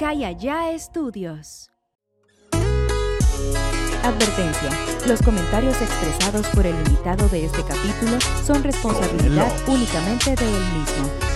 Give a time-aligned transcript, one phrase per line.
[0.00, 1.70] Acá y allá estudios.
[4.02, 4.70] Advertencia.
[5.06, 11.29] Los comentarios expresados por el invitado de este capítulo son responsabilidad únicamente de él mismo.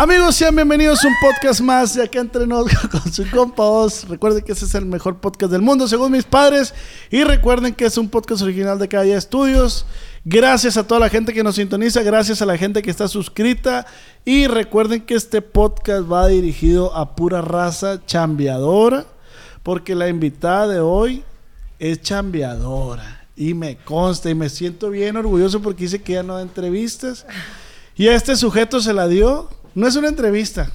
[0.00, 2.48] Amigos, sean bienvenidos a un podcast más de acá entre
[2.90, 4.08] con su compa Oz.
[4.08, 6.72] Recuerden que ese es el mejor podcast del mundo según mis padres.
[7.10, 9.84] Y recuerden que es un podcast original de Calle Estudios.
[10.24, 13.86] Gracias a toda la gente que nos sintoniza, gracias a la gente que está suscrita.
[14.24, 19.04] Y recuerden que este podcast va dirigido a pura raza chambeadora.
[19.62, 21.24] Porque la invitada de hoy
[21.78, 23.26] es chambeadora.
[23.36, 27.26] Y me consta y me siento bien orgulloso porque dice que ya no da entrevistas.
[27.96, 29.59] Y a este sujeto se la dio.
[29.80, 30.70] No es una entrevista.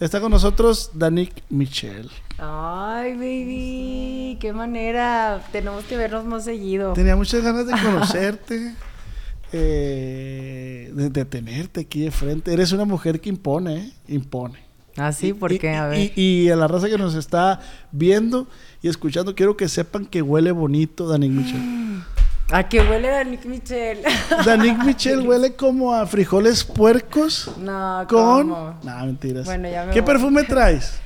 [0.00, 2.10] Está con nosotros Danik Michel.
[2.36, 5.40] Ay, baby, qué manera.
[5.52, 6.94] Tenemos que vernos más seguido.
[6.94, 8.74] Tenía muchas ganas de conocerte,
[9.52, 12.52] eh, de, de tenerte aquí de frente.
[12.52, 13.92] Eres una mujer que impone, ¿eh?
[14.08, 14.58] Impone.
[14.96, 15.68] Ah, sí, ¿por Y- qué?
[15.70, 16.12] A y- ver.
[16.18, 17.60] Y, y a la raza que nos está
[17.92, 18.48] viendo
[18.82, 21.62] y escuchando, quiero que sepan que huele bonito Danik Michel.
[22.52, 24.02] ¿A qué huele a Nick Michel?
[24.44, 28.48] Danik Michel huele como a frijoles puercos no, con...
[28.48, 28.76] No,
[29.06, 29.46] mentiras.
[29.46, 30.06] Bueno, ya me ¿Qué voy.
[30.12, 31.00] perfume traes?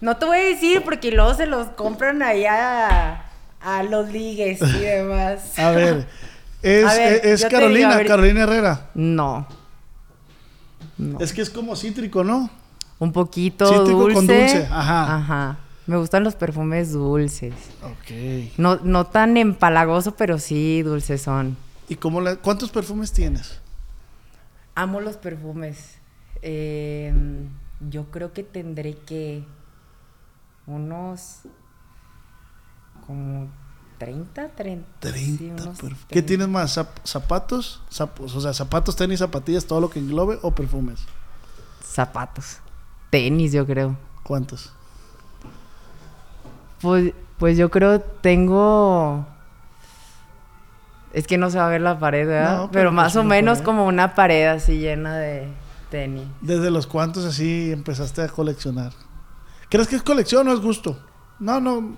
[0.00, 3.14] No te voy a decir porque luego se los compran allá
[3.62, 5.58] a, a los ligues y demás.
[5.58, 6.06] A ver,
[6.62, 8.06] es, A ver, es yo te Carolina, digo, a ver.
[8.06, 8.90] Carolina Herrera.
[8.94, 9.46] No.
[10.98, 11.18] No.
[11.18, 12.50] Es que es como cítrico, ¿no?
[12.98, 14.14] Un poquito Cítrico dulce.
[14.14, 15.16] con dulce, ajá.
[15.16, 15.56] Ajá.
[15.86, 17.54] Me gustan los perfumes dulces.
[17.82, 18.58] Ok.
[18.58, 21.56] No, no tan empalagoso, pero sí dulces son.
[21.88, 23.60] ¿Y cómo la- cuántos perfumes tienes?
[24.74, 25.98] Amo los perfumes.
[26.42, 27.14] Eh,
[27.88, 29.44] yo creo que tendré que
[30.66, 31.40] unos
[33.06, 33.48] como
[33.98, 34.86] 30, 30.
[35.00, 35.98] 30 sí, unos perfumes.
[36.08, 36.26] ¿Qué 30.
[36.26, 36.76] tienes más?
[36.76, 37.80] ¿Zap- ¿Zapatos?
[37.90, 41.00] Zap- o sea, zapatos, tenis, zapatillas, todo lo que englobe o perfumes?
[41.82, 42.58] Zapatos.
[43.10, 43.96] Tenis, yo creo.
[44.24, 44.72] ¿Cuántos?
[46.80, 49.26] Pues, pues yo creo tengo.
[51.12, 52.56] Es que no se va a ver la pared, ¿verdad?
[52.56, 53.64] No, pero pero, más pues o menos pared.
[53.64, 55.48] como una pared así llena de
[55.90, 56.24] tenis.
[56.40, 58.92] ¿Desde los cuántos así empezaste a coleccionar?
[59.70, 60.98] ¿Crees que es colección o es gusto?
[61.38, 61.94] No, no.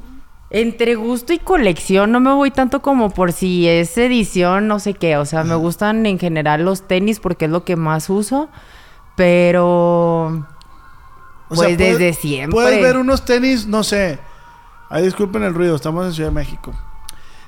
[0.50, 4.94] Entre gusto y colección no me voy tanto como por si es edición, no sé
[4.94, 5.16] qué.
[5.18, 8.48] O sea, me gustan en general los tenis porque es lo que más uso.
[9.16, 10.26] Pero.
[10.28, 12.52] O Pues sea, puedes- desde siempre.
[12.52, 14.18] Puedes ver unos tenis, no sé.
[14.90, 16.72] Ay, disculpen el ruido, estamos en Ciudad de México.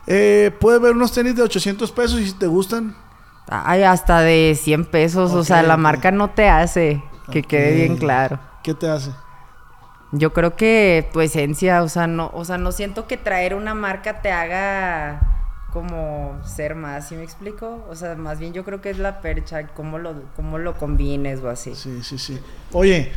[0.07, 2.95] Eh, puedes ver unos tenis de 800 pesos y si te gustan.
[3.49, 5.33] Ay, hasta de 100 pesos.
[5.33, 7.03] o sea, la marca no te hace.
[7.31, 8.39] Que quede bien claro.
[8.63, 9.13] ¿Qué te hace?
[10.13, 13.75] Yo creo que tu esencia, o sea, no, o sea, no siento que traer una
[13.75, 15.21] marca te haga
[15.73, 17.85] como ser más, ¿sí me explico?
[17.89, 21.41] O sea, más bien yo creo que es la percha, cómo lo, cómo lo combines
[21.41, 21.77] o así.
[21.77, 22.41] Sí, sí, sí.
[22.73, 23.13] Oye,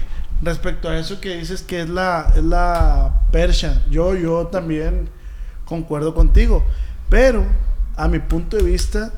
[0.45, 5.09] respecto a eso que dices que es la, es la percha, yo, yo también
[5.65, 6.63] concuerdo contigo.
[7.09, 7.45] Pero,
[7.95, 9.11] a mi punto de vista.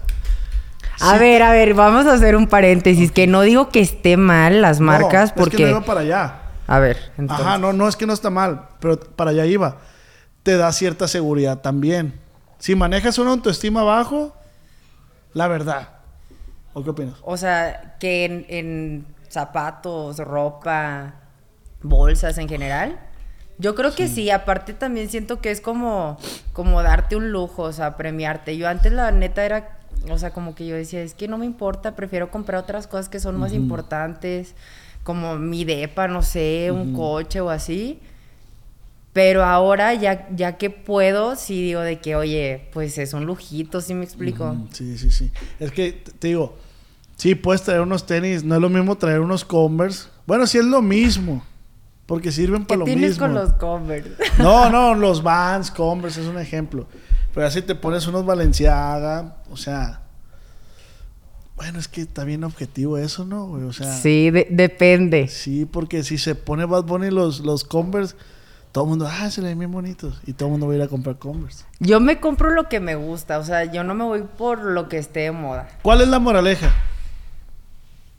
[1.00, 4.18] A sí- ver, a ver, vamos a hacer un paréntesis, que no digo que esté
[4.18, 5.64] mal las No, marcas, Es que porque...
[5.64, 6.42] no iba para allá.
[6.68, 7.46] A ver, entonces...
[7.46, 9.78] Ajá, no, no es que no está mal, pero para allá iba.
[10.44, 12.20] Te da cierta seguridad también.
[12.60, 14.36] Si manejas una autoestima bajo,
[15.34, 15.90] la verdad.
[16.74, 17.16] ¿O qué opinas?
[17.22, 19.06] O sea, que en, en
[19.36, 21.14] zapatos, ropa,
[21.82, 23.00] bolsas en general.
[23.58, 26.18] Yo creo que sí, aparte también siento que es como,
[26.52, 28.58] como darte un lujo, o sea, premiarte.
[28.58, 29.78] Yo antes la neta era,
[30.10, 33.08] o sea, como que yo decía, es que no me importa, prefiero comprar otras cosas
[33.08, 34.56] que son más importantes,
[35.04, 38.02] como mi depa, no sé, un coche o así.
[39.14, 43.80] Pero ahora ya, ya que puedo, sí digo de que, oye, pues es un lujito,
[43.80, 44.58] ¿sí me explico?
[44.72, 45.32] Sí, sí, sí.
[45.62, 46.58] Es que te digo,
[47.16, 48.44] sí, puedes traer unos tenis.
[48.44, 51.44] No es lo mismo traer unos Converse Bueno, sí es lo mismo.
[52.06, 53.26] Porque sirven ¿Qué para lo tienes mismo.
[53.26, 54.12] con los Converse?
[54.38, 56.88] No, no, los Vans, Converse es un ejemplo.
[57.34, 60.02] Pero así te pones unos Valenciaga, o sea...
[61.56, 63.48] Bueno, es que está bien objetivo eso, ¿no?
[63.48, 63.64] güey?
[63.64, 63.92] O sea...
[63.94, 65.30] sí, de- depende.
[65.30, 68.16] Sí, porque si se pone Bad Bunny los, los Converse,
[68.74, 70.20] todo el mundo, ah, se le ven bien bonitos.
[70.28, 71.64] Y todo el mundo va a ir a comprar Converse.
[71.80, 74.90] Yo me compro lo que me gusta, o sea, yo no me voy por lo
[74.90, 75.70] que esté de moda.
[75.82, 76.74] ¿Cuál es la moraleja?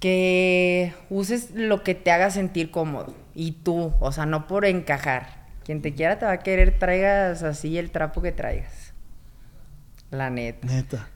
[0.00, 3.14] Que uses lo que te haga sentir cómodo.
[3.34, 5.46] Y tú, o sea, no por encajar.
[5.64, 8.92] Quien te quiera te va a querer, traigas así el trapo que traigas.
[10.10, 10.66] La neta.
[10.66, 11.08] Neta.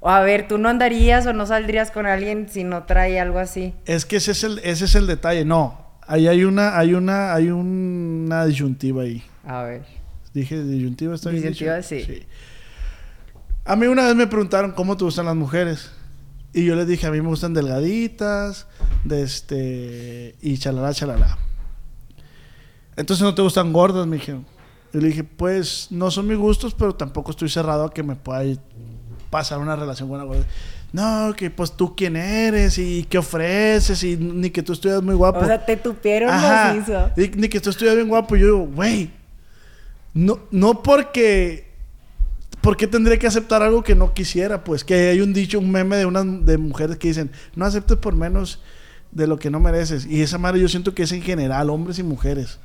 [0.00, 3.38] O a ver, ¿tú no andarías o no saldrías con alguien si no trae algo
[3.38, 3.74] así?
[3.86, 5.44] Es que ese es el, ese es el detalle.
[5.44, 9.22] No, ahí hay una, hay una, hay una disyuntiva ahí.
[9.44, 9.82] A ver.
[10.34, 12.26] Dije disyuntiva, está bien Disyuntiva, sí.
[13.64, 15.90] A mí una vez me preguntaron cómo te gustan las mujeres.
[16.56, 18.66] Y yo les dije, a mí me gustan delgaditas,
[19.04, 21.36] de este, y chalala, chalala.
[22.96, 24.46] Entonces no te gustan gordas, me dijeron.
[24.94, 28.16] Y le dije, pues no son mis gustos, pero tampoco estoy cerrado a que me
[28.16, 28.58] pueda
[29.28, 30.46] pasar una relación con una gorda.
[30.94, 35.14] No, que pues tú quién eres y qué ofreces y ni que tú estudias muy
[35.14, 35.40] guapo.
[35.40, 36.72] O sea, te tupieron Ajá.
[36.72, 37.10] macizo.
[37.18, 38.34] Ni, ni que tú estudias bien guapo.
[38.34, 39.10] Y yo digo, güey,
[40.14, 41.65] no, no porque...
[42.66, 44.64] ¿Por qué tendría que aceptar algo que no quisiera?
[44.64, 47.96] Pues que hay un dicho, un meme de unas de mujeres que dicen, no aceptes
[47.96, 48.60] por menos
[49.12, 50.04] de lo que no mereces.
[50.04, 52.58] Y esa madre yo siento que es en general, hombres y mujeres.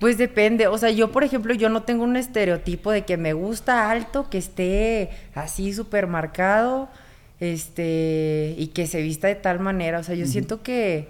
[0.00, 3.32] Pues depende, o sea, yo por ejemplo, yo no tengo un estereotipo de que me
[3.32, 6.90] gusta alto, que esté así súper marcado,
[7.40, 11.08] este, y que se vista de tal manera, o sea, yo siento que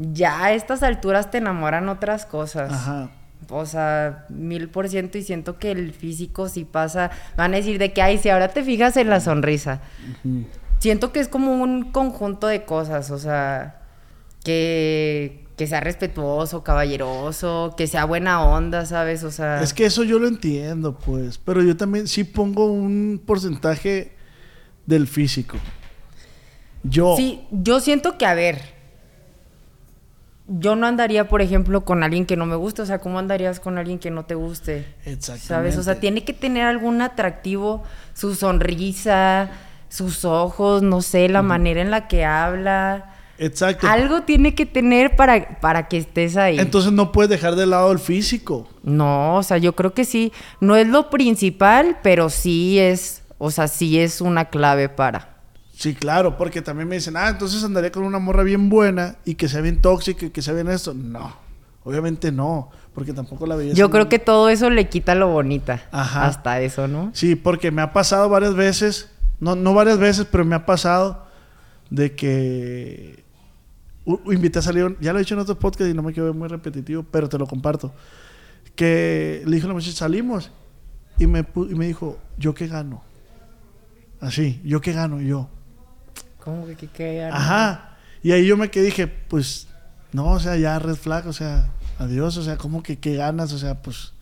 [0.00, 2.72] ya a estas alturas te enamoran otras cosas.
[2.72, 3.10] Ajá.
[3.50, 7.78] O sea, mil por ciento y siento que el físico sí pasa, van a decir
[7.78, 9.80] de que, ay, si ahora te fijas en la sonrisa.
[10.78, 13.82] Siento que es como un conjunto de cosas, o sea,
[14.44, 19.22] que, que sea respetuoso, caballeroso, que sea buena onda, ¿sabes?
[19.24, 21.38] O sea, Es que eso yo lo entiendo, pues.
[21.38, 24.12] Pero yo también sí pongo un porcentaje
[24.86, 25.56] del físico.
[26.82, 27.16] Yo.
[27.16, 28.75] sí, yo siento que, a ver,
[30.48, 33.58] yo no andaría, por ejemplo, con alguien que no me guste, o sea, ¿cómo andarías
[33.58, 34.86] con alguien que no te guste?
[35.04, 35.46] Exactamente.
[35.46, 35.76] ¿Sabes?
[35.76, 37.82] O sea, tiene que tener algún atractivo,
[38.14, 39.50] su sonrisa,
[39.88, 43.12] sus ojos, no sé, la manera en la que habla.
[43.38, 43.88] Exacto.
[43.88, 46.58] Algo tiene que tener para, para que estés ahí.
[46.58, 48.68] Entonces no puedes dejar de lado el físico.
[48.82, 50.32] no, o sea, yo creo que sí.
[50.60, 55.35] No es lo principal, pero sí es, o sea, sí es una clave para.
[55.76, 59.34] Sí, claro, porque también me dicen, ah, entonces andaría con una morra bien buena y
[59.34, 60.94] que sea bien tóxica y que sea bien esto.
[60.94, 61.36] No,
[61.84, 63.76] obviamente no, porque tampoco la belleza.
[63.76, 65.82] Yo creo que todo eso le quita lo bonita.
[65.92, 66.24] Ajá.
[66.24, 67.10] Hasta eso, ¿no?
[67.12, 71.26] Sí, porque me ha pasado varias veces, no, no varias veces, pero me ha pasado
[71.90, 73.22] de que
[74.32, 76.48] invité a salir, ya lo he dicho en otros podcasts y no me ver muy
[76.48, 77.92] repetitivo, pero te lo comparto.
[78.74, 80.50] Que le dijo a la muchacha, salimos.
[81.18, 83.02] Y me, y me dijo, ¿yo qué gano?
[84.20, 85.20] Así, ¿yo qué gano?
[85.20, 85.50] Y yo,
[86.46, 87.24] ¿Cómo que qué?
[87.24, 87.96] Ajá.
[88.22, 89.66] Y ahí yo me quedé dije, pues,
[90.12, 93.52] no, o sea, ya red flag, o sea, adiós, o sea, ¿cómo que qué ganas?
[93.52, 94.12] O sea, pues,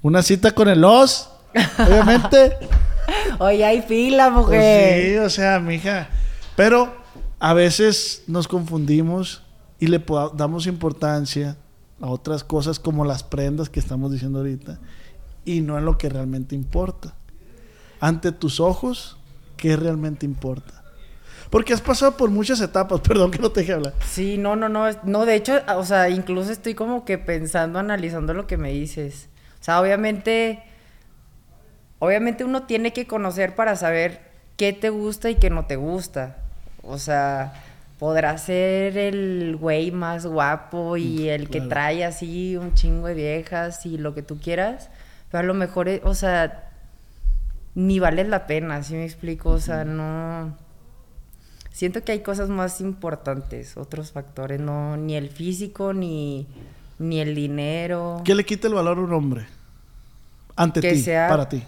[0.00, 1.30] una cita con el os,
[1.78, 2.56] obviamente.
[3.40, 5.02] Oye, hay fila, Pues mujer.
[5.02, 6.08] sí, o sea, mija.
[6.54, 6.94] Pero
[7.40, 9.42] a veces nos confundimos
[9.80, 10.00] y le
[10.36, 11.56] damos importancia
[12.00, 14.78] a otras cosas como las prendas que estamos diciendo ahorita
[15.44, 17.14] y no en lo que realmente importa.
[17.98, 19.16] Ante tus ojos,
[19.56, 20.83] ¿qué realmente importa?
[21.54, 23.92] Porque has pasado por muchas etapas, perdón que no te deje hablar.
[24.04, 24.86] Sí, no, no, no.
[25.04, 29.28] No, de hecho, o sea, incluso estoy como que pensando, analizando lo que me dices.
[29.60, 30.64] O sea, obviamente,
[32.00, 34.20] obviamente uno tiene que conocer para saber
[34.56, 36.38] qué te gusta y qué no te gusta.
[36.82, 37.52] O sea,
[38.00, 43.86] podrá ser el güey más guapo y el que trae así un chingo de viejas
[43.86, 44.90] y lo que tú quieras.
[45.30, 46.72] Pero a lo mejor, eh, o sea,
[47.76, 49.50] ni vale la pena, ¿sí me explico?
[49.50, 50.63] O sea, no...
[51.74, 56.46] Siento que hay cosas más importantes, otros factores, no, ni el físico, ni,
[57.00, 58.22] ni el dinero.
[58.24, 59.44] ¿Qué le quita el valor a un hombre?
[60.54, 61.64] Ante Que ti, sea- para ti.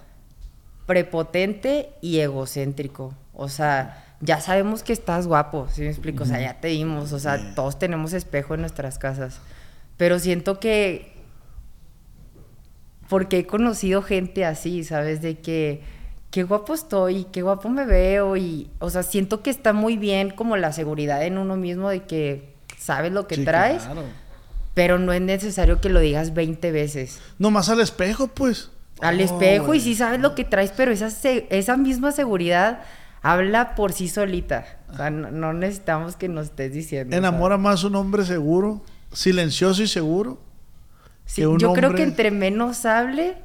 [0.87, 3.15] Prepotente y egocéntrico.
[3.35, 6.23] O sea, ya sabemos que estás guapo, ¿sí me explico?
[6.23, 9.41] O sea, ya te vimos, o sea, todos tenemos espejo en nuestras casas.
[9.97, 11.17] Pero siento que...
[13.09, 15.21] Porque he conocido gente así, ¿sabes?
[15.21, 15.83] De que
[16.37, 20.29] qué guapo estoy, qué guapo me veo y, o sea, siento que está muy bien
[20.29, 24.03] como la seguridad en uno mismo de que sabes lo que Sí, traes, claro.
[24.75, 27.21] pero no es necesario que lo digas 20 veces.
[27.39, 28.71] Nomás al espejo, pues.
[29.01, 31.09] Al Oh, espejo y sí sabes lo que traes, pero esa,
[31.49, 32.81] esa misma seguridad
[33.23, 34.67] habla por sí solita.
[34.93, 37.17] O sea, no, no necesitamos que nos estés diciendo.
[37.17, 40.39] ¿Enamora más un hombre seguro, silencioso y seguro?
[41.25, 43.37] Sí, yo creo que entre menos hable,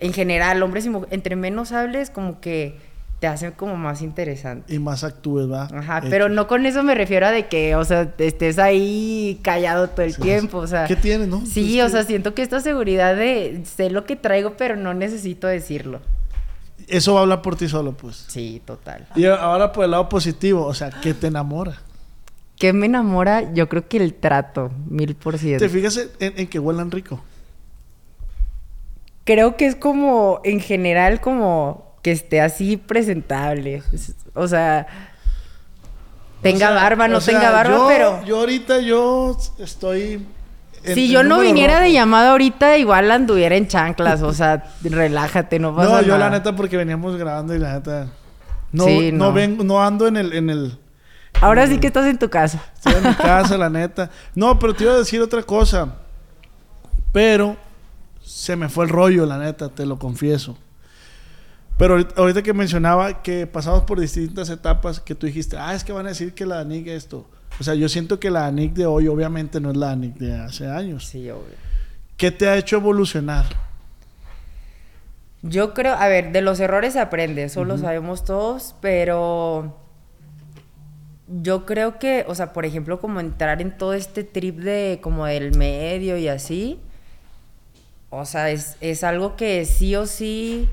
[0.00, 2.76] en general, hombres y mujeres, entre menos hables, como que
[3.20, 4.74] te hace como más interesante.
[4.74, 5.64] Y más actúes, ¿va?
[5.64, 6.06] Ajá, Hecho.
[6.08, 10.06] pero no con eso me refiero a de que, o sea, estés ahí callado todo
[10.06, 10.86] el Sí, tiempo, o sea.
[10.86, 11.44] ¿Qué tiene, no?
[11.44, 14.94] Sí, o que- sea, siento que esta seguridad de sé lo que traigo, pero no
[14.94, 16.00] necesito decirlo.
[16.88, 18.24] Eso va a hablar por ti solo, pues.
[18.28, 19.06] Sí, total.
[19.14, 21.76] Y ahora por el lado positivo, o sea, ¿qué te enamora?
[22.56, 23.52] ¿Qué me enamora?
[23.52, 25.62] Yo creo que el trato, mil por ciento.
[25.64, 27.22] ¿Te fijas en- en que huelan rico?
[29.32, 33.82] Creo que es como, en general, como que esté así presentable.
[33.92, 34.86] Es- O sea,
[36.42, 38.24] tenga O sea, barba, no sea, tenga barba, yo- pero...
[38.24, 40.26] Yo ahorita yo estoy...
[40.82, 41.84] si yo no viniera rojo.
[41.84, 44.22] de llamada ahorita, igual anduviera en chanclas.
[44.22, 46.06] O sea, relájate, no pasa No, nada.
[46.06, 48.08] yo la neta porque veníamos grabando y la neta...
[48.72, 49.26] No, Sí, no.
[49.26, 49.32] no.
[49.32, 50.78] vengo, no ando en el, en el...
[51.40, 52.60] Ahora sí que estás en tu casa.
[52.74, 54.10] Estoy en mi casa, la neta.
[54.34, 55.94] No, pero te iba a decir otra cosa.
[57.12, 57.56] Pero
[58.30, 60.56] se me fue el rollo, la neta, te lo confieso.
[61.76, 65.92] Pero ahorita, que mencionaba que pasamos por distintas etapas, que tú dijiste, ah, es que
[65.92, 67.26] van a decir que la ANIC esto.
[67.58, 70.36] O sea, yo siento que la ANIC de hoy obviamente no es la ANIC de
[70.36, 71.06] hace años.
[71.06, 71.56] Sí, obvio.
[72.16, 73.46] ¿Qué te ha hecho evolucionar?
[75.42, 79.76] Yo creo, a ver, de los errores se aprende, eso lo sabemos todos, pero
[81.26, 85.26] yo creo que, o sea, por ejemplo, como entrar en todo este trip de como
[85.26, 86.78] del medio y así,
[88.10, 90.68] o sea, es, es algo que sí o sí,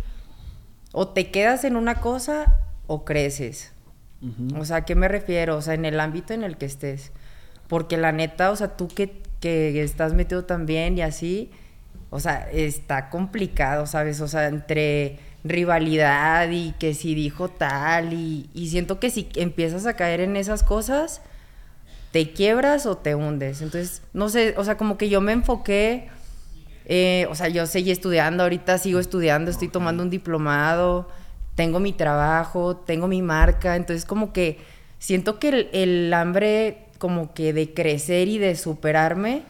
[0.91, 3.71] o te quedas en una cosa o creces.
[4.55, 5.57] O sea, ¿a qué me refiero?
[5.57, 7.11] O sea, en el ámbito en el que estés.
[7.67, 11.51] Porque la neta, o sea, tú que, que estás metido también y así,
[12.09, 14.19] o sea, está complicado, ¿sabes?
[14.21, 19.85] O sea, entre rivalidad y que si dijo tal y, y siento que si empiezas
[19.85, 21.21] a caer en esas cosas,
[22.11, 23.61] te quiebras o te hundes.
[23.61, 26.09] Entonces, no sé, o sea, como que yo me enfoqué,
[26.89, 31.09] eh, o sea, yo seguí estudiando, ahorita sigo estudiando, estoy tomando un diplomado,
[31.55, 34.57] tengo mi trabajo, tengo mi marca, entonces como que
[34.97, 39.43] siento que el, el hambre como que de crecer y de superarme,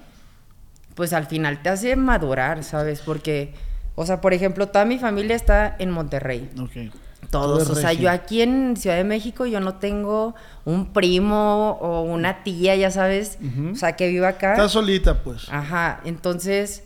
[0.95, 3.01] pues al final te hace madurar, ¿sabes?
[3.01, 3.53] Porque,
[3.93, 6.49] o sea, por ejemplo, toda mi familia está en Monterrey.
[6.59, 6.91] Ok.
[7.29, 10.33] Todos, Todo o sea, yo aquí en Ciudad de México yo no tengo
[10.65, 13.37] un primo o una tía, ya sabes,
[13.71, 14.53] o sea, que viva acá.
[14.53, 15.47] Estás solita, pues.
[15.51, 16.83] Ajá, entonces,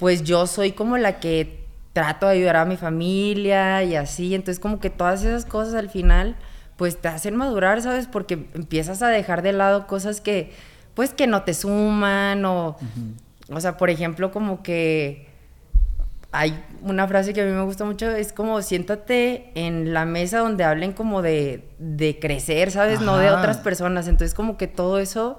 [0.00, 1.60] pues yo soy como la que
[1.92, 5.90] trato de ayudar a mi familia y así, entonces como que todas esas cosas al
[5.90, 6.36] final,
[6.76, 8.06] pues te hacen madurar, ¿sabes?
[8.06, 10.52] Porque empiezas a dejar de lado cosas que,
[10.94, 12.76] pues que no te suman o,
[13.50, 15.28] o sea, por ejemplo, como que
[16.32, 20.38] hay una frase que a mí me gusta mucho, es como siéntate en la mesa
[20.38, 23.02] donde hablen como de, de crecer, ¿sabes?
[23.02, 25.38] No de otras personas, entonces como que todo eso...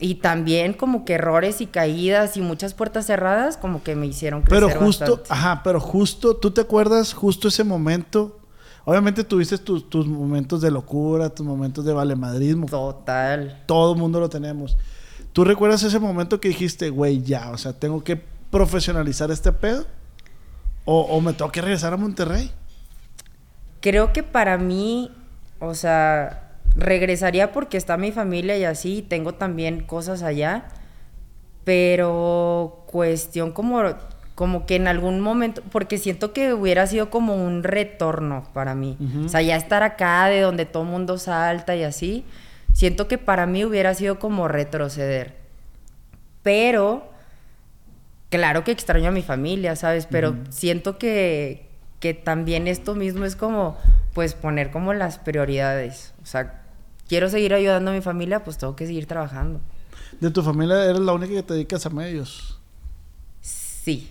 [0.00, 4.42] Y también como que errores y caídas y muchas puertas cerradas como que me hicieron
[4.42, 5.32] crecer Pero justo, bastante.
[5.32, 8.40] ajá, pero justo, ¿tú te acuerdas justo ese momento?
[8.84, 12.66] Obviamente tuviste tus, tus momentos de locura, tus momentos de valemadrismo.
[12.66, 13.62] Total.
[13.66, 14.76] Todo mundo lo tenemos.
[15.32, 18.20] ¿Tú recuerdas ese momento que dijiste, güey, ya, o sea, tengo que
[18.50, 19.86] profesionalizar este pedo?
[20.84, 22.50] ¿O, o me tengo que regresar a Monterrey?
[23.80, 25.10] Creo que para mí,
[25.60, 26.43] o sea,
[26.76, 30.66] regresaría porque está mi familia y así, tengo también cosas allá,
[31.64, 33.82] pero cuestión como,
[34.34, 38.98] como que en algún momento, porque siento que hubiera sido como un retorno para mí,
[39.24, 42.24] o sea, ya estar acá de donde todo mundo salta y así,
[42.72, 45.36] siento que para mí hubiera sido como retroceder,
[46.42, 47.08] pero
[48.30, 50.06] claro que extraño a mi familia, ¿sabes?
[50.06, 51.68] Pero siento que,
[52.00, 53.78] que también esto mismo es como,
[54.12, 56.14] pues, poner como las prioridades.
[56.22, 56.63] O sea,
[57.08, 59.60] quiero seguir ayudando a mi familia, pues tengo que seguir trabajando.
[60.20, 62.58] De tu familia eres la única que te dedicas a medios.
[63.40, 64.10] Sí.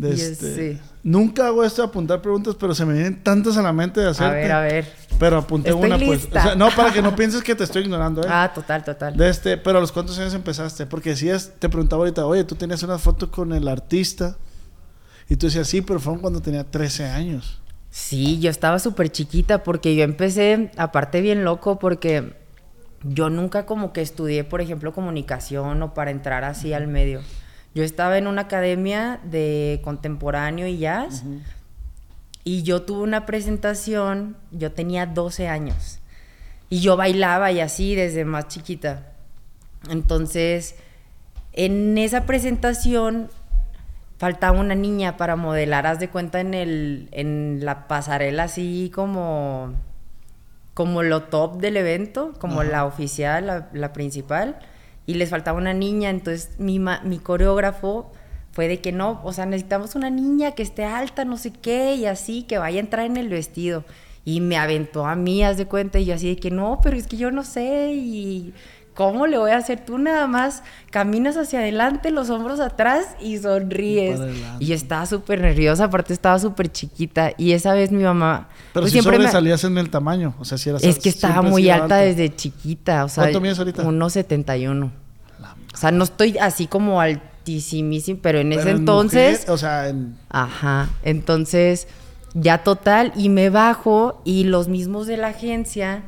[0.00, 0.80] Este- sí.
[1.02, 4.06] Nunca hago esto de apuntar preguntas, pero se me vienen tantas a la mente de
[4.06, 4.34] A hacerte.
[4.36, 4.92] ver, a ver.
[5.18, 6.22] Pero apunté Estoy una, pues.
[6.22, 6.40] lista.
[6.40, 8.26] O sea, no, para que no pienses que te estoy ignorando, ¿eh?
[8.28, 9.16] Ah, total, total.
[9.16, 10.86] De este, pero a los cuántos años empezaste?
[10.86, 14.36] Porque decías, te preguntaba ahorita, oye, tú tenías una foto con el artista.
[15.28, 17.60] Y tú decías, sí, pero fueron cuando tenía 13 años.
[17.92, 22.32] Sí, yo estaba súper chiquita porque yo empecé, aparte bien loco, porque
[23.02, 27.20] yo nunca como que estudié, por ejemplo, comunicación o para entrar así al medio.
[27.74, 31.24] Yo estaba en una academia de contemporáneo y jazz
[32.44, 35.98] y yo tuve una presentación, yo tenía 12 años
[36.70, 39.12] y yo bailaba y así desde más chiquita.
[39.90, 40.76] Entonces,
[41.52, 43.28] en esa presentación
[44.22, 49.74] faltaba una niña para modelar, haz de cuenta en el en la pasarela así como
[50.74, 54.60] como lo top del evento, como la oficial, la, la principal,
[55.06, 58.12] y les faltaba una niña, entonces mi, mi coreógrafo
[58.52, 61.96] fue de que no, o sea, necesitamos una niña que esté alta, no sé qué,
[61.96, 63.84] y así, que vaya a entrar en el vestido.
[64.24, 66.96] Y me aventó a mí, haz de cuenta, y yo así de que no, pero
[66.96, 68.54] es que yo no sé, y
[68.94, 69.84] ¿cómo le voy a hacer?
[69.84, 74.20] Tú nada más caminas hacia adelante, los hombros atrás y sonríes.
[74.58, 78.48] Y yo estaba súper nerviosa, aparte estaba súper chiquita, y esa vez mi mamá...
[78.72, 80.34] Pero pues, si siempre me- sobresalías en el tamaño.
[80.38, 83.58] O sea, si eras es que estaba muy alta desde chiquita, o sea, ¿Cuánto mides
[83.58, 83.82] ahorita?
[83.84, 84.90] 1.71.
[85.74, 89.32] O sea, no estoy así como altísimísimo, pero en Pero ese en entonces...
[89.40, 90.16] mujer, o sea, en...
[90.30, 91.88] Ajá, entonces
[92.34, 96.02] ya total, y me bajo y los mismos de la agencia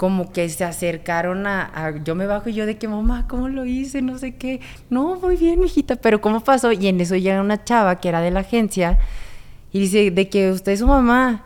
[0.00, 3.50] como que se acercaron a, a- yo me bajo y yo de que mamá, ¿cómo
[3.50, 4.00] lo hice?
[4.00, 4.60] No sé qué.
[4.88, 6.72] No, muy bien, mijita, pero ¿cómo pasó?
[6.72, 8.98] Y en eso llega una chava que era de la agencia
[9.72, 11.44] y dice de que usted es su mamá.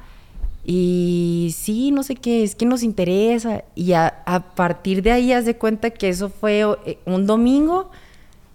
[0.65, 3.65] Y sí, no sé qué, es que nos interesa.
[3.75, 7.91] Y a, a partir de ahí haz de cuenta que eso fue eh, un domingo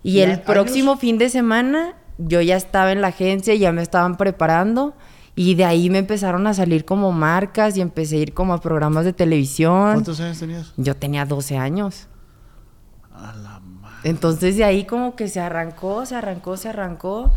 [0.03, 0.45] y ¿Ya el años?
[0.45, 4.93] próximo fin de semana yo ya estaba en la agencia, ya me estaban preparando
[5.39, 8.59] y de ahí me empezaron a salir como marcas y empecé a ir como a
[8.59, 9.93] programas de televisión.
[9.93, 10.73] ¿Cuántos años tenías?
[10.75, 12.07] Yo tenía 12 años.
[13.13, 14.09] A la madre.
[14.09, 17.31] Entonces de ahí como que se arrancó, se arrancó, se arrancó.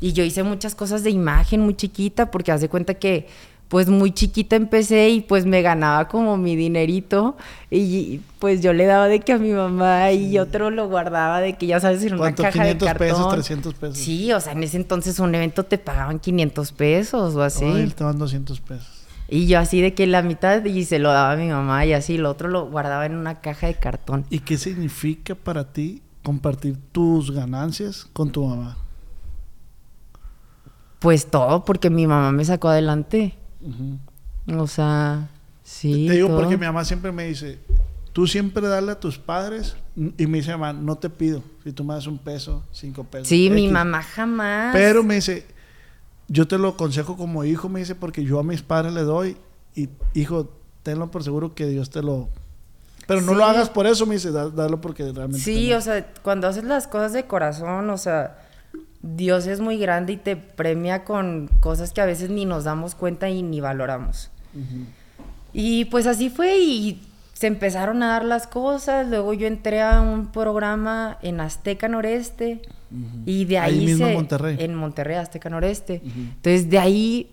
[0.00, 3.28] Y yo hice muchas cosas de imagen muy chiquita porque haz de cuenta que
[3.72, 7.38] pues muy chiquita empecé y pues me ganaba como mi dinerito
[7.70, 11.54] y pues yo le daba de que a mi mamá y otro lo guardaba de
[11.54, 13.08] que ya sabes en una caja 500 de cartón.
[13.08, 13.96] pesos, 300 pesos.
[13.96, 17.64] Sí, o sea, en ese entonces un evento te pagaban 500 pesos o así.
[17.64, 19.06] Ay, te van 200 pesos.
[19.26, 21.94] Y yo así de que la mitad y se lo daba a mi mamá y
[21.94, 24.26] así, lo otro lo guardaba en una caja de cartón.
[24.28, 28.76] ¿Y qué significa para ti compartir tus ganancias con tu mamá?
[30.98, 33.38] Pues todo, porque mi mamá me sacó adelante.
[34.56, 35.28] O sea,
[35.62, 36.06] sí.
[36.08, 36.38] Te digo todo.
[36.40, 37.58] porque mi mamá siempre me dice,
[38.12, 41.84] tú siempre dale a tus padres y me dice mamá, no te pido, si tú
[41.84, 43.28] me das un peso, cinco pesos.
[43.28, 43.72] Sí, mi X".
[43.72, 44.72] mamá jamás.
[44.74, 45.46] Pero me dice,
[46.28, 49.36] yo te lo aconsejo como hijo, me dice, porque yo a mis padres le doy
[49.74, 50.50] y hijo,
[50.82, 52.28] tenlo por seguro que Dios te lo...
[53.06, 53.38] Pero no Sí.
[53.38, 55.38] lo hagas por eso, me dice, da- dalo porque realmente...
[55.44, 58.41] Sí, o sea, cuando haces las cosas de corazón, o sea,
[59.02, 62.94] Dios es muy grande y te premia con cosas que a veces ni nos damos
[62.94, 64.30] cuenta y ni valoramos.
[65.52, 67.02] Y pues así fue y
[67.34, 69.08] se empezaron a dar las cosas.
[69.08, 72.62] Luego yo entré a un programa en Azteca Noreste
[73.26, 74.56] y de ahí, Ahí mismo en Monterrey.
[74.60, 76.00] En Monterrey, Azteca Noreste.
[76.04, 77.30] Entonces de ahí,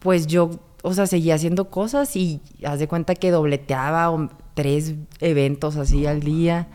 [0.00, 0.50] pues yo,
[0.82, 6.20] o sea, seguía haciendo cosas y haz de cuenta que dobleteaba tres eventos así al
[6.20, 6.66] día.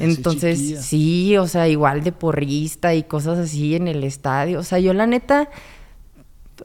[0.00, 0.82] Entonces, chiquilla.
[0.82, 4.60] sí, o sea, igual de porrista y cosas así en el estadio.
[4.60, 5.48] O sea, yo la neta,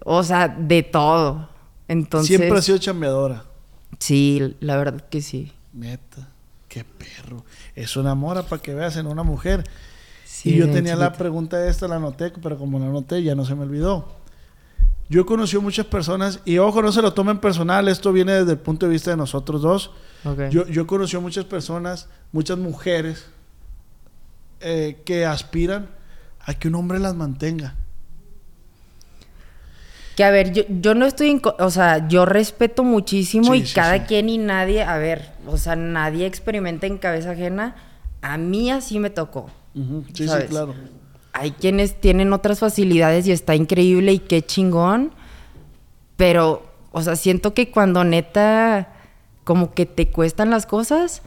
[0.06, 1.50] o sea, de todo.
[1.88, 3.46] Entonces, Siempre has sido chambeadora.
[4.00, 5.52] sí, la verdad que sí.
[5.74, 6.30] Neta,
[6.68, 7.44] qué perro.
[7.76, 9.64] Eso enamora para que veas en una mujer.
[10.26, 11.18] Sí, y yo tenía la chiquita.
[11.18, 14.08] pregunta esta, la anoté, pero como la anoté ya no se me olvidó.
[15.10, 18.54] Yo he conocido muchas personas, y ojo, no se lo tomen personal, esto viene desde
[18.54, 19.92] el punto de vista de nosotros dos.
[20.52, 23.26] Yo, yo he conocido muchas personas, muchas mujeres,
[24.60, 25.90] eh, que aspiran
[26.40, 27.76] a que un hombre las mantenga.
[30.16, 31.42] Que a ver, yo, yo no estoy en...
[31.60, 34.04] O sea, yo respeto muchísimo Sí, y sí, cada sí.
[34.08, 37.76] quien y nadie, a ver, o sea, nadie experimenta en cabeza ajena.
[38.22, 39.50] A mí así me tocó.
[39.74, 39.82] Sí,
[40.14, 40.50] sí, ¿Sabes?
[40.50, 40.76] claro.
[41.34, 45.12] Hay quienes tienen otras facilidades y está increíble y qué chingón.
[46.18, 48.94] Pero, o sea, siento que cuando neta
[49.44, 51.22] como que te cuestan las cosas,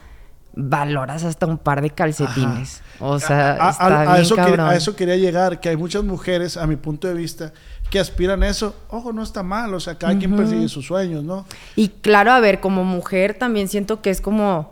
[0.57, 2.81] valoras hasta un par de calcetines.
[2.99, 4.59] O sea, a, a- está a- bien eso quer- cabrón.
[4.69, 7.51] a eso quería llegar, que hay muchas mujeres, a mi punto de vista,
[7.89, 8.75] que aspiran a eso.
[8.89, 11.45] Ojo, no está mal, o sea, cada quien persigue sus sueños, ¿no?
[11.75, 14.71] Y claro, a ver, como mujer también siento que es como,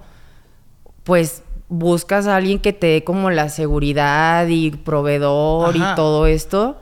[1.03, 5.91] pues, buscas a alguien que te dé como la seguridad y proveedor Ajá.
[5.91, 6.79] y todo esto.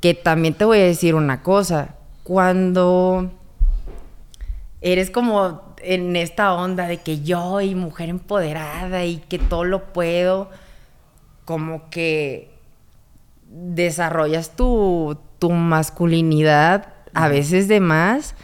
[0.00, 1.94] Que también te voy a decir una cosa.
[2.24, 3.30] Cuando
[4.80, 9.92] eres como en esta onda de que yo y mujer empoderada y que todo lo
[9.92, 10.50] puedo,
[11.44, 12.50] como que
[13.48, 18.34] desarrollas tu, tu masculinidad a veces de más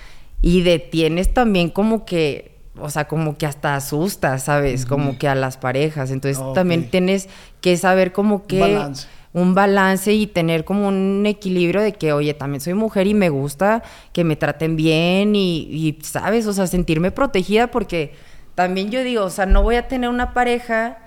[0.43, 4.87] y detienes también como que, o sea, como que hasta asustas, ¿sabes?
[4.87, 6.11] Como que a las parejas.
[6.11, 7.29] Entonces también tienes
[7.61, 8.61] que saber como que...
[8.61, 9.09] balance.
[9.33, 13.29] Un balance y tener como un equilibrio de que, oye, también soy mujer y me
[13.29, 16.47] gusta que me traten bien y, y, ¿sabes?
[16.47, 18.15] O sea, sentirme protegida porque
[18.55, 20.99] también yo digo, o sea, no voy a tener una pareja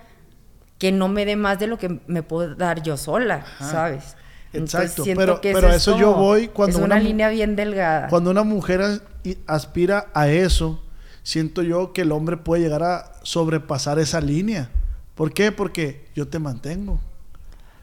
[0.78, 4.16] que no me dé más de lo que me puedo dar yo sola, ¿sabes?
[4.54, 8.08] Exacto, pero- que pero es eso yo voy cuando Es una línea bien delgada.
[8.08, 9.02] Cuando una mujer as-
[9.48, 10.84] aspira a eso,
[11.24, 14.70] siento yo que el hombre puede llegar a sobrepasar esa línea.
[15.16, 15.52] ¿Por qué?
[15.52, 17.00] Porque yo te mantengo.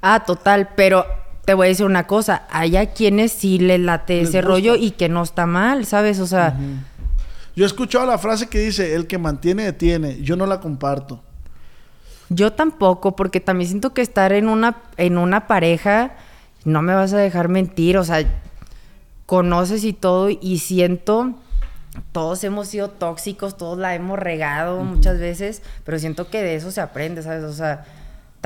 [0.02, 1.04] Ah, total, pero
[1.44, 4.48] te voy a decir una cosa, hay a quienes sí le late Les ese gusta.
[4.50, 6.20] rollo y que no está mal, ¿sabes?
[6.20, 6.56] O sea,
[7.56, 10.22] Yo he escuchado la frase que dice, el que mantiene, detiene.
[10.22, 11.22] Yo no la comparto.
[12.28, 16.12] yo tampoco, porque también siento que estar en una, en una pareja,
[16.64, 18.22] no me vas a dejar mentir, o sea,
[19.26, 21.32] conoces y todo, y siento,
[22.12, 26.70] todos hemos sido tóxicos, todos la hemos regado muchas veces, pero siento que de eso
[26.70, 27.44] se aprende, ¿sabes?
[27.44, 27.84] O sea,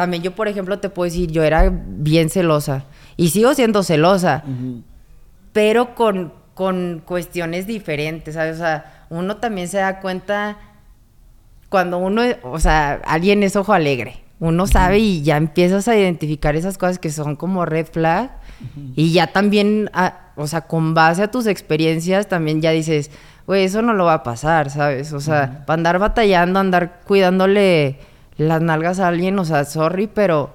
[0.03, 2.87] también yo, por ejemplo, te puedo decir, yo era bien celosa,
[3.17, 4.43] y sigo siendo celosa,
[5.53, 8.57] pero con, con cuestiones diferentes, ¿sabes?
[8.57, 10.57] O sea, uno también se da cuenta
[11.69, 14.17] cuando uno, o sea, alguien es ojo alegre.
[14.41, 18.33] Uno sabe y ya empiezas a identificar esas cosas que son como red flag.
[18.97, 23.12] Y ya también, ah, o sea, con base a tus experiencias, también ya dices,
[23.47, 25.12] güey, eso no lo va a pasar, ¿sabes?
[25.12, 28.01] O sea, para andar batallando, andar cuidándole
[28.37, 30.55] las nalgas a alguien, o sea, sorry, pero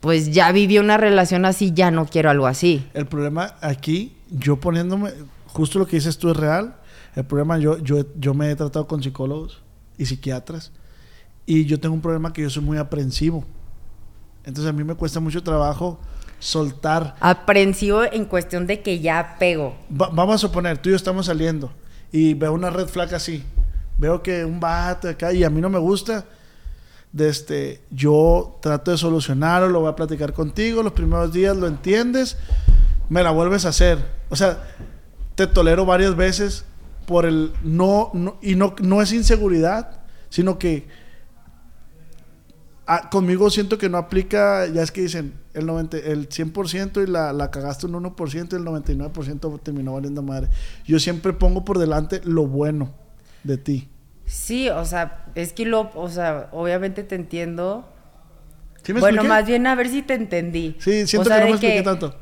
[0.00, 2.86] pues ya viví una relación así, ya no quiero algo así.
[2.94, 5.10] El problema aquí, yo poniéndome,
[5.46, 6.76] justo lo que dices tú es real.
[7.14, 9.62] El problema, yo, yo, yo me he tratado con psicólogos
[9.96, 10.70] y psiquiatras.
[11.46, 13.44] Y yo tengo un problema que yo soy muy aprensivo.
[14.44, 15.98] Entonces a mí me cuesta mucho trabajo
[16.38, 17.16] soltar.
[17.20, 19.74] Aprensivo en cuestión de que ya pego.
[19.90, 21.72] Va- vamos a suponer, tú y yo estamos saliendo
[22.12, 23.42] y veo una red flag así.
[23.98, 26.26] Veo que un vato acá y a mí no me gusta.
[27.16, 30.82] De este, yo trato de solucionarlo, lo voy a platicar contigo.
[30.82, 32.36] Los primeros días lo entiendes,
[33.08, 33.98] me la vuelves a hacer.
[34.28, 34.62] O sea,
[35.34, 36.66] te tolero varias veces
[37.06, 40.88] por el no, no- y no, no es inseguridad, sino que
[42.86, 47.10] ah, conmigo siento que no aplica, ya es que dicen el, 90, el 100% y
[47.10, 50.48] la, la cagaste un 1% y el 99% terminó valiendo madre.
[50.84, 52.92] Yo siempre pongo por delante lo bueno
[53.42, 53.88] de ti.
[54.26, 57.88] Sí, o sea, es que lo, o sea, obviamente te entiendo.
[58.82, 59.28] ¿Sí me bueno, expliqué?
[59.28, 60.76] más bien a ver si te entendí.
[60.80, 62.16] Sí, siento O sea, que no me expliqué tanto.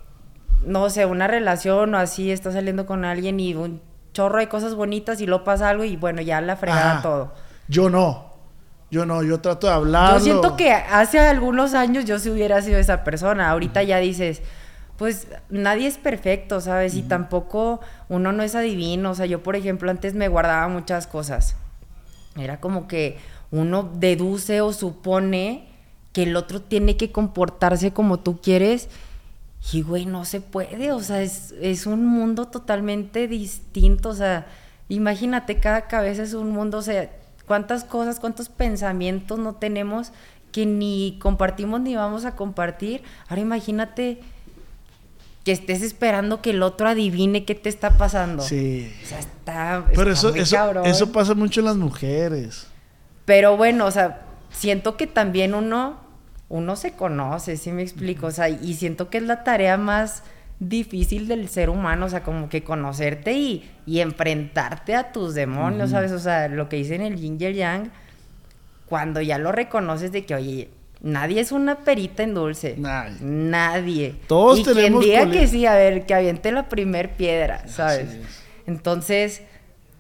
[0.66, 4.74] No sé, una relación o así, estás saliendo con alguien y un chorro de cosas
[4.74, 7.32] bonitas y luego pasa algo y bueno, ya la fregada todo.
[7.68, 8.32] Yo no.
[8.90, 10.14] Yo no, yo trato de hablar.
[10.14, 13.50] Yo siento que hace algunos años yo sí hubiera sido esa persona.
[13.50, 14.40] Ahorita ya dices,
[14.96, 16.94] pues nadie es perfecto, ¿sabes?
[16.94, 19.10] Y tampoco uno no es adivino.
[19.10, 21.56] O sea, yo, por ejemplo, antes me guardaba muchas cosas.
[22.36, 23.18] Era como que
[23.50, 25.66] uno deduce o supone
[26.12, 28.88] que el otro tiene que comportarse como tú quieres.
[29.72, 30.92] Y, güey, no se puede.
[30.92, 34.10] O sea, es, es un mundo totalmente distinto.
[34.10, 34.46] O sea,
[34.88, 36.78] imagínate, cada cabeza es un mundo.
[36.78, 37.10] O sea,
[37.46, 40.12] cuántas cosas, cuántos pensamientos no tenemos
[40.52, 43.02] que ni compartimos ni vamos a compartir.
[43.28, 44.20] Ahora imagínate
[45.44, 48.42] que estés esperando que el otro adivine qué te está pasando.
[48.42, 48.90] Sí.
[49.02, 49.84] O sea, está.
[49.94, 50.86] Pero está eso, muy eso, cabrón.
[50.86, 52.66] eso pasa mucho en las mujeres.
[53.26, 56.00] Pero bueno, o sea, siento que también uno,
[56.48, 58.26] uno se conoce, ¿sí me explico?
[58.26, 60.22] O sea, y siento que es la tarea más
[60.60, 65.90] difícil del ser humano, o sea, como que conocerte y, y enfrentarte a tus demonios,
[65.90, 66.12] ¿sabes?
[66.12, 67.90] O sea, lo que dicen el yin y el yang,
[68.86, 70.70] cuando ya lo reconoces de que, oye,
[71.04, 72.74] nadie es una perita en dulce.
[72.78, 73.18] Nadie.
[73.20, 74.16] Nadie.
[74.26, 78.10] Todos y tenemos quien diga que sí, a ver, que aviente la primer piedra, ¿sabes?
[78.14, 78.42] es.
[78.66, 79.42] Entonces,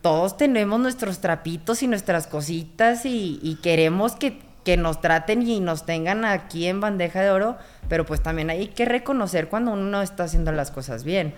[0.00, 5.60] todos tenemos nuestros trapitos y nuestras cositas y, y queremos que, que nos traten y
[5.60, 9.84] nos tengan aquí en bandeja de oro, pero pues también hay que reconocer cuando uno
[9.84, 11.34] no está haciendo las cosas bien.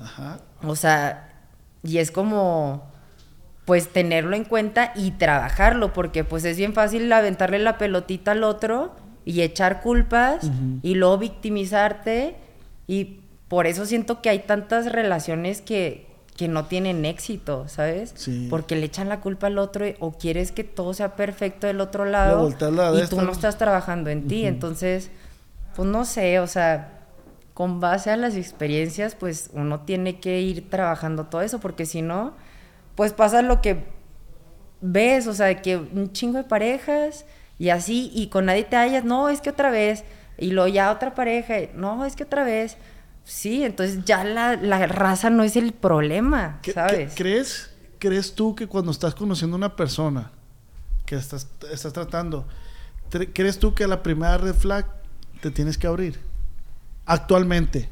[0.00, 0.40] Ajá.
[0.64, 1.32] O sea,
[1.84, 2.90] y es como,
[3.64, 8.42] pues tenerlo en cuenta y trabajarlo, porque pues es bien fácil aventarle la pelotita al
[8.42, 10.50] otro y echar culpas
[10.82, 12.36] y luego victimizarte
[12.86, 16.06] y por eso siento que hay tantas relaciones que,
[16.36, 18.12] que no tienen éxito, ¿sabes?
[18.16, 18.48] Sí.
[18.50, 21.80] Porque le echan la culpa al otro y- o quieres que todo sea perfecto del
[21.80, 23.32] otro lado la y tú no ¿no?
[23.32, 25.10] estás trabajando en ti, entonces,
[25.76, 27.00] pues no sé, o sea,
[27.54, 32.02] con base a las experiencias, pues uno tiene que ir trabajando todo eso, porque si
[32.02, 32.32] no,
[32.96, 33.84] pues pasa lo que
[34.80, 37.24] ves, o sea, que un chingo de parejas
[37.58, 40.04] y así, y con nadie te hallas, no, es que otra vez,
[40.38, 42.76] y luego ya otra pareja, no, es que otra vez.
[43.24, 47.14] Sí, entonces ya la, la raza no es el problema, ¿Qué- ¿sabes?
[47.14, 50.30] qué- ¿Crees, ¿Crees tú que cuando estás conociendo a una persona
[51.06, 52.46] que estás, estás tratando,
[53.32, 54.84] ¿crees tú que a la primera red flag
[55.40, 56.18] te tienes que abrir?
[57.06, 57.88] Actualmente,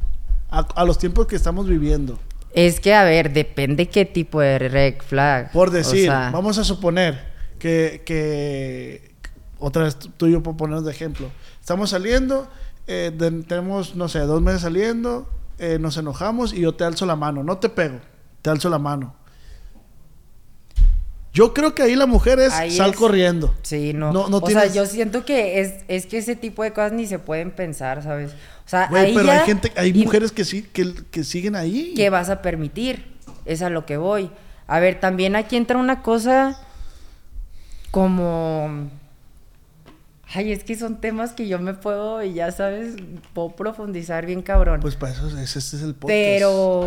[0.51, 2.19] a, a los tiempos que estamos viviendo.
[2.55, 5.51] Es que, a ver, depende qué tipo de red flag.
[5.53, 9.12] Por O decir, sea, vamos a suponer que, que-
[9.63, 11.29] otra vez tú y yo por ponernos de ejemplo,
[11.61, 12.49] estamos saliendo,
[12.87, 17.07] eh, de- tenemos, no sé, dos meses saliendo, eh, nos enojamos y yo te alzo
[17.07, 18.01] la mano, no te pego,
[18.43, 19.15] te alzo la mano.
[21.35, 23.55] Yo creo que ahí la mujer es Ahí sal es- corriendo.
[23.63, 24.13] Sí, no.
[24.13, 26.93] No- no o tienes- sea, yo siento que es, es que ese tipo de cosas
[26.93, 28.33] ni se pueden pensar, ¿sabes?
[28.67, 31.25] O sea, Güey, ahí pero ya- hay gente, hay y- mujeres que sí, que, que
[31.25, 31.95] siguen ahí.
[31.97, 33.17] ¿Qué vas a permitir?
[33.47, 34.31] Es a lo que voy.
[34.67, 36.59] A ver, también aquí entra una cosa
[37.91, 38.91] como...
[40.35, 42.97] Ay, es que son temas que yo me puedo, y ya sabes,
[43.35, 44.81] puedo profundizar bien cabrón.
[44.81, 46.09] Pues para eso ese, ese es el podcast.
[46.09, 46.87] Pero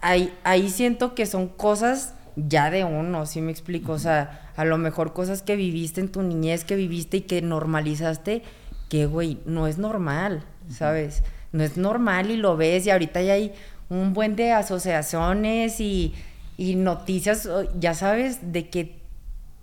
[0.00, 3.92] ahí, ahí siento que son cosas ya de uno, ¿sí me explico?
[3.92, 7.42] O sea, a lo mejor cosas que viviste en tu niñez, que viviste y que
[7.42, 8.42] normalizaste,
[8.88, 11.24] que, güey, no es normal, ¿sabes?
[11.52, 13.52] No es normal y lo ves y ahorita ya hay
[13.88, 16.14] un buen de asociaciones y,
[16.56, 18.98] y noticias, ya sabes, de que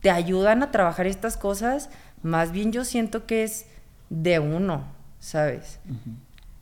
[0.05, 1.89] te ayudan a trabajar estas cosas,
[2.21, 3.65] más bien yo siento que es
[4.11, 4.83] de uno,
[5.19, 5.79] ¿sabes?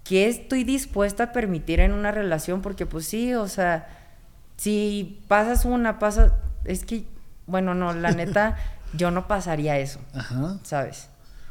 [0.06, 2.62] ¿Qué estoy dispuesta a permitir en una relación?
[2.62, 3.90] Porque pues sí, o sea,
[4.56, 7.04] si pasas una, pasa, es que,
[7.46, 8.56] bueno, no, la neta,
[8.94, 10.60] yo no pasaría eso, Ajá.
[10.64, 11.10] ¿sabes?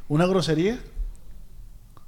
[0.09, 0.81] ¿Una grosería?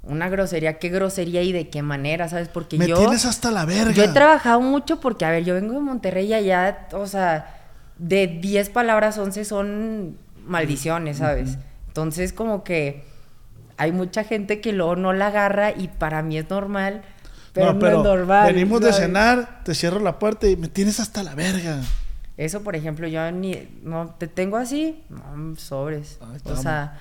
[0.01, 2.47] Una grosería, qué grosería y de qué manera, ¿sabes?
[2.47, 2.97] Porque Me yo...
[2.97, 3.91] tienes hasta la verga.
[3.91, 7.54] Yo he trabajado mucho porque, a ver, yo vengo de Monterrey y allá, o sea,
[7.97, 11.57] de 10 palabras, 11 son maldiciones, ¿sabes?
[11.87, 13.03] Entonces, como que
[13.77, 17.03] hay mucha gente que luego no la agarra y para mí es normal,
[17.53, 18.53] pero no, es normal.
[18.53, 21.81] venimos de cenar, te cierro la puerta y me tienes hasta la verga.
[22.37, 23.67] Eso, por ejemplo, yo ni...
[23.81, 25.03] No, ¿te tengo así?
[25.09, 26.19] No, sobres.
[26.21, 26.99] Ay, o sea...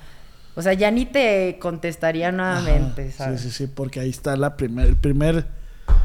[0.56, 3.24] O sea, ya ni te contestaría nuevamente, Ajá.
[3.24, 3.40] ¿sabes?
[3.40, 5.46] Sí, sí, sí, porque ahí está la primer, el primer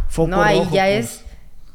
[0.08, 1.06] foco No, ahí rojo, ya pues.
[1.06, 1.26] es,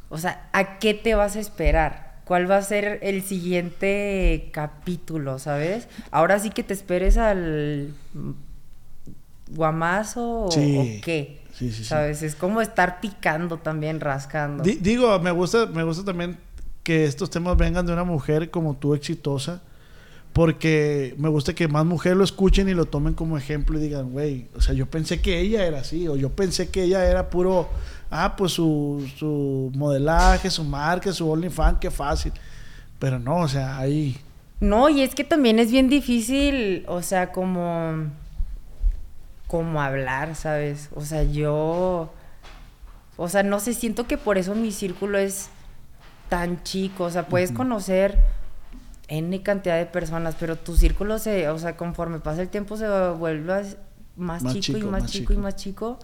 [0.08, 2.03] o sea, ¿a qué te vas a esperar?
[2.24, 5.88] ¿Cuál va a ser el siguiente capítulo, sabes?
[6.10, 7.92] Ahora sí que te esperes al
[9.48, 10.76] guamazo o, Sí.
[10.78, 11.84] o qué, Sí, sí, sí.
[11.84, 12.22] ¿sabes?
[12.22, 14.62] Es como estar picando también, rascando.
[14.64, 16.38] Di- digo, me gusta, me gusta también
[16.82, 19.62] que estos temas vengan de una mujer como tú exitosa,
[20.32, 24.10] porque me gusta que más mujeres lo escuchen y lo tomen como ejemplo y digan,
[24.10, 27.30] güey, o sea, yo pensé que ella era así, o yo pensé que ella era
[27.30, 27.68] puro,
[28.10, 32.32] ah, pues su, su modelaje, su marca, su OnlyFans, qué fácil.
[32.98, 34.16] Pero no, o sea, ahí...
[34.60, 38.10] No, y es que también es bien difícil, o sea, como
[39.46, 40.88] como hablar, ¿sabes?
[40.94, 42.10] O sea, yo
[43.16, 45.48] o sea, no sé, siento que por eso mi círculo es
[46.28, 48.18] tan chico, o sea, puedes conocer
[49.08, 52.88] N cantidad de personas, pero tu círculo se, o sea, conforme pasa el tiempo se
[53.10, 53.76] vuelve
[54.16, 55.98] más, Más chico, y más, más chico, y más chico,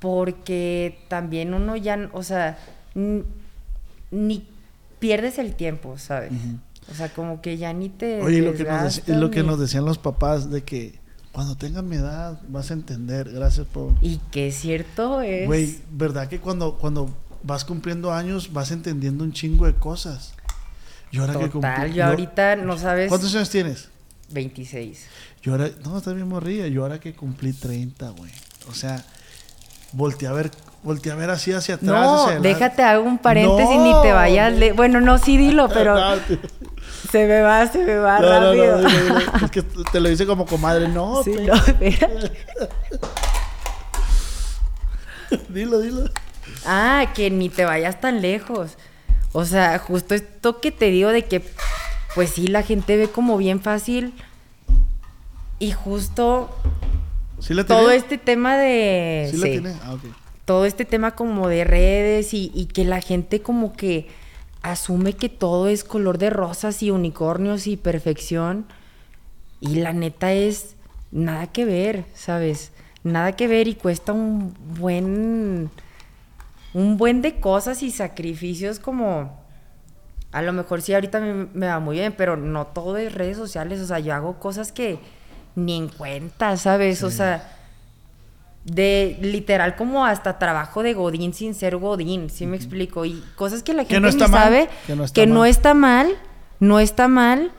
[0.00, 2.58] porque también uno ya, o sea,
[4.10, 4.48] ni
[4.98, 6.32] pierdes el tiempo, ¿sabes?
[6.90, 9.60] O sea, como que ya ni te Oye, lo que, nos, desgastas lo que nos
[9.60, 10.98] decían los papás de que
[11.32, 13.92] cuando tengan mi edad vas a entender, gracias por...
[14.00, 15.46] Y que es cierto es...
[15.46, 20.34] Güey, ¿verdad que cuando, cuando vas cumpliendo años vas entendiendo un chingo de cosas?
[21.12, 23.08] Yo ahora que Total, cumplí- yo ahorita no sabes...
[23.08, 23.88] ¿Cuántos años tienes?
[24.30, 25.06] 26.
[25.42, 26.66] Yo ahora, no, estás bien morrilla.
[26.68, 28.30] Yo ahora que cumplí 30, güey.
[28.68, 29.04] O sea,
[29.92, 30.50] volteé a ver,
[30.82, 31.90] volteé a ver así hacia atrás.
[31.90, 33.84] No, hacia déjate hago un paréntesis No.
[33.84, 34.52] ni te vayas...
[34.54, 35.96] le- Bueno, no, sí dilo, pero
[37.10, 39.18] se me va, se me va no, no, no, rápido.
[39.44, 40.88] Es que te lo dice como comadre.
[40.88, 41.54] No, Sí, no,
[45.48, 46.04] dilo, dilo.
[46.66, 48.76] Ah, que ni te vayas tan lejos.
[49.32, 51.44] O sea, justo esto que te digo de que,
[52.14, 54.12] pues sí, la gente ve como bien fácil.
[55.58, 56.50] Y justo
[57.40, 57.82] ¿Sí la tiene?
[57.82, 59.28] todo este tema de...
[59.30, 59.52] ¿Sí, la sí.
[59.52, 59.74] tiene?
[59.82, 60.02] Ah, ok.
[60.44, 64.08] todo este tema como de redes y, y que la gente como que
[64.62, 68.66] asume que todo es color de rosas y unicornios y perfección.
[69.60, 70.76] Y la neta es
[71.10, 72.72] nada que ver, ¿sabes?
[73.02, 75.70] Nada que ver y cuesta un buen
[76.72, 79.40] un buen de cosas y sacrificios como
[80.32, 83.36] a lo mejor sí ahorita me, me va muy bien, pero no todo es redes
[83.36, 85.00] sociales, o sea, yo hago cosas que
[85.54, 87.02] ni en cuenta, ¿sabes?
[87.02, 87.56] O sea,
[88.64, 93.04] de literal como hasta trabajo de Godín sin ser Godín, ¿sí me explico?
[93.04, 95.26] Y cosas que la gente Que no está ni mal, sabe, que no está que
[95.26, 95.48] no mal.
[95.48, 96.08] está mal,
[96.60, 97.52] no está mal,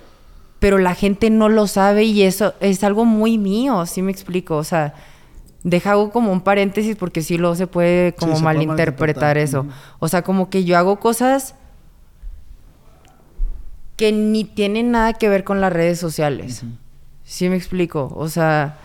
[0.60, 4.58] pero la gente no lo sabe y eso es algo muy mío, ¿sí me explico?
[4.58, 4.94] O sea,
[5.64, 9.66] deja hago como un paréntesis porque sí luego se puede como puede malinterpretar eso.
[10.00, 11.56] O sea, como que yo hago cosas
[13.98, 16.64] que ni tienen nada que ver con las redes sociales.
[17.32, 18.12] ¿Sí me explico?
[18.14, 18.78] O sea,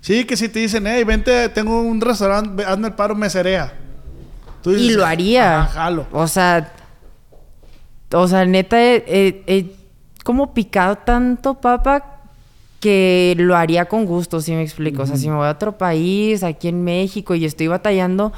[0.00, 3.72] Sí, que si te dicen, hey, vente, tengo un restaurante, hazme el paro, meserea.
[4.62, 5.62] Tú y lo haría.
[5.62, 6.06] "Ajá, jalo.
[6.12, 6.72] O sea,
[8.12, 9.74] o sea, neta, he,
[10.24, 12.20] como picado tanto papa
[12.78, 15.02] que lo haría con gusto, si me explico.
[15.02, 18.32] O sea, si me voy a otro país, aquí en México, y estoy batallando,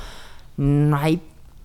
[0.57, 1.21] no hay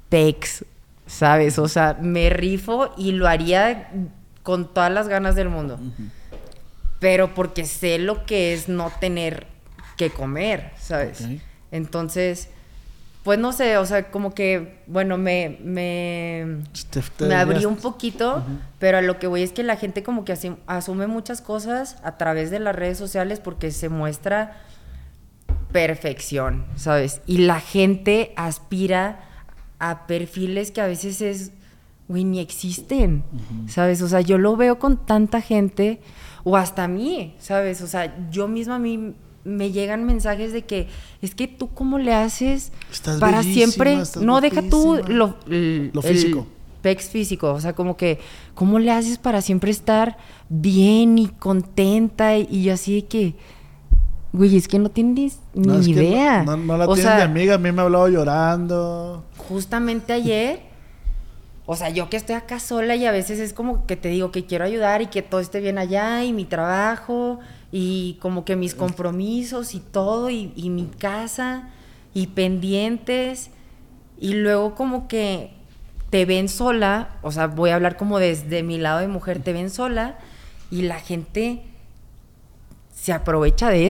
[0.09, 0.65] pex.
[1.07, 1.57] ¿sabes?
[1.57, 3.89] O sea, me rifo y lo haría
[4.43, 5.79] con todas las ganas del mundo.
[6.99, 9.47] Pero porque sé lo que es no tener
[9.97, 11.25] que comer, ¿sabes?
[11.71, 12.49] Entonces,
[13.23, 16.63] pues no sé, o sea, como que, bueno, me, me,
[17.19, 18.41] me abrí un poquito,
[18.79, 20.33] pero a lo que voy es que la gente como que
[20.65, 24.61] asume muchas cosas a través de las redes sociales porque se muestra
[25.71, 27.21] perfección, ¿sabes?
[27.25, 29.19] Y la gente aspira
[29.79, 31.51] a perfiles que a veces es,
[32.07, 33.23] güey, ni existen,
[33.67, 34.01] ¿sabes?
[34.01, 35.99] O sea, yo lo veo con tanta gente,
[36.49, 37.81] o hasta a mí, ¿sabes?
[37.81, 40.87] O sea, yo misma a mí me llegan mensajes de que
[41.21, 45.91] es que tú cómo le haces Estás para siempre, estás no deja tú lo, el-
[45.93, 46.45] Lo el físico.
[46.81, 48.19] pex físico, o sea, como que,
[48.55, 50.17] ¿cómo le haces para siempre estar
[50.49, 52.37] bien y contenta?
[52.37, 53.35] Y yo así de que,
[54.33, 56.43] güey, es que no tienes ni No, idea.
[56.43, 59.23] No, no- no la o tienes sea, de amiga, a mí me ha hablado llorando.
[59.37, 60.59] justamente ayer,
[61.69, 64.31] o sea, yo que estoy acá sola y a veces es como que te digo
[64.31, 67.39] que quiero ayudar y que todo esté bien allá y mi trabajo
[67.73, 71.67] y como que mis compromisos y todo y, y mi casa
[72.13, 73.51] y pendientes.
[74.17, 75.51] Y luego como que
[76.09, 79.51] te ven sola, o sea, voy a hablar como desde mi lado de mujer, te
[79.51, 80.17] ven sola
[80.71, 81.63] y la gente
[82.95, 83.89] se aprovecha de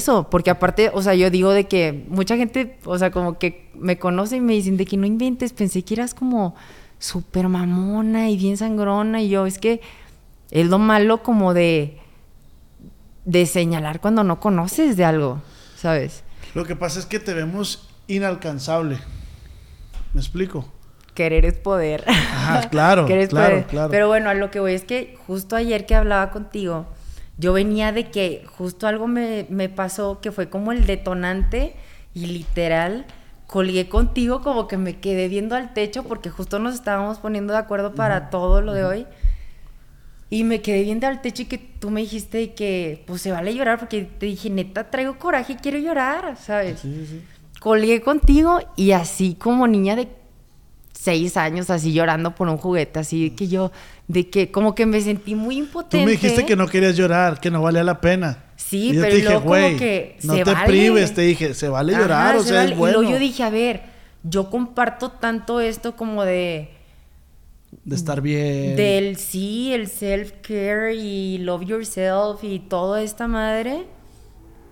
[0.00, 3.70] Eso, porque aparte, o sea, yo digo de que mucha gente, o sea, como que
[3.74, 6.54] me conoce y me dicen de que no inventes, pensé que eras como
[6.98, 9.80] súper mamona y bien sangrona y yo, es que
[10.50, 11.98] es lo malo como de
[13.24, 15.42] de señalar cuando no conoces de algo,
[15.76, 16.24] ¿sabes?
[16.54, 18.98] Lo que pasa es que te vemos inalcanzable.
[20.12, 20.68] ¿Me explico?
[21.14, 22.04] Querer es poder.
[22.08, 23.66] Ajá, claro, claro, poder.
[23.66, 23.90] claro.
[23.90, 26.86] Pero bueno, a lo que voy es que justo ayer que hablaba contigo,
[27.40, 31.74] yo venía de que justo algo me, me pasó que fue como el detonante
[32.12, 33.06] y literal
[33.46, 37.58] colgué contigo como que me quedé viendo al techo porque justo nos estábamos poniendo de
[37.58, 39.06] acuerdo para todo lo de hoy.
[40.28, 43.52] Y me quedé viendo al techo y que tú me dijiste que pues se vale
[43.52, 46.82] llorar porque te dije, neta, traigo coraje, quiero llorar, ¿sabes?
[47.58, 50.08] Colgué contigo y así como niña de
[50.92, 53.72] seis años, así llorando por un juguete, así que yo,
[54.10, 56.04] de que como que me sentí muy Tú impotente.
[56.04, 58.44] me dijiste que no querías llorar, que no valía la pena.
[58.56, 60.66] Sí, Y yo pero te dije, luego como güey, que no te vale.
[60.66, 62.72] prives, te dije, se vale Ajá, llorar, o se sea, vale.
[62.72, 62.98] es bueno.
[62.98, 63.82] Y luego yo dije, a ver,
[64.24, 66.70] yo comparto tanto esto como de
[67.84, 68.74] de estar bien.
[68.76, 73.86] del sí, el self-care y love yourself y toda esta madre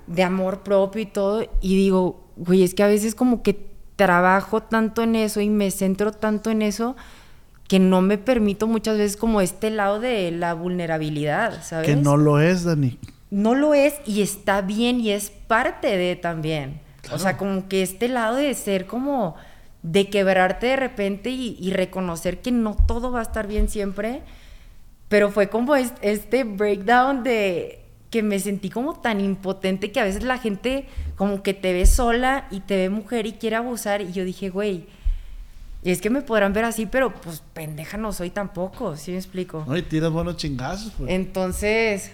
[0.06, 1.42] de amor propio y todo.
[1.60, 5.70] Y digo, güey, es que a veces como que trabajo tanto en eso y me
[5.70, 6.96] centro tanto en eso
[7.68, 11.86] que no me permito muchas veces como este lado de la vulnerabilidad, ¿sabes?
[11.86, 12.98] Que no lo es, Dani.
[13.30, 16.80] no lo es y está bien y es parte de también.
[17.12, 19.34] O sea, como que este lado de ser como
[19.82, 24.22] de quebrarte de repente y, y reconocer que no todo va a estar bien siempre.
[25.08, 30.04] Pero fue como es- este breakdown de que me sentí como tan impotente que a
[30.04, 34.00] veces la gente como que te ve sola y te ve mujer y quiere abusar.
[34.02, 34.86] Y yo dije, güey,
[35.82, 39.64] es que me podrán ver así, pero pues pendeja no soy tampoco, ¿sí me explico?
[39.66, 41.10] No, y tiras buenos chingazos, pues.
[41.10, 42.10] Entonces,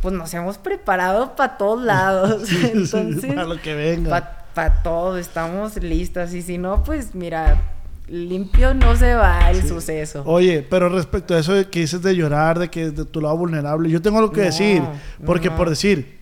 [0.00, 2.48] pues nos hemos preparado para todos lados.
[2.48, 4.38] Sí, sí, Entonces, para lo que venga.
[4.54, 6.34] Para todo, estamos listas.
[6.34, 7.60] Y si no, pues mira,
[8.08, 10.22] limpio no se va el suceso.
[10.26, 13.36] Oye, pero respecto a eso de que dices de llorar, de que de tu lado
[13.36, 14.82] vulnerable, yo tengo algo que No, decir.
[15.24, 15.56] Porque no.
[15.56, 16.18] por decir,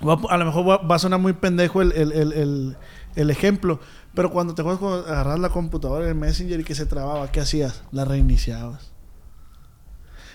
[0.00, 2.76] a- a lo mejor va, va a sonar muy pendejo el- el- el-
[3.16, 3.80] el ejemplo,
[4.14, 7.40] pero cuando te juegas con agarrar la computadora el Messenger y que se trababa, ¿qué
[7.40, 7.82] hacías?
[7.92, 8.90] La reiniciabas.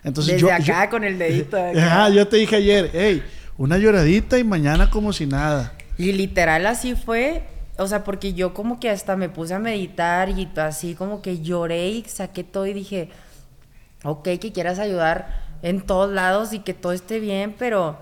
[0.03, 1.57] Entonces Desde yo, acá yo- con el dedito.
[1.57, 1.85] de acá.
[1.85, 3.23] Ajá, yo te dije ayer, hey,
[3.57, 5.73] una lloradita y mañana como si nada.
[5.97, 7.43] Y literal así fue.
[7.77, 11.41] O sea, porque yo como que hasta me puse a meditar y así como que
[11.41, 13.09] lloré y saqué todo y dije,
[14.03, 17.97] ok, que quieras ayudar en todos lados y que todo esté bien, pero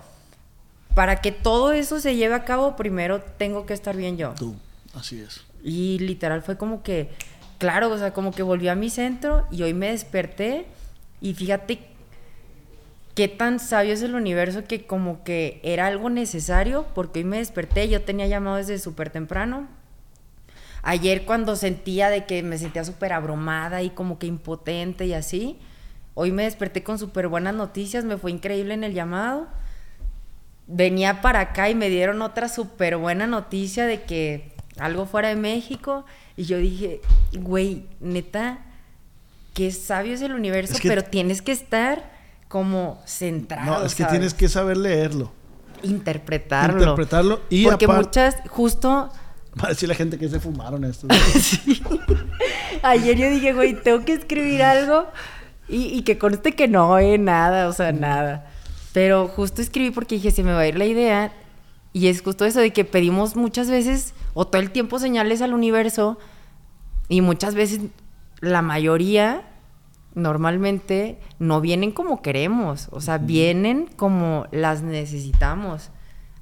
[0.94, 4.34] para que todo eso se lleve a cabo, primero tengo que estar bien yo.
[4.38, 4.54] Tú,
[4.94, 5.43] así es.
[5.64, 7.08] Y literal fue como que,
[7.56, 10.66] claro, o sea, como que volví a mi centro y hoy me desperté
[11.22, 11.78] y fíjate
[13.14, 17.38] qué tan sabio es el universo que como que era algo necesario porque hoy me
[17.38, 19.66] desperté, yo tenía llamado desde súper temprano.
[20.82, 25.58] Ayer cuando sentía de que me sentía súper abrumada y como que impotente y así,
[26.12, 29.46] hoy me desperté con súper buenas noticias, me fue increíble en el llamado.
[30.66, 35.36] Venía para acá y me dieron otra súper buena noticia de que algo fuera de
[35.36, 36.04] México
[36.36, 37.00] y yo dije,
[37.32, 38.58] güey, neta,
[39.54, 42.12] qué sabio es el universo, Es que- pero tienes que estar
[42.48, 43.80] como centrado.
[43.80, 45.32] No, es que tienes que saber leerlo.
[45.82, 46.78] interpretarlo.
[46.78, 49.10] Interpretarlo y Porque muchas, justo
[49.62, 51.06] Va a decir la gente que se fumaron esto.
[52.82, 55.06] ayer yo dije, güey, tengo que escribir algo
[55.68, 58.46] y, y que conste que no, eh, nada, o sea, nada.
[58.92, 61.32] Pero justo escribí porque dije, se me va a ir la idea.
[61.94, 65.54] Y es justo eso de que pedimos muchas veces o todo el tiempo señales al
[65.54, 66.18] universo
[67.08, 67.82] y muchas veces
[68.40, 69.46] la mayoría
[70.14, 75.90] normalmente no vienen como queremos, o sea, vienen como las necesitamos,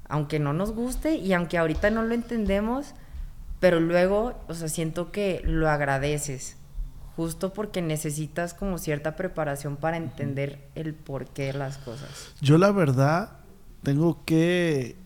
[0.09, 2.95] aunque no nos guste y aunque ahorita no lo entendemos,
[3.59, 6.57] pero luego, o sea, siento que lo agradeces,
[7.15, 12.33] justo porque necesitas como cierta preparación para entender el porqué de las cosas.
[12.41, 13.37] Yo la verdad
[13.83, 15.02] tengo que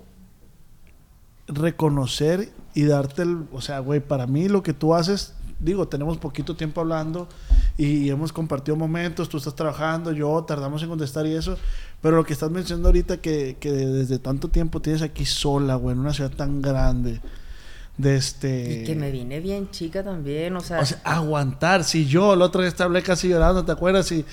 [1.48, 6.18] reconocer y darte el, o sea, güey, para mí lo que tú haces, digo, tenemos
[6.18, 7.28] poquito tiempo hablando
[7.78, 11.58] y hemos compartido momentos, tú estás trabajando, yo tardamos en contestar y eso,
[12.02, 15.94] pero lo que estás mencionando ahorita que, que desde tanto tiempo tienes aquí sola, güey,
[15.94, 17.22] en una ciudad tan grande,
[17.98, 18.82] de este...
[18.82, 21.84] Y que me vine bien chica también, o sea, O sea, aguantar.
[21.84, 24.12] Si yo vez te hablé casi llorando, ¿te acuerdas?
[24.12, 24.24] Y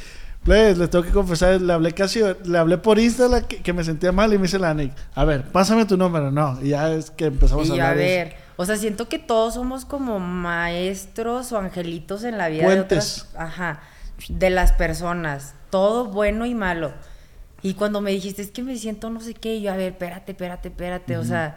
[0.44, 3.82] pues, les tengo que confesar, le hablé casi, le hablé por Instagram que, que me
[3.84, 6.30] sentía mal y me dice la Nick, a ver, pásame tu número.
[6.30, 7.92] No, y ya es que empezamos a y hablar.
[7.92, 8.28] a de eso.
[8.30, 12.88] ver, o sea, siento que todos somos como maestros o angelitos en la vida Puentes.
[12.88, 12.94] de
[13.28, 13.80] otras, ajá,
[14.28, 16.92] de las personas, todo bueno y malo.
[17.62, 19.92] Y cuando me dijiste, es que me siento no sé qué, y yo, a ver,
[19.92, 21.56] espérate, espérate, espérate, o sea,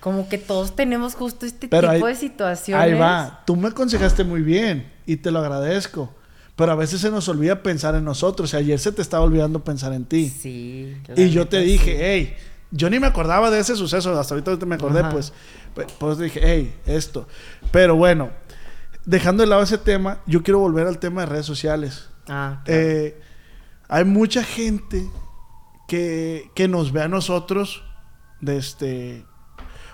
[0.00, 2.82] como que todos tenemos justo este Pero tipo ahí- de situaciones.
[2.92, 6.12] Ahí va, tú me aconsejaste muy bien y te lo agradezco.
[6.56, 8.52] Pero a veces se nos olvida pensar en nosotros.
[8.54, 10.28] Y ayer se te estaba olvidando pensar en ti.
[10.28, 10.96] Sí.
[11.16, 11.98] Y yo te dije, sí.
[12.00, 12.34] hey,
[12.70, 15.10] yo ni me acordaba de ese suceso, hasta ahorita me acordé, Ajá.
[15.10, 15.32] pues.
[15.74, 17.26] Pe- Pues dije, hey, esto.
[17.72, 18.30] Pero bueno,
[19.04, 22.08] dejando de lado ese tema, yo quiero volver al tema de redes sociales.
[22.28, 22.80] Ah, claro.
[22.80, 23.20] Eh,
[23.88, 25.04] hay mucha gente
[25.88, 27.82] que, que nos ve a nosotros
[28.40, 29.24] de este...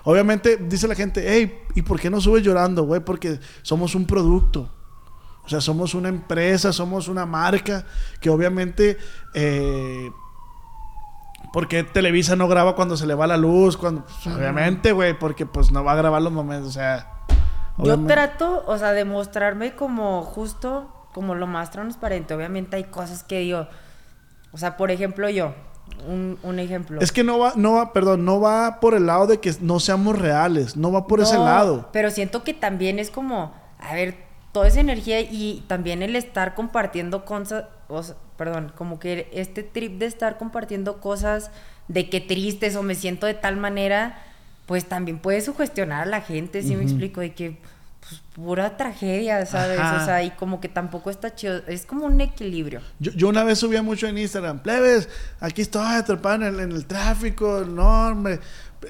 [0.03, 3.01] Obviamente dice la gente, hey, ¿y por qué no subes llorando, güey?
[3.01, 4.73] Porque somos un producto.
[5.51, 7.83] O sea, somos una empresa, somos una marca
[8.21, 8.97] que obviamente...
[9.33, 10.09] Eh,
[11.51, 13.75] porque Televisa no graba cuando se le va la luz?
[13.75, 17.11] Cuando, pues, Obviamente, güey, porque pues no va a grabar los momentos, o sea...
[17.79, 22.33] Yo trato, o sea, de mostrarme como justo, como lo más transparente.
[22.33, 23.67] Obviamente hay cosas que digo,
[24.53, 25.53] o sea, por ejemplo yo,
[26.07, 27.01] un, un ejemplo.
[27.01, 29.81] Es que no va, no va, perdón, no va por el lado de que no
[29.81, 31.89] seamos reales, no va por ese lado.
[31.91, 36.55] Pero siento que también es como, a ver, toda esa energía y también el estar
[36.55, 41.51] compartiendo cosas, o sea, perdón, como que este trip de estar compartiendo cosas
[41.87, 44.17] de que tristes o me siento de tal manera,
[44.65, 47.57] pues también puede sugestionar a la gente, si me explico, de que
[47.99, 49.79] pues pura tragedia, ¿sabes?
[49.79, 50.01] Ajá.
[50.01, 52.81] O sea, y como que tampoco está chido, es como un equilibrio.
[52.99, 55.07] Yo, yo una vez subía mucho en Instagram, plebes,
[55.39, 58.39] aquí estoy atrapado en el, en el tráfico, no, hombre.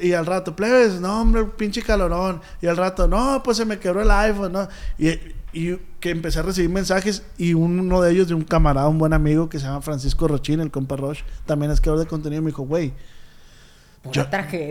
[0.02, 2.42] Y al rato, plebes, no, hombre, pinche calorón.
[2.62, 4.68] Y al rato, no, pues se me quebró el iPhone, ¿no?
[4.98, 5.10] Y,
[5.54, 9.14] y que empecé a recibir mensajes y uno de ellos de un camarada, un buen
[9.14, 12.52] amigo que se llama Francisco Rochín, el compa Roche, también es creador de contenido, me
[12.52, 12.94] dijo, güey,
[14.12, 14.26] yo,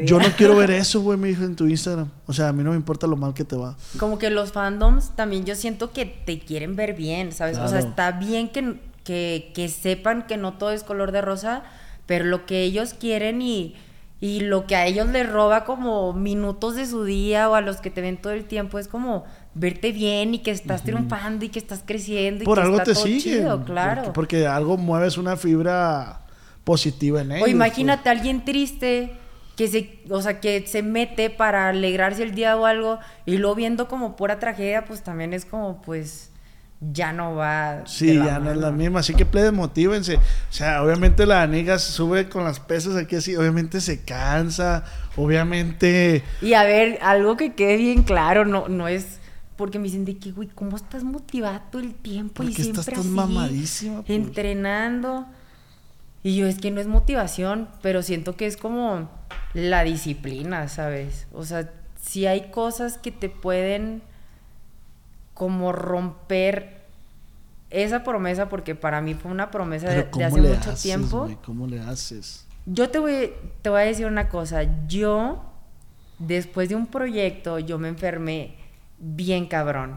[0.05, 2.11] yo no quiero ver eso, güey, me dijo en tu Instagram.
[2.27, 3.77] O sea, a mí no me importa lo mal que te va.
[3.99, 7.57] Como que los fandoms también yo siento que te quieren ver bien, ¿sabes?
[7.59, 11.63] O sea, está bien que, que, que sepan que no todo es color de rosa,
[12.07, 13.77] pero lo que ellos quieren y,
[14.21, 17.79] y lo que a ellos les roba como minutos de su día o a los
[17.81, 21.49] que te ven todo el tiempo es como verte bien y que estás triunfando y
[21.49, 23.39] que estás creciendo y Por que algo está te todo siguen.
[23.39, 24.03] chido, claro.
[24.03, 26.21] Porque, porque algo mueves una fibra
[26.65, 27.49] positiva en ellos.
[27.49, 29.13] O imagínate a alguien triste
[29.57, 33.55] que se, o sea, que se mete para alegrarse el día o algo y luego
[33.57, 36.30] viendo como pura tragedia, pues también es como, pues,
[36.81, 37.83] ya no va.
[37.87, 39.01] Sí, ya no es la misma.
[39.01, 40.17] Así que plebes, motívense.
[40.17, 40.21] O
[40.51, 43.37] sea, obviamente la amiga se sube con las pesas aquí así.
[43.37, 44.85] Obviamente se cansa.
[45.17, 46.23] Obviamente.
[46.41, 49.19] Y a ver, algo que quede bien claro, no, no es
[49.57, 52.43] porque me dicen de que, güey, ¿cómo estás motivado todo el tiempo?
[52.43, 54.19] y Porque estás siempre tan así, mamadísima, pues.
[54.19, 55.27] entrenando.
[56.23, 59.11] Y yo, es que no es motivación, pero siento que es como
[59.53, 61.27] la disciplina, ¿sabes?
[61.33, 61.71] O sea,
[62.01, 64.03] si hay cosas que te pueden
[65.41, 66.83] como romper
[67.71, 70.83] esa promesa, porque para mí fue una promesa de, Pero de ¿cómo hace mucho haces,
[70.83, 71.31] tiempo.
[71.47, 72.47] ¿Cómo le haces?
[72.67, 73.33] Yo te voy,
[73.63, 74.65] te voy a decir una cosa.
[74.87, 75.43] Yo,
[76.19, 78.57] después de un proyecto, yo me enfermé
[78.99, 79.97] bien cabrón.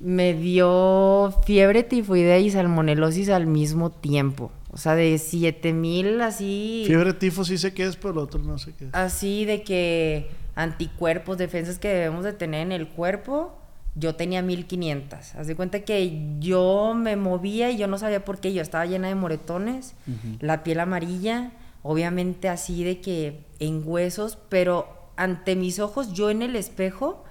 [0.00, 4.50] Me dio fiebre tifoidea y salmonelosis al mismo tiempo.
[4.70, 6.84] O sea, de 7000 así.
[6.86, 8.94] Fiebre tifo sí sé qué es, pero el otro no sé qué es.
[8.94, 13.60] Así de que anticuerpos, defensas que debemos de tener en el cuerpo.
[13.96, 15.34] Yo tenía 1500.
[15.36, 18.52] Haz de cuenta que yo me movía y yo no sabía por qué.
[18.52, 19.94] Yo estaba llena de moretones,
[20.40, 26.42] la piel amarilla, obviamente así de que en huesos, pero ante mis ojos, yo en
[26.42, 27.22] el espejo,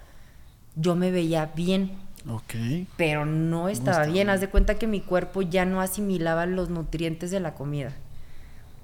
[0.75, 1.97] yo me veía bien
[2.29, 2.53] Ok.
[2.95, 4.13] pero no estaba estaba bien.
[4.13, 4.29] bien.
[4.29, 7.91] Haz de cuenta que mi cuerpo ya no asimilaba los nutrientes de la comida.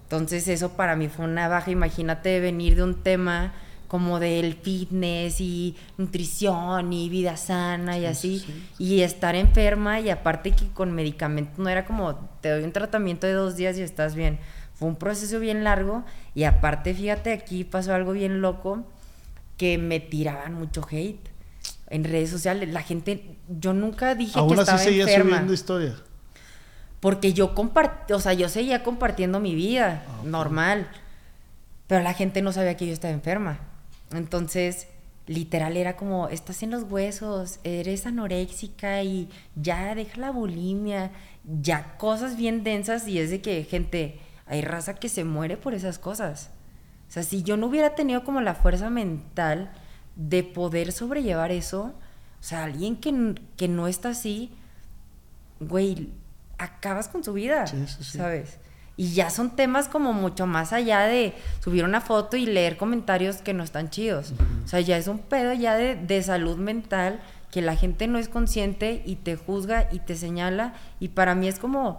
[0.04, 1.72] Entonces eso para mí fue una baja.
[1.72, 3.54] Imagínate venir de un tema
[3.90, 8.46] como del fitness y nutrición y vida sana y así,
[8.78, 13.28] y estar enferma y aparte que con medicamentos no era como te doy un tratamiento
[13.28, 14.40] de dos días y estás bien.
[14.76, 18.86] Fue un proceso bien largo y aparte fíjate aquí pasó algo bien loco
[19.58, 21.28] que me tiraban mucho hate
[21.90, 22.70] en redes sociales.
[22.70, 25.30] La gente, yo nunca dije Aún que así estaba seguía enferma.
[25.32, 25.96] subiendo historia.
[27.00, 30.88] Porque yo compartí, o sea, yo seguía compartiendo mi vida, Ah, normal.
[31.88, 33.60] Pero la gente no sabía que yo estaba enferma.
[34.12, 34.88] Entonces,
[35.28, 41.12] literal era como, estás en los huesos, eres anoréxica y ya deja la bulimia,
[41.43, 45.74] ya cosas bien densas y es de que, gente, hay raza que se muere por
[45.74, 46.49] esas cosas.
[47.07, 49.72] O sea, si yo no hubiera tenido como la fuerza mental
[50.16, 51.93] de poder sobrellevar eso,
[52.39, 54.51] o sea, alguien que, que no está así,
[55.60, 56.10] güey,
[56.57, 58.18] acabas con su vida, Sí, sí, sí.
[58.18, 58.57] ¿sabes?
[59.00, 61.34] Y ya son temas como mucho más allá de
[61.64, 64.34] subir una foto y leer comentarios que no están chidos.
[64.66, 68.20] O sea, ya es un pedo ya de, de salud mental que la gente no
[68.20, 70.74] es consciente y te juzga y te señala.
[71.00, 71.97] Y para mí es como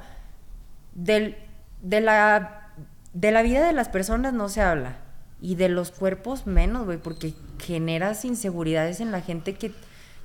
[0.94, 1.38] del,
[1.80, 2.68] de, la,
[3.14, 4.98] de la vida de las personas no se habla.
[5.40, 9.72] Y de los cuerpos menos, güey, porque generas inseguridades en la gente que,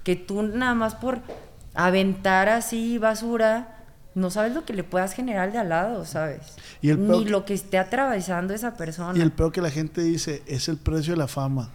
[0.03, 1.21] que tú nada más por
[1.73, 3.74] aventar así basura,
[4.15, 6.55] no sabes lo que le puedas generar de al lado, ¿sabes?
[6.81, 9.17] Y el Ni que- lo que esté atravesando esa persona.
[9.17, 11.69] Y el peor que la gente dice es el precio de la fama.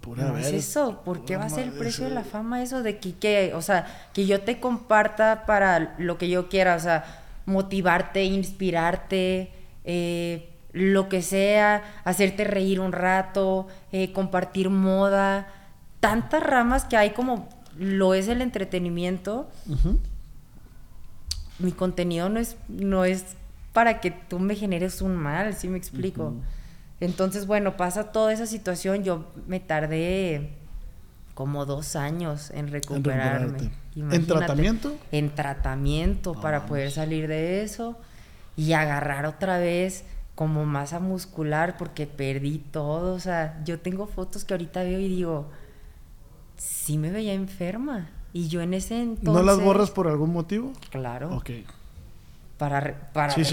[0.00, 0.58] Pura No es verga.
[0.58, 3.52] eso, ¿por qué va a ser el precio de la fama eso de que, que,
[3.54, 7.04] o sea, que yo te comparta para lo que yo quiera, o sea,
[7.44, 9.52] motivarte, inspirarte,
[9.84, 15.48] eh, lo que sea, hacerte reír un rato, eh, compartir moda,
[15.98, 19.50] tantas ramas que hay como lo es el entretenimiento.
[21.60, 23.36] Mi contenido no es, no es
[23.72, 26.34] para que tú me generes un mal, ¿sí me explico?
[27.00, 29.04] Entonces, bueno, pasa toda esa situación.
[29.04, 30.50] Yo me tardé
[31.34, 33.70] como dos años en recuperarme.
[33.94, 34.96] ¿En tratamiento?
[35.10, 37.96] En tratamiento para poder salir de eso
[38.56, 40.04] y agarrar otra vez
[40.34, 43.14] como masa muscular porque perdí todo.
[43.14, 45.50] O sea, yo tengo fotos que ahorita veo y digo,
[46.56, 48.10] sí me veía enferma.
[48.32, 49.32] Y yo en ese entonces...
[49.32, 50.72] ¿No las borras por algún motivo?
[50.90, 51.50] Claro Ok.
[52.58, 53.44] para, para Sí,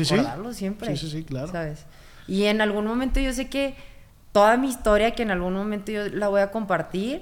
[0.53, 0.95] siempre.
[0.95, 1.51] Sí, sí, sí, claro.
[1.51, 1.85] ¿Sabes?
[2.27, 3.75] Y en algún momento yo sé que
[4.31, 7.21] toda mi historia, que en algún momento yo la voy a compartir,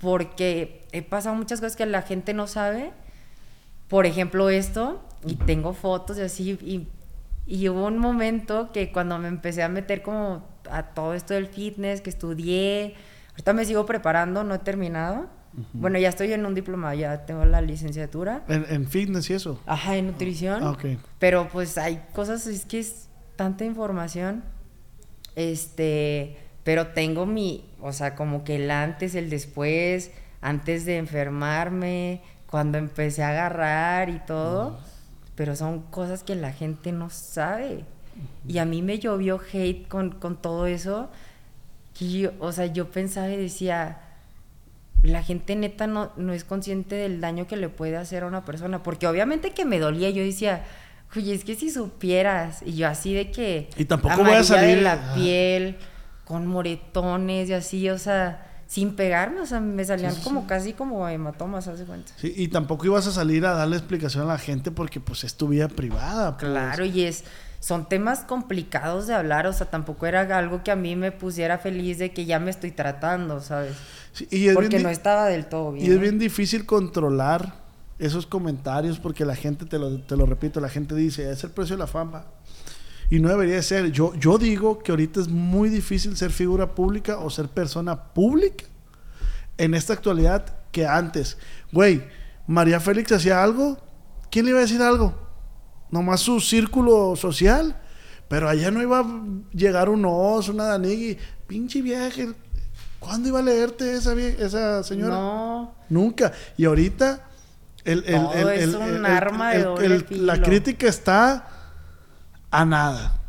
[0.00, 2.92] porque he pasado muchas cosas que la gente no sabe.
[3.88, 6.86] Por ejemplo, esto, y tengo fotos y así, y,
[7.46, 11.46] y hubo un momento que cuando me empecé a meter como a todo esto del
[11.46, 12.94] fitness, que estudié,
[13.30, 15.28] ahorita me sigo preparando, no he terminado.
[15.72, 18.44] Bueno, ya estoy en un diploma, ya tengo la licenciatura.
[18.48, 19.60] En, en fitness y eso.
[19.66, 20.62] Ajá, en nutrición.
[20.62, 20.84] Ah, ok.
[21.18, 24.44] Pero pues hay cosas, es que es tanta información.
[25.34, 32.22] Este, pero tengo mi, o sea, como que el antes, el después, antes de enfermarme,
[32.48, 34.78] cuando empecé a agarrar y todo.
[35.34, 37.84] Pero son cosas que la gente no sabe.
[38.46, 41.10] Y a mí me llovió hate con, con todo eso.
[41.98, 44.00] Que yo, o sea, yo pensaba y decía,
[45.02, 48.44] la gente neta no, no es consciente del daño que le puede hacer a una
[48.44, 48.82] persona.
[48.82, 50.64] Porque obviamente que me dolía, yo decía,
[51.16, 52.62] oye, es que si supieras.
[52.64, 53.70] Y yo así de que...
[53.76, 55.76] Y tampoco voy a salir- de la piel,
[56.24, 61.08] con moretones y así, o sea, sin pegarme, o sea, me salían como casi como
[61.08, 62.12] hematomas, ¿haz de cuenta?
[62.16, 65.34] Sí, y tampoco ibas a salir a darle explicación a la gente porque pues es
[65.34, 66.36] tu vida privada.
[66.36, 66.50] pues.
[66.52, 67.24] Claro, y es,
[67.60, 71.58] son temas complicados de hablar, o sea, tampoco era algo que a mí me pusiera
[71.58, 73.76] feliz de que ya me estoy tratando, ¿sabes?
[74.12, 75.86] Sí, y es Porque no estaba del todo bien.
[75.86, 77.54] Y es bien difícil controlar
[77.98, 81.50] esos comentarios porque la gente, te lo, te lo repito, la gente dice, es el
[81.50, 82.24] precio de la fama.
[83.10, 83.90] Y no debería de ser.
[83.92, 88.64] Yo, yo digo que ahorita es muy difícil ser figura pública o ser persona pública
[89.58, 91.36] en esta actualidad que antes.
[91.72, 92.04] Güey,
[92.46, 93.76] María Félix hacía algo,
[94.30, 95.29] ¿quién le iba a decir algo?
[95.90, 97.76] Nomás su círculo social.
[98.28, 99.06] Pero allá no iba a
[99.52, 101.18] llegar un oso, una danigui.
[101.46, 102.32] Pinche viaje.
[103.00, 105.14] ¿Cuándo iba a leerte esa, vie- esa señora?
[105.16, 106.32] No, Nunca.
[106.56, 107.26] Y ahorita
[107.84, 110.46] el, el- Todo el- es un el- arma de el- doble el- la filo.
[110.46, 111.48] crítica está
[112.50, 113.20] a nada.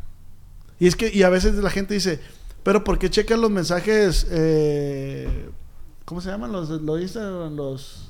[0.78, 2.20] Y es que, y a veces la gente dice,
[2.62, 4.26] pero ¿por qué checan los mensajes?
[4.30, 5.48] eh,
[6.04, 6.52] ¿Cómo se llaman?
[6.52, 8.08] Los, lo dicen los.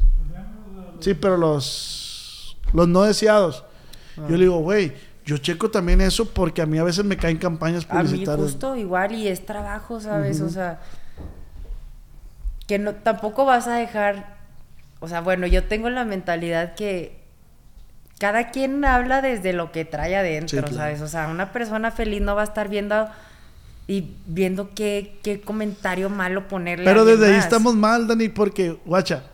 [1.01, 2.57] Sí, pero los.
[2.73, 3.65] Los no deseados.
[4.19, 4.27] Ah.
[4.29, 4.93] Yo le digo, güey,
[5.25, 8.51] yo checo también eso porque a mí a veces me caen campañas a mí publicitarias.
[8.51, 10.41] justo igual y es trabajo, ¿sabes?
[10.41, 10.81] O sea,
[12.67, 14.37] que no, tampoco vas a dejar,
[15.01, 17.21] o sea, bueno, yo tengo la mentalidad que
[18.19, 20.77] cada quien habla desde lo que trae adentro, Sí, claro.
[20.77, 21.01] ¿sabes?
[21.01, 23.09] O sea, una persona feliz no va a estar viendo
[23.89, 26.85] y viendo qué, qué comentario malo ponerle.
[26.85, 29.25] Pero desde ahí estamos mal, Dani, porque, guacha,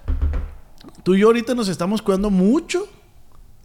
[1.03, 2.89] tú y yo ahorita nos estamos cuidando mucho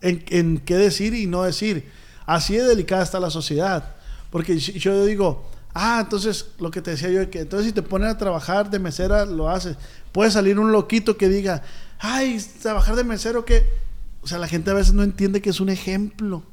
[0.03, 1.89] en, en qué decir y no decir.
[2.25, 3.95] Así de delicada está la sociedad.
[4.29, 8.09] Porque yo digo, ah, entonces lo que te decía yo, que entonces si te ponen
[8.09, 9.77] a trabajar de mesera, lo haces.
[10.11, 11.63] Puede salir un loquito que diga,
[11.99, 13.65] ay, trabajar de mesero, que.
[14.21, 16.43] O sea, la gente a veces no entiende que es un ejemplo.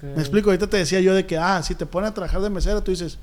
[0.00, 2.50] Me explico, ahorita te decía yo de que, ah, si te ponen a trabajar de
[2.50, 3.18] mesero, tú dices,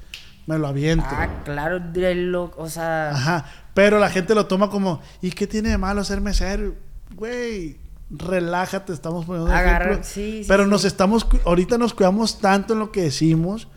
[0.45, 1.05] me lo aviento.
[1.07, 3.45] Ah, claro, lo, o sea, Ajá.
[3.73, 6.75] Pero la gente lo toma como, ¿y qué tiene de malo ser mesero?
[7.15, 7.77] Güey,
[8.09, 10.03] relájate, estamos poniendo Agarra- ejemplo.
[10.03, 10.69] sí, sí, Pero sí.
[10.69, 13.67] nos estamos, ahorita nos cuidamos tanto en lo que decimos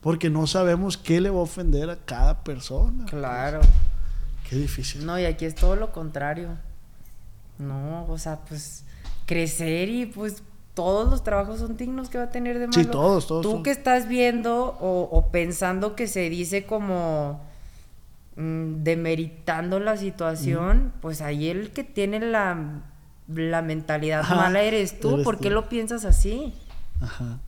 [0.00, 3.04] porque no sabemos qué le va a ofender a cada persona.
[3.06, 3.60] claro.
[4.48, 5.06] Qué difícil.
[5.06, 6.48] No, y aquí es todo lo contrario.
[7.58, 8.82] No, o sea, pues
[9.26, 10.42] crecer y pues
[10.74, 12.72] todos los trabajos son dignos que va a tener de malo.
[12.82, 13.62] Sí, todos, todos Tú son.
[13.62, 17.40] que estás viendo o, o pensando que se dice como
[18.36, 22.82] mm, demeritando la situación, pues ahí el que tiene la,
[23.34, 25.14] la mentalidad Ajá, mala eres tú.
[25.14, 25.54] eres ¿Por qué tú.
[25.54, 26.52] lo piensas así?
[27.00, 27.38] Ajá.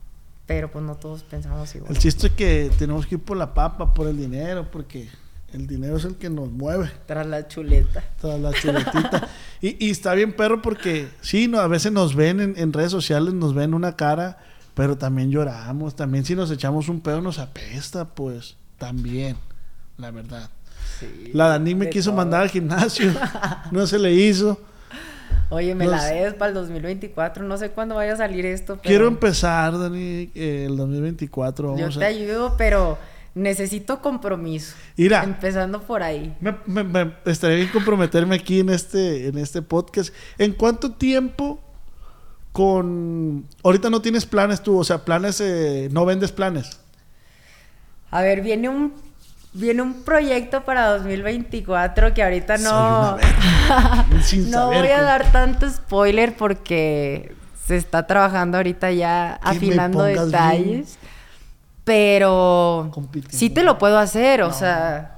[0.45, 1.91] Pero pues no todos pensamos igual.
[1.91, 5.07] El chiste es que tenemos que ir por la papa, por el dinero, porque
[5.53, 6.91] el dinero es el que nos mueve.
[7.05, 8.03] Tras la chuleta.
[8.19, 9.29] Tras la chuletita.
[9.61, 12.91] y, y está bien, perro, porque sí, no, a veces nos ven en, en redes
[12.91, 14.37] sociales, nos ven una cara,
[14.73, 15.95] pero también lloramos.
[15.95, 19.37] También si nos echamos un pedo nos apesta, pues también,
[19.97, 20.49] la verdad.
[21.33, 22.17] la Dani me quiso todo.
[22.17, 23.13] mandar al gimnasio,
[23.71, 24.59] no se le hizo.
[25.53, 27.43] Oye, me Nos- la debes para el 2024.
[27.43, 28.75] No sé cuándo vaya a salir esto.
[28.77, 28.81] Pero...
[28.89, 31.77] Quiero empezar, Dani, eh, el 2024.
[31.77, 32.97] Yo te ayudo, pero
[33.35, 34.75] necesito compromiso.
[34.97, 35.23] Mira.
[35.23, 36.35] Empezando por ahí.
[36.39, 40.13] Me, me- me- estaría bien comprometerme aquí en este, en este podcast.
[40.37, 41.59] ¿En cuánto tiempo
[42.51, 43.45] con...
[43.63, 46.79] Ahorita no tienes planes tú, o sea, planes, eh, no vendes planes.
[48.11, 48.93] A ver, viene un
[49.53, 53.17] viene un proyecto para 2024 que ahorita no.
[54.21, 57.35] Sin no saber voy a dar tanto spoiler porque
[57.65, 60.97] se está trabajando ahorita ya afinando detalles.
[61.83, 63.37] Pero Compitiendo.
[63.37, 65.17] sí te lo puedo hacer, o sea,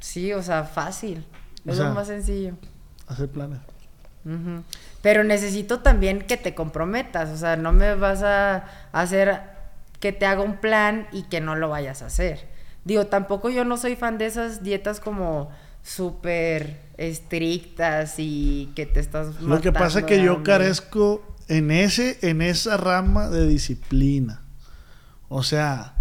[0.00, 1.24] sí, o sea, fácil.
[1.64, 2.54] O Es sea, lo más sencillo.
[3.06, 3.60] Hacer planes.
[5.00, 9.42] Pero necesito también que te comprometas, o sea, no me vas a hacer
[10.00, 12.48] que te haga un plan y que no lo vayas a hacer.
[12.84, 15.50] Digo, tampoco yo no soy fan de esas dietas como
[15.82, 21.70] súper estrictas y que te estás Lo que pasa es matando que yo carezco en
[21.70, 24.42] ese, en esa rama de disciplina.
[25.28, 25.94] O sea,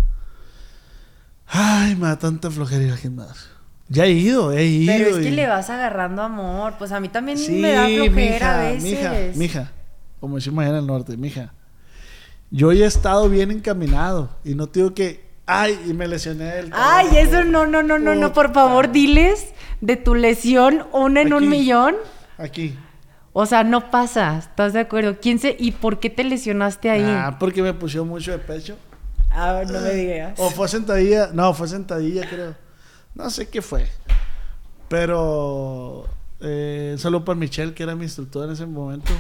[1.48, 3.50] ay, me da tanta flojera ir al gimnasio.
[3.90, 4.94] Ya he ido, he ido.
[4.94, 7.88] Pero es que y- le vas agarrando amor, pues a mí también Sí, me da
[7.88, 8.84] flojera a veces.
[8.84, 9.72] mija, mija,
[10.20, 11.54] como decimos allá en el norte, mija.
[12.52, 16.72] Yo ya he estado bien encaminado y no digo que, ay, y me lesioné el
[16.74, 21.34] Ay, eso no, no, no, no, no, por favor, diles de tu lesión una en
[21.34, 21.95] un millón.
[22.38, 22.78] Aquí.
[23.34, 25.18] O sea, no pasa, ¿estás de acuerdo?
[25.22, 27.06] ¿Quién se y por qué te lesionaste ahí?
[27.06, 28.78] Ah, porque me pusieron mucho de pecho.
[29.30, 30.34] Ah, no me digas.
[30.38, 32.56] O fue sentadilla, no, fue sentadilla, creo.
[33.16, 33.88] No sé qué fue.
[34.89, 36.06] Pero
[36.41, 39.14] eh, solo para Michelle, que era mi instructor en ese momento.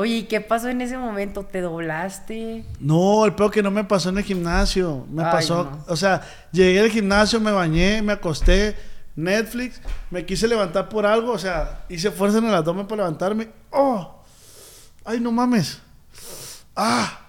[0.00, 1.44] Oye, ¿y qué pasó en ese momento?
[1.44, 2.64] ¿Te doblaste?
[2.80, 5.06] No, el peor que no me pasó en el gimnasio.
[5.10, 5.84] Me Ay, pasó, no.
[5.88, 6.22] o sea,
[6.52, 8.74] llegué al gimnasio, me bañé, me acosté,
[9.14, 13.50] Netflix, me quise levantar por algo, o sea, hice fuerza en el abdomen para levantarme.
[13.72, 14.22] ¡Oh!
[15.04, 15.82] ¡Ay, no mames!
[16.74, 17.20] ¡Ah!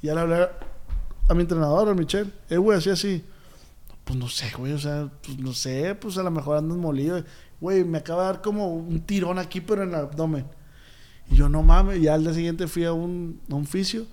[0.00, 0.48] ya le hablé
[1.28, 2.30] a mi entrenador, a Michelle.
[2.50, 3.24] Eh, güey, así, así.
[4.04, 7.20] Pues no sé, güey, o sea, pues no sé, pues a lo mejor andas molido.
[7.60, 10.46] Güey, me acaba de dar como un tirón aquí, pero en el abdomen.
[11.30, 14.06] Y yo, no mames, ya al día siguiente fui a un, a un fisio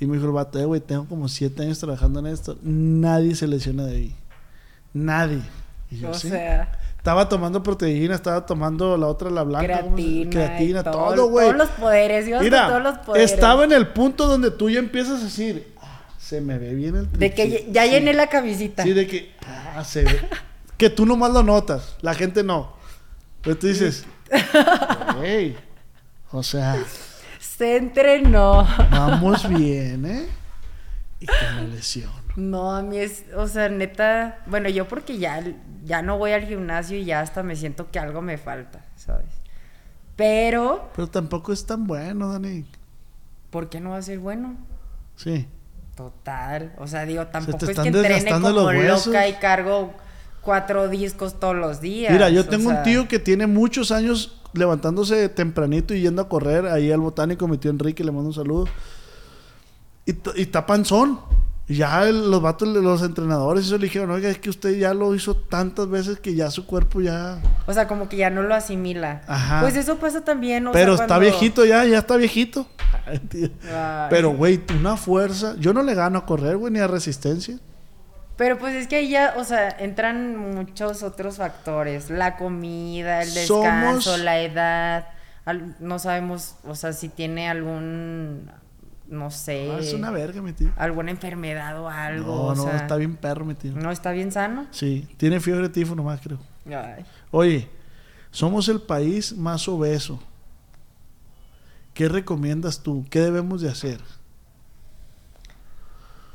[0.00, 2.56] y me dijo el vato, "Eh, güey, tengo como siete años trabajando en esto.
[2.62, 4.16] Nadie se lesiona de ahí.
[4.92, 5.42] Nadie.
[5.90, 6.28] Y yo, O "Sí".
[6.28, 9.80] sea, Estaba tomando proteína, estaba tomando la otra, la blanca.
[9.80, 11.46] ¿cómo se- creatina, creatina, todo, güey.
[11.46, 13.32] Todos los poderes, yo Mira, todos los poderes.
[13.32, 16.94] estaba en el punto donde tú ya empiezas a decir, "Ah, se me ve bien
[16.94, 17.72] el De que tricep".
[17.72, 17.90] ya Sí.
[17.90, 18.84] llené la camisita.
[18.84, 20.20] Sí, de que, ah, se ve.
[20.76, 22.72] que tú nomás lo notas, la gente no.
[23.42, 24.04] Pero tú dices,
[25.22, 25.56] hey,
[26.32, 26.82] o sea,
[27.38, 28.66] Se entrenó.
[28.90, 30.26] vamos bien, ¿eh?
[31.20, 32.22] Y que me lesiono.
[32.34, 35.42] No, a mí es, o sea, neta, bueno, yo porque ya,
[35.84, 39.26] ya no voy al gimnasio y ya hasta me siento que algo me falta, ¿sabes?
[40.16, 42.64] Pero, Pero tampoco es tan bueno, Dani.
[43.50, 44.56] ¿por qué no va a ser bueno?
[45.16, 45.46] Sí.
[45.94, 49.92] Total, o sea, digo, tampoco es que entrene como loca y cargo
[50.42, 52.12] cuatro discos todos los días.
[52.12, 56.66] Mira, yo tengo un tío que tiene muchos años levantándose tempranito y yendo a correr
[56.66, 58.66] ahí al botánico, mi tío Enrique, le mando un saludo.
[60.04, 61.20] Y, está panzón.
[61.68, 64.92] Y ya el- los vatos, los entrenadores, eso le dijeron, oiga, es que usted ya
[64.92, 67.40] lo hizo tantas veces que ya su cuerpo ya...
[67.66, 69.22] O sea, como que ya no lo asimila.
[69.28, 69.60] Ajá.
[69.60, 72.66] Pues eso pasa también, o Pero sea, está viejito ya, ya está viejito.
[73.06, 73.20] Ay.
[74.10, 75.54] Pero, güey, una fuerza.
[75.58, 77.58] Yo no le gano a correr, güey, ni a resistencia.
[78.42, 82.10] Pero pues es que ahí ya, o sea, entran muchos otros factores.
[82.10, 85.06] La comida, el descanso, Somos- la edad.
[85.44, 88.50] al- no sabemos, o sea, si tiene algún,
[89.06, 90.72] no sé, Ah, es una verga, mi tío.
[90.76, 92.26] alguna enfermedad o algo.
[92.34, 93.74] No, o no, sea, está bien perro, mi tío.
[93.76, 94.66] ¿No está bien sano?
[94.72, 96.38] Sí, tiene fiebre tifo nomás, creo.
[96.66, 97.04] Ay.
[97.30, 97.68] Oye,
[98.32, 100.20] somos el país más obeso.
[101.94, 103.04] ¿Qué recomiendas tú?
[103.08, 104.00] ¿Qué debemos de hacer?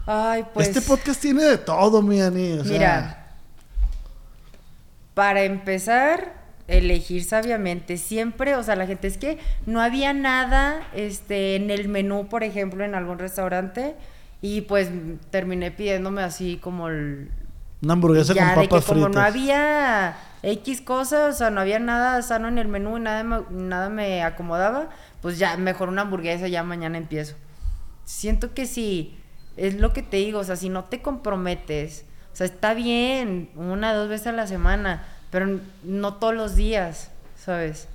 [0.07, 0.69] Ay, pues.
[0.69, 2.53] este podcast tiene de todo, mi Dani.
[2.53, 3.27] o sea, Mira,
[5.13, 6.33] para empezar,
[6.67, 7.97] elegir sabiamente.
[7.97, 12.43] Siempre, o sea, la gente es que no había nada este, en el menú, por
[12.43, 13.95] ejemplo, en algún restaurante.
[14.41, 14.89] Y pues
[15.29, 17.31] terminé pidiéndome así como el.
[17.81, 19.15] una hamburguesa ya con de que papas como fritas.
[19.15, 23.23] no había X cosas, o sea, no había nada sano en el menú y nada
[23.23, 24.89] me, nada me acomodaba,
[25.21, 27.35] pues ya mejor una hamburguesa, ya mañana empiezo.
[28.05, 29.17] Siento que sí,
[29.57, 33.49] es lo que te digo, o sea, si no te comprometes, o sea, está bien
[33.55, 37.87] una, dos veces a la semana, pero no todos los días, ¿sabes?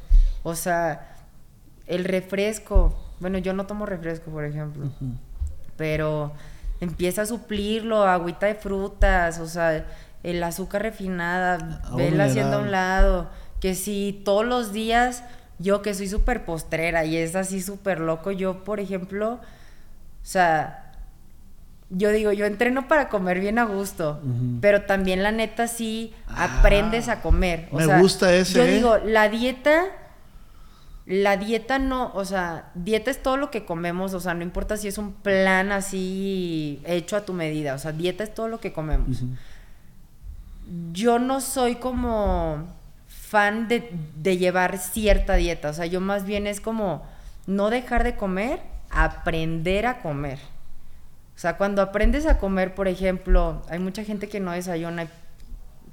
[0.42, 1.16] O sea,
[1.86, 4.90] el refresco, bueno, yo no tomo refresco, por ejemplo,
[5.76, 6.32] pero
[6.80, 9.86] empieza a suplirlo, agüita de frutas, o sea,
[10.24, 15.22] el azúcar refinada, vela haciendo a un lado, que si todos los días,
[15.60, 19.40] yo que soy súper postrera y es así súper loco, yo, por ejemplo, o
[20.24, 20.82] sea,
[21.95, 24.18] yo digo, yo entreno para comer bien a gusto,
[24.62, 27.68] pero también la neta sí aprendes a comer.
[27.70, 28.74] O me sea, gusta ese, Yo ¿eh?
[28.74, 29.84] digo, la dieta,
[31.05, 34.78] la dieta no, o sea, dieta es todo lo que comemos, o sea, no importa
[34.78, 38.59] si es un plan así hecho a tu medida, o sea, dieta es todo lo
[38.59, 39.22] que comemos.
[40.93, 42.68] Yo no soy como
[43.07, 47.05] fan de, de llevar cierta dieta, o sea, yo más bien es como
[47.47, 50.38] no dejar de comer, aprender a comer.
[51.35, 55.09] O sea, cuando aprendes a comer, por ejemplo, hay mucha gente que no desayuna,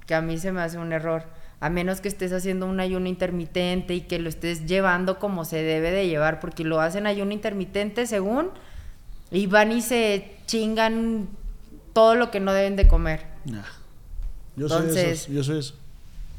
[0.06, 1.24] que a mí se me hace un error,
[1.62, 5.62] a menos que estés haciendo un ayuno intermitente y que lo estés llevando como se
[5.64, 8.50] debe de llevar, porque lo hacen ayuno intermitente según,
[9.32, 11.28] y van y se chingan
[11.94, 13.26] todo lo que no deben de comer.
[13.46, 13.62] Nah.
[14.56, 15.32] Yo soy Entonces- eso.
[15.32, 15.76] Yo soy eso.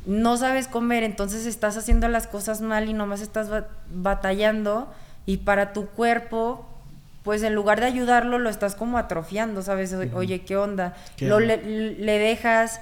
[0.07, 4.93] no sabes comer, entonces estás haciendo las cosas mal y nomás estás ba- batallando
[5.27, 6.67] y para tu cuerpo,
[7.23, 9.95] pues en lugar de ayudarlo, lo estás como atrofiando, ¿sabes?
[10.15, 10.95] Oye, ¿qué onda?
[11.17, 12.81] ¿Qué lo le, le dejas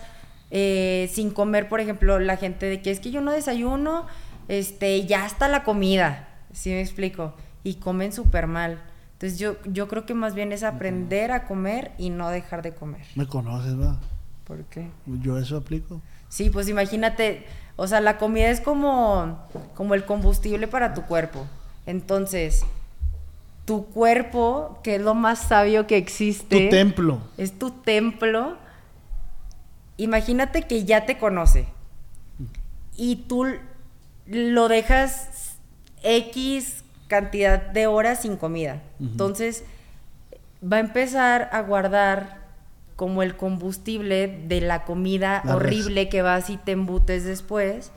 [0.51, 4.07] eh, sin comer, por ejemplo, la gente de que es que yo no desayuno,
[4.49, 7.35] este, ya está la comida, ¿sí me explico?
[7.65, 8.81] Y comen súper mal.
[9.15, 12.73] Entonces yo, yo creo que más bien es aprender a comer y no dejar de
[12.73, 13.03] comer.
[13.17, 13.99] Me conoces, ¿verdad?
[14.45, 14.89] ¿Por qué?
[15.07, 16.01] Yo eso aplico.
[16.29, 17.45] Sí, pues imagínate,
[17.77, 21.47] o sea, la comida es como, como el combustible para tu cuerpo.
[21.85, 22.65] Entonces,
[23.69, 27.21] tu cuerpo, que es lo más sabio que existe, Tu templo.
[27.37, 28.57] es tu templo.
[29.97, 31.67] Imagínate que ya te conoce
[32.97, 33.47] y tú
[34.27, 35.57] lo dejas
[36.03, 38.83] X cantidad de horas sin comida.
[39.01, 39.65] Entonces,
[40.63, 42.39] va a empezar a guardar
[42.97, 47.91] como el combustible de la comida La res- horrible que vas y te embutes después.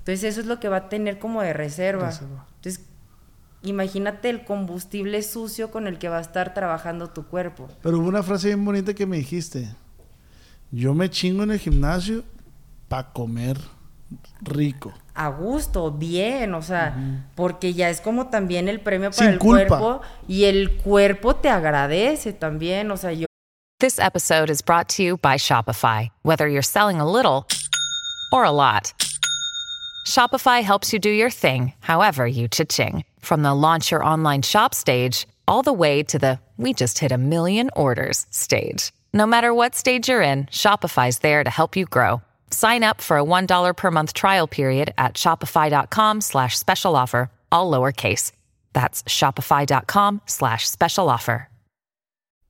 [0.00, 2.06] Entonces, eso es lo que va a tener como de reserva.
[2.10, 2.46] Reserva.
[2.56, 2.84] Entonces,
[3.62, 7.68] imagínate el combustible sucio con el que va a estar trabajando tu cuerpo.
[7.82, 9.68] Pero hubo una frase bien bonita que me dijiste.
[10.70, 12.24] Yo me chingo en el gimnasio
[12.88, 13.58] para comer
[14.40, 14.92] rico.
[15.14, 19.38] A gusto, bien, o sea, porque ya es como también el premio para Sin el
[19.38, 19.66] culpa.
[19.66, 23.26] cuerpo y el cuerpo te agradece también, o sea, yo
[23.80, 26.10] This episode is brought to you by Shopify.
[26.24, 27.46] Whether you're selling a little
[28.32, 28.92] or a lot,
[30.04, 33.04] Shopify helps you do your thing, however you cha-ching.
[33.28, 37.12] From the launch your online shop stage, all the way to the we just hit
[37.12, 38.90] a million orders stage.
[39.12, 42.22] No matter what stage you're in, Shopify's there to help you grow.
[42.50, 47.70] Sign up for a $1 per month trial period at shopify.com slash special offer, all
[47.70, 48.32] lowercase.
[48.72, 51.50] That's shopify.com slash special offer.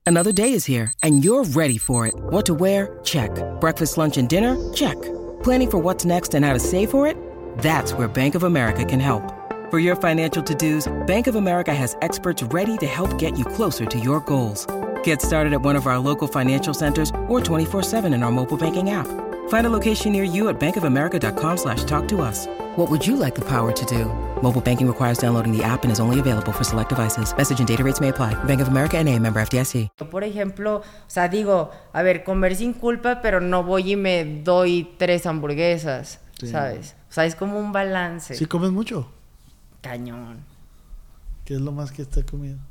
[0.05, 2.13] Another day is here, and you're ready for it.
[2.15, 2.97] What to wear?
[3.03, 3.31] Check.
[3.59, 4.55] Breakfast, lunch, and dinner?
[4.73, 4.95] Check.
[5.43, 7.17] Planning for what's next and how to save for it?
[7.57, 9.38] That's where Bank of America can help.
[9.69, 13.45] For your financial to dos, Bank of America has experts ready to help get you
[13.45, 14.65] closer to your goals.
[15.03, 18.89] Get started at one of our local financial centers or 24-7 in our mobile banking
[18.89, 19.05] app.
[19.49, 22.47] Find a location near you at bankofamerica.com slash talk to us.
[22.77, 24.05] What would you like the power to do?
[24.41, 27.31] Mobile banking requires downloading the app and is only available for select devices.
[27.37, 28.33] Message and data rates may apply.
[28.45, 29.89] Bank of America and a member FDIC.
[30.09, 34.41] por ejemplo, o sea, digo, a ver, comer sin culpa, pero no voy y me
[34.43, 36.95] doy tres hamburguesas, ¿sabes?
[37.07, 38.33] O sea, es como un balance.
[38.33, 39.07] Si comes mucho,
[39.81, 40.45] Cañón.
[41.45, 42.61] ¿qué es lo más que está comiendo?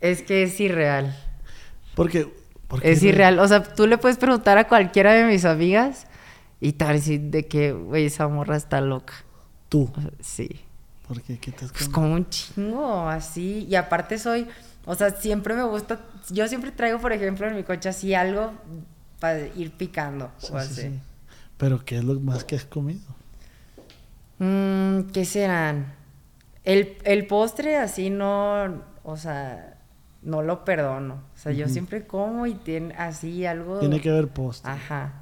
[0.00, 1.16] Es que es irreal.
[1.94, 2.28] Porque,
[2.68, 3.38] porque Es irreal.
[3.38, 6.06] O sea, tú le puedes preguntar a cualquiera de mis amigas
[6.60, 9.14] y a decir de que, güey, esa morra está loca.
[9.68, 10.48] Tú, O sea, sí.
[11.06, 11.92] porque qué te has Pues comido?
[11.92, 13.66] como un chingo, así.
[13.68, 14.48] Y aparte soy,
[14.84, 18.52] o sea, siempre me gusta, yo siempre traigo, por ejemplo, en mi coche así algo
[19.20, 20.82] para ir picando Sí, o sí, así.
[20.82, 21.00] sí.
[21.56, 23.00] Pero ¿qué es lo más que has comido?
[24.42, 25.94] Mm, ¿Qué serán?
[26.64, 29.78] El, el postre así no, o sea,
[30.22, 31.14] no lo perdono.
[31.14, 33.78] O sea, yo siempre como y tiene así algo...
[33.78, 34.72] Tiene que haber postre.
[34.72, 35.12] Ajá.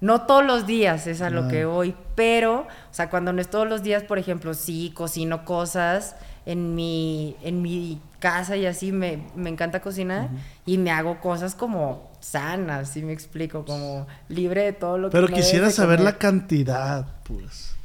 [0.00, 3.50] No todos los días es a lo que voy, pero, o sea, cuando no es
[3.50, 6.14] todos los días, por ejemplo, sí cocino cosas
[6.46, 10.28] en mi, en mi casa y así, me, me encanta cocinar
[10.64, 15.16] y me hago cosas como sanas, si me explico, como libre de todo lo que
[15.16, 17.77] Pero quisiera saber la cantidad, pues.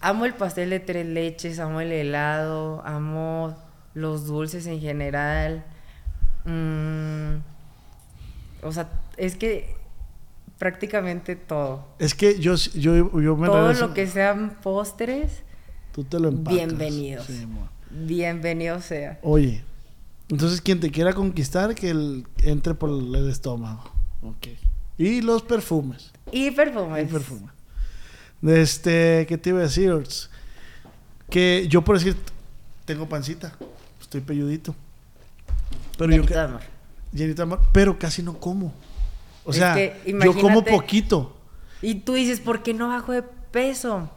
[0.00, 3.56] Amo el pastel de tres leches, amo el helado, amo
[3.94, 5.64] los dulces en general.
[6.44, 7.38] Mm,
[8.62, 9.74] o sea, es que
[10.58, 11.84] prácticamente todo.
[11.98, 15.42] Es que yo, yo, yo me todo regreso- lo que sean postres,
[15.92, 16.54] Tú te lo empacas.
[16.54, 17.26] bienvenidos.
[17.26, 17.46] Sí,
[17.90, 19.18] bienvenido sea.
[19.22, 19.64] Oye,
[20.28, 23.82] entonces quien te quiera conquistar, que él entre por el estómago.
[24.22, 24.46] Ok.
[24.96, 26.12] Y los perfumes.
[26.30, 27.08] Y perfumes.
[27.08, 27.50] Y perfumes.
[28.40, 29.90] De Este, ¿qué te iba a decir?
[29.90, 30.30] Orts?
[31.30, 32.16] Que yo por decir,
[32.84, 33.52] tengo pancita.
[34.00, 34.74] Estoy pelludito.
[35.98, 36.60] Pero yo Llenito que- de amor.
[37.12, 38.72] llenito de amor, pero casi no como.
[39.44, 41.36] O Es sea, que yo como poquito.
[41.82, 44.10] Y tú dices, ¿por qué no bajo de peso?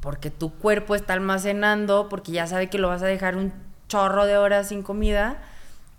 [0.00, 3.52] Porque tu cuerpo está almacenando, porque ya sabe que lo vas a dejar un
[3.88, 5.42] chorro de horas sin comida.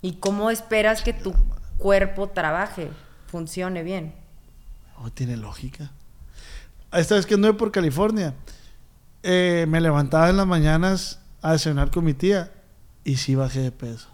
[0.01, 1.33] ¿Y cómo esperas que tu
[1.77, 2.89] cuerpo trabaje,
[3.27, 4.13] funcione bien?
[4.97, 5.91] Oh, tiene lógica.
[6.91, 8.33] Esta vez que anduve por California,
[9.23, 12.51] eh, me levantaba en las mañanas a desayunar con mi tía
[13.03, 14.07] y sí bajé de peso.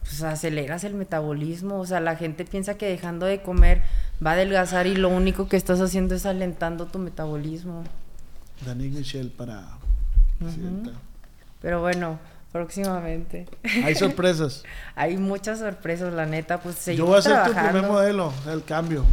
[0.00, 1.78] Pues aceleras el metabolismo.
[1.78, 3.82] O sea, la gente piensa que dejando de comer
[4.24, 7.84] va a adelgazar y lo único que estás haciendo es alentando tu metabolismo.
[8.64, 9.64] Dani Michelle para...
[10.38, 10.92] presidenta.
[11.60, 12.18] Pero bueno,
[12.52, 13.46] próximamente.
[13.82, 14.62] Hay sorpresas.
[14.94, 16.60] Hay muchas sorpresas, la neta.
[16.60, 19.04] Pues Yo voy a ser tu primer modelo, el cambio.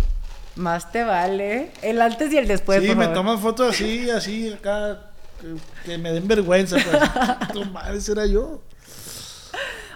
[0.56, 1.72] Más te vale.
[1.82, 2.82] El antes y el después.
[2.82, 3.18] sí, por me favor.
[3.18, 6.78] toman fotos así, así, acá, que, que me den vergüenza.
[6.78, 7.50] Pues.
[7.54, 8.62] tu madre será yo.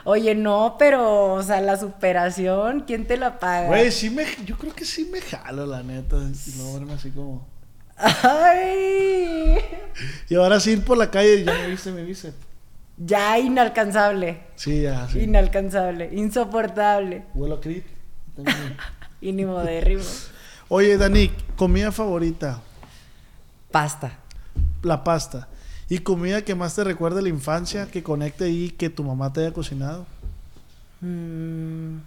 [0.07, 3.67] Oye, no, pero, o sea, la superación, ¿quién te la paga?
[3.67, 6.17] Güey, sí me, yo creo que sí me jalo, la neta.
[6.17, 7.47] Y luego verme así como...
[7.97, 9.57] Ay,
[10.29, 12.33] Y ahora sí ir por la calle, ya me viste, me viste.
[12.97, 14.41] ya inalcanzable.
[14.55, 15.21] Sí, ya, sí.
[15.21, 17.83] Inalcanzable, insoportable, Vuelo a Creed.
[18.35, 18.77] También.
[19.21, 20.03] inimodérrimo.
[20.69, 22.61] Oye, Dani, comida favorita,
[23.71, 24.13] Pasta.
[24.83, 25.47] la pasta.
[25.89, 29.41] ¿Y comida que más te recuerda la infancia, que conecte ahí, que tu mamá te
[29.41, 30.07] haya cocinado?
[31.01, 31.97] Mm,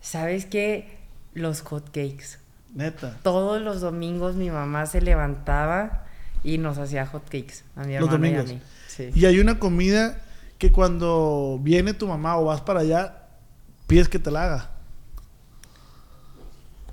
[0.00, 0.98] ¿Sabes qué?
[1.34, 2.38] Los hot cakes.
[2.74, 3.18] Neta.
[3.24, 6.04] Todos los domingos mi mamá se levantaba
[6.44, 8.52] y nos hacía hot cakes a mi Los hermano y a domingos.
[8.54, 8.62] mí.
[8.86, 9.10] Sí.
[9.14, 10.20] Y hay una comida
[10.58, 13.24] que cuando viene tu mamá o vas para allá,
[13.88, 14.70] pides que te la haga.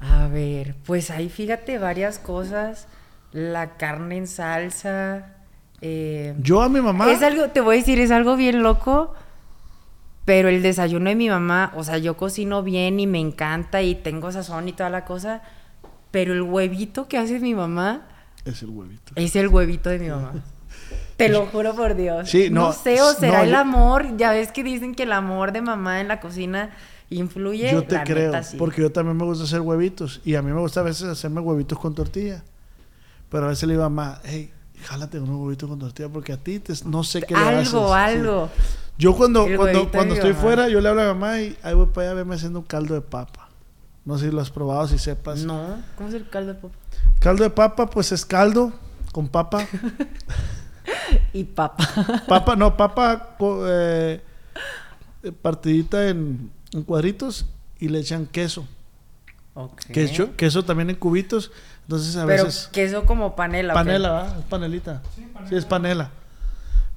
[0.02, 2.88] A ver, pues ahí fíjate varias cosas.
[3.32, 5.34] La carne en salsa,
[5.82, 7.12] Eh, Yo a mi mamá.
[7.12, 9.14] Es algo, te voy a decir, es algo bien loco.
[10.26, 13.96] Pero el desayuno de mi mamá, o sea, yo cocino bien y me encanta y
[13.96, 15.42] tengo sazón y toda la cosa.
[16.12, 18.08] Pero el huevito que hace mi mamá
[18.44, 19.14] Es el huevito.
[19.16, 20.34] es el huevito de mi mamá.
[21.18, 22.30] Te lo juro por Dios.
[22.30, 24.18] Sí, no, no sé, o será no, el amor.
[24.18, 26.72] Ya ves que dicen que el amor de mamá en la cocina
[27.10, 27.72] influye.
[27.72, 28.58] Yo te La creo, neta, sí.
[28.58, 30.22] porque yo también me gusta hacer huevitos.
[30.26, 32.44] Y a mí me gusta a veces hacerme huevitos con tortilla.
[33.30, 34.52] Pero a veces le digo a mamá, hey,
[34.84, 37.74] jálate unos huevitos con tortilla porque a ti te- no sé qué le haces".
[37.74, 37.94] Algo, Sí.
[37.94, 38.50] algo.
[38.98, 40.42] Yo cuando, El cuando, cuando estoy mamá.
[40.42, 42.60] fuera, yo le hablo a mi mamá y ahí voy para allá a verme haciendo
[42.60, 43.50] un caldo de papa.
[44.06, 45.44] No sé si lo has probado, si sepas.
[45.44, 46.74] No, ¿cómo es el caldo de papa?
[47.20, 48.74] Caldo de papa, pues es caldo
[49.12, 49.66] con papa.
[51.34, 51.86] Y papa.
[52.28, 53.36] papa, no, papa
[53.68, 54.22] eh,
[55.42, 57.46] partidita en, en cuadritos
[57.80, 58.66] y le echan queso.
[59.54, 59.82] Ok.
[59.92, 61.52] Queso, queso también en cubitos.
[61.84, 62.70] Entonces a Pero veces...
[62.72, 63.74] queso como panela.
[63.74, 64.40] Panela, ¿verdad?
[64.40, 65.02] Es panelita.
[65.50, 66.12] Sí, es panela.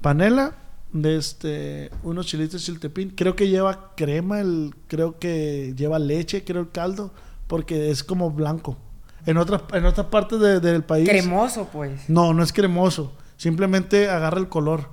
[0.01, 0.53] Panela
[0.91, 3.11] de este unos chilitos chiltepín.
[3.15, 7.13] Creo que lleva crema, el creo que lleva leche, creo el caldo,
[7.47, 8.77] porque es como blanco.
[9.25, 11.07] En otras en otras partes de- del país.
[11.07, 12.09] Cremoso, pues.
[12.09, 13.13] No, no es cremoso.
[13.37, 14.89] Simplemente agarra el color.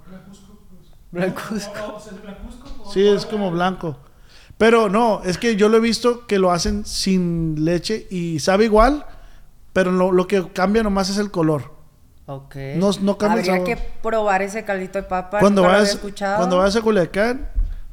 [1.10, 2.00] Blancuzco.
[2.92, 3.98] Sí, es como blanco.
[4.58, 8.64] Pero no, es que yo lo he visto que lo hacen sin leche y sabe
[8.64, 9.06] igual,
[9.72, 11.72] pero lo, lo que cambia nomás es el color.
[12.26, 12.56] Ok.
[12.76, 13.66] No- no cambia el Habría sabor.
[13.66, 15.38] que probar ese caldito de papa.
[15.38, 16.36] Cuando nunca lo vayas, escuchado.
[16.38, 17.48] cuando vayas a Culiacán,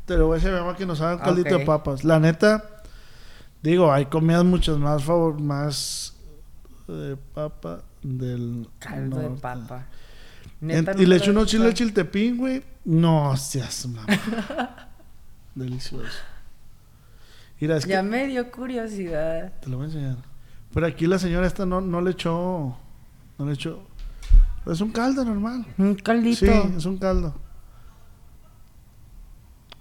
[0.06, 1.60] te lo voy a decir a mi mamá que nos hagan caldito Ok.
[1.60, 2.04] de papas.
[2.04, 2.64] La neta,
[3.62, 6.16] digo, hay comidas muchas más favor, más
[6.88, 9.42] de papa del Caldo de norte.
[9.42, 9.86] papa.
[10.62, 11.74] En- Neta, y nunca le lo echo unos chiles escuchado.
[11.90, 12.64] chiltepín, güey.
[12.86, 14.06] No seas mamá.
[15.56, 16.08] Delicioso.
[17.60, 19.54] Mira, es Ya que me dio curiosidad.
[19.62, 20.18] te lo voy a enseñar.
[20.74, 22.76] Pero aquí la señora esta no, no le echó,
[23.38, 23.82] no le echó.
[24.66, 25.66] Es un caldo normal.
[25.78, 26.46] Un caldito.
[26.46, 27.34] Sí, es un caldo.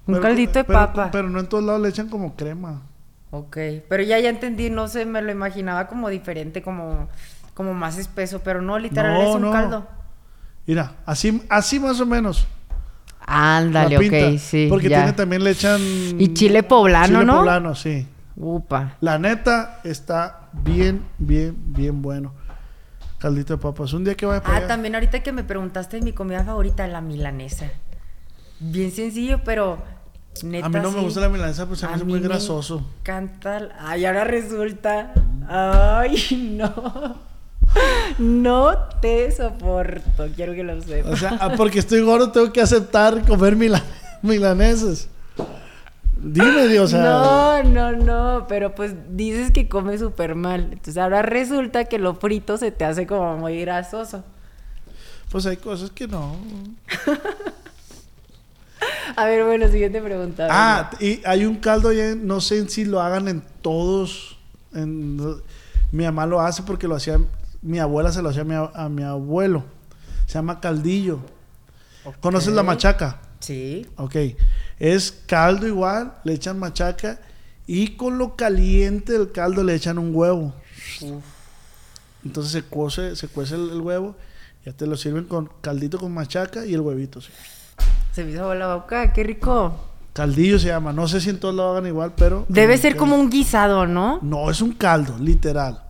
[0.07, 1.09] Un Pero- caldito de pero- papa.
[1.11, 2.83] Pero no en todos lados le echan como crema.
[3.31, 3.57] Ok.
[3.89, 4.71] Pero ya, ya entendí.
[4.71, 7.09] No sé, me lo imaginaba como diferente, como,
[7.55, 8.41] como más espeso.
[8.45, 9.51] Pero no, literal, No, es un no.
[9.51, 9.87] caldo.
[10.67, 12.47] Mira, así, así más o menos.
[13.27, 14.67] Ándale, ok, sí.
[14.69, 14.99] Porque ya.
[14.99, 15.81] tiene también le echan.
[16.19, 17.37] Y chile poblano, chile ¿no?
[17.39, 18.07] poblano, sí.
[18.37, 18.97] Upa.
[19.01, 22.33] La neta está bien, bien, bien bueno.
[23.19, 23.93] Caldito de papas.
[23.95, 24.67] Un día que vaya para Ah, allá.
[24.67, 27.71] también ahorita que me preguntaste mi comida favorita, la milanesa.
[28.61, 29.79] Bien sencillo, pero
[30.43, 32.21] neta A mí no me gusta la milanesa, pues se me A hace mí muy
[32.21, 32.85] me grasoso.
[33.01, 35.15] encanta el- Ay, ahora resulta.
[35.49, 37.34] Ay, no.
[38.19, 41.13] No te soporto, quiero que lo sepas.
[41.13, 43.83] O sea, ah, porque estoy gordo, tengo que aceptar comer mila-
[44.23, 45.09] milanesas.
[46.17, 46.93] Dime, Dios.
[46.93, 50.69] No, no, no, pero pues dices que comes súper mal.
[50.73, 54.25] Entonces ahora resulta que lo frito se te hace como muy grasoso.
[55.31, 56.37] Pues hay cosas que no.
[59.17, 60.49] A ver, bueno, siguiente pregunta.
[60.51, 64.37] Ah, y hay un caldo ya, no sé si lo hagan en todos.
[64.75, 65.19] en-
[65.93, 67.21] mi mamá lo hace porque lo hacía,
[67.65, 69.65] mi abuela se lo hacía a mi, a- a mi abuelo.
[70.27, 71.19] Se llama caldillo.
[72.21, 73.21] ¿Conoces la machaca?
[73.41, 73.87] Sí.
[73.97, 74.15] Ok.
[74.79, 77.19] Es caldo igual, le echan machaca
[77.67, 80.55] y con lo caliente del caldo le echan un huevo.
[82.25, 84.17] Entonces se cuece, se cuece el, el huevo,
[84.65, 87.21] ya te lo sirven con caldito con machaca y el huevito.
[87.21, 87.31] sí.
[88.13, 89.75] Se me hizo la boca, qué rico.
[90.13, 92.47] Caldillo se llama, no sé si en todos lo hagan igual, pero...
[92.49, 94.21] Debe ser como un guisado, ¿no?
[94.23, 95.83] No, es un caldo, literal.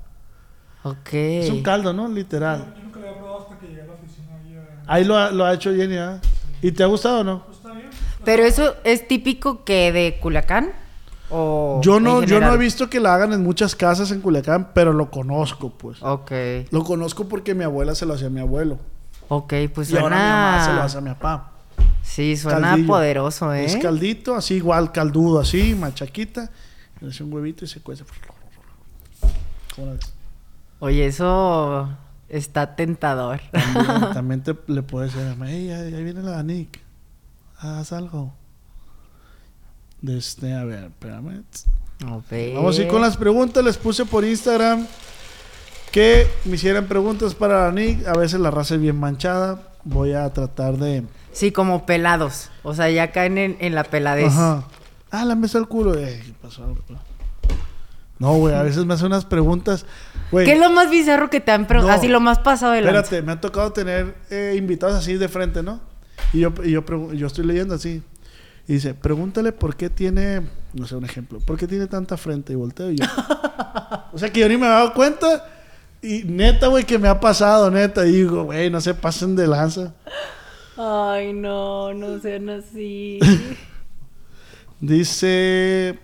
[0.84, 1.12] Ok.
[1.12, 2.08] Es un caldo, ¿no?
[2.08, 2.74] Literal.
[4.86, 6.20] Ahí lo ha, lo ha hecho Jenny, ¿ah?
[6.62, 7.42] ¿Y te ha gustado o no?
[8.24, 10.72] Pero eso es típico que de Culiacán
[11.30, 14.70] o Yo no, yo no he visto que la hagan en muchas casas en Culiacán,
[14.74, 16.02] pero lo conozco, pues.
[16.02, 16.32] Ok.
[16.70, 18.78] Lo conozco porque mi abuela se lo hacía a mi abuelo.
[19.28, 20.84] Ok, pues y ahora mi mamá se lo suena.
[20.84, 21.50] hace a mi papá.
[22.02, 22.86] Sí, suena Caldillo.
[22.86, 23.64] poderoso, ¿eh?
[23.64, 26.50] Es caldito, así igual, caldudo, así, machaquita.
[27.00, 28.04] Le hace un huevito y se cuece.
[29.74, 30.13] ¿Cómo la ves?
[30.80, 31.88] Oye, eso
[32.28, 33.40] está tentador.
[33.52, 36.80] También, también te, le puedes decir a mi mamá, "Ey, ahí, ahí viene la Nick.
[37.58, 38.32] Haz algo.
[40.02, 41.42] De este, a ver, espérame.
[42.54, 43.64] Vamos a ir con las preguntas.
[43.64, 44.86] Les puse por Instagram
[45.90, 48.06] que me hicieran preguntas para la Nick.
[48.06, 49.62] A veces la raza es bien manchada.
[49.84, 51.04] Voy a tratar de.
[51.32, 52.50] Sí, como pelados.
[52.62, 54.32] O sea, ya caen en, en la peladez.
[54.32, 54.64] Ajá.
[55.10, 55.92] Ah, la mesa al culo.
[55.92, 56.76] ¿qué pasó?
[58.18, 59.86] No, güey, a veces me hacen unas preguntas.
[60.30, 61.96] Güey, ¿Qué es lo más bizarro que te han preguntado?
[61.96, 62.00] No.
[62.00, 63.00] Así lo más pasado de lanza.
[63.00, 65.80] espérate, me ha tocado tener eh, invitados así de frente, ¿no?
[66.32, 68.02] Y yo, y yo, yo estoy leyendo así.
[68.66, 70.42] Y dice, pregúntale por qué tiene,
[70.72, 72.52] no sé, un ejemplo, ¿por qué tiene tanta frente?
[72.52, 73.04] Y volteo y yo.
[74.12, 75.46] o sea que yo ni me he dado cuenta
[76.00, 78.02] Y neta, güey, que me ha pasado, neta.
[78.02, 79.94] Digo, güey, no se pasen de lanza.
[80.76, 83.20] Ay, no, no sean así.
[84.80, 85.98] Dice.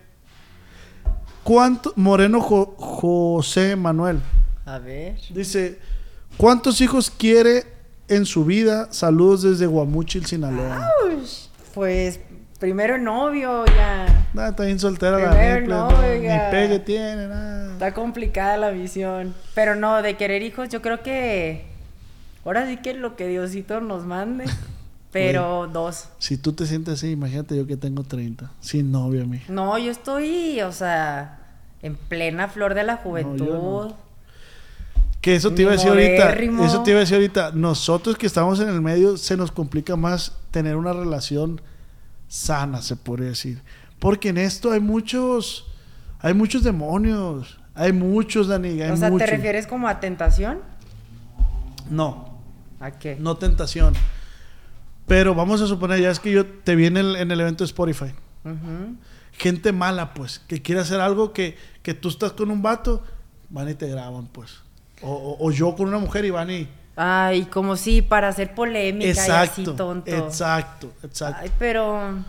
[1.50, 1.92] ¿Cuánto?
[1.96, 4.20] Moreno Jo- José Manuel.
[4.64, 5.16] A ver.
[5.30, 5.80] Dice.
[6.36, 7.64] ¿Cuántos hijos quiere
[8.06, 8.86] en su vida?
[8.92, 10.88] Saludos desde Guamuchil, Sinaloa.
[11.74, 12.20] Pues
[12.60, 14.28] primero novio, ya.
[14.32, 16.44] Nada, está bien soltera la Primero nipple, no, no, oiga.
[16.44, 17.72] Ni pegue tiene, nada.
[17.72, 19.34] Está complicada la visión.
[19.56, 21.64] Pero no, de querer hijos, yo creo que.
[22.44, 24.44] Ahora sí que lo que Diosito nos mande.
[25.10, 26.10] Pero dos.
[26.20, 28.52] Si tú te sientes así, imagínate yo que tengo 30.
[28.60, 29.52] Sin novia, mija.
[29.52, 31.39] No, yo estoy, o sea,
[31.82, 33.48] en plena flor de la juventud.
[33.48, 34.10] no.
[35.20, 36.32] Que eso te iba a decir ahorita.
[36.64, 37.52] Eso te iba a decir ahorita.
[37.52, 41.60] Nosotros que estamos en el medio, se nos complica más tener una relación
[42.26, 43.60] sana, se podría decir.
[43.98, 45.66] Porque en esto hay muchos.
[46.20, 47.60] Hay muchos demonios.
[47.74, 48.80] Hay muchos, Dani.
[48.80, 49.26] Hay o sea, muchos.
[49.26, 50.60] ¿te refieres como a tentación?
[51.90, 52.38] No.
[52.80, 53.16] ¿A qué?
[53.20, 53.92] No tentación.
[55.06, 57.64] Pero vamos a suponer, ya es que yo te vi en el, en el evento
[57.64, 58.14] de Spotify.
[58.44, 58.96] Ujú.
[59.40, 63.02] Gente mala, pues, que quiere hacer algo que, que tú estás con un vato,
[63.48, 64.58] van y te graban, pues.
[65.00, 66.68] O, o- o yo con una mujer y van y.
[66.94, 70.02] Ay, como si para hacer polémica y así tonto.
[70.10, 71.38] exacto, exacto.
[71.42, 72.22] Ay, pero.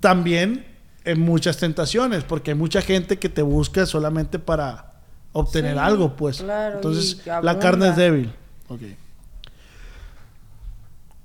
[0.00, 0.64] También
[1.04, 4.92] en muchas tentaciones, porque hay mucha gente que te busca solamente para
[5.32, 6.42] obtener Sí, algo, pues.
[6.42, 8.32] claro, Entonces, la carne es débil.
[8.68, 8.82] Ok.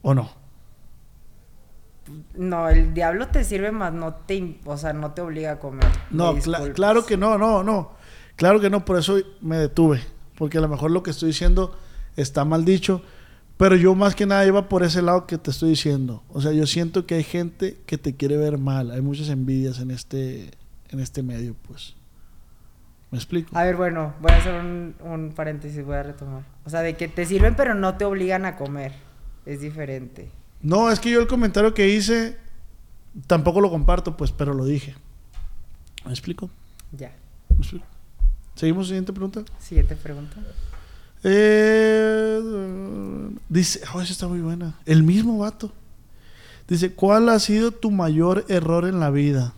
[0.02, 0.32] ¿O no?
[2.36, 5.88] No, el diablo te sirve más, no te, o sea, no te obliga a comer.
[6.12, 6.36] No,
[6.74, 7.92] claro que no, no, no.
[8.36, 10.02] Claro que no, por eso me detuve.
[10.38, 11.78] Porque a lo mejor lo que estoy diciendo
[12.16, 13.02] está mal dicho.
[13.58, 16.24] Pero yo más que nada iba por ese lado que te estoy diciendo.
[16.30, 18.92] O sea, yo siento que hay gente que te quiere ver mal.
[18.92, 20.52] Hay muchas envidias en este,
[20.90, 21.96] en este medio, pues.
[23.12, 23.56] ¿Me explico?
[23.56, 26.44] A ver, bueno, voy a hacer un, un paréntesis, voy a retomar.
[26.66, 28.94] O sea, de que te sirven pero no te obligan a comer.
[29.46, 30.32] Es diferente.
[30.64, 32.38] No, es que yo el comentario que hice
[33.28, 34.96] tampoco lo comparto, pues, pero lo dije.
[36.06, 36.50] ¿Me explico?
[36.92, 37.12] Ya.
[37.50, 37.86] ¿Me explico?
[38.56, 38.88] ¿Seguimos?
[38.88, 39.44] Siguiente pregunta.
[39.60, 40.38] Siguiente pregunta.
[41.24, 42.40] Eh,
[43.50, 44.80] dice, oh, esa está muy buena.
[44.86, 45.72] El mismo vato.
[46.68, 49.54] Dice, ¿cuál ha sido tu mayor error en la vida?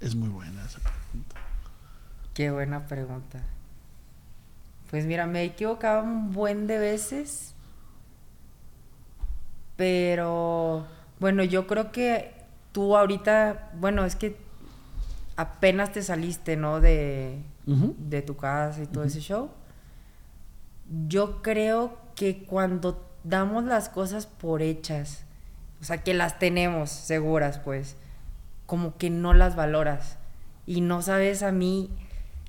[0.00, 1.36] Es muy buena esa pregunta.
[2.32, 3.42] Qué buena pregunta.
[4.90, 7.54] Pues mira, me he equivocado un buen de veces.
[9.78, 10.86] Pero
[11.20, 12.34] bueno, yo creo que
[12.72, 14.36] tú ahorita, bueno, es que
[15.36, 16.80] apenas te saliste, ¿no?
[16.80, 19.50] De, de tu casa y todo ese show.
[21.06, 25.24] Yo creo que cuando damos las cosas por hechas,
[25.80, 27.96] o sea, que las tenemos seguras, pues,
[28.66, 30.18] como que no las valoras.
[30.66, 31.88] Y no sabes a mí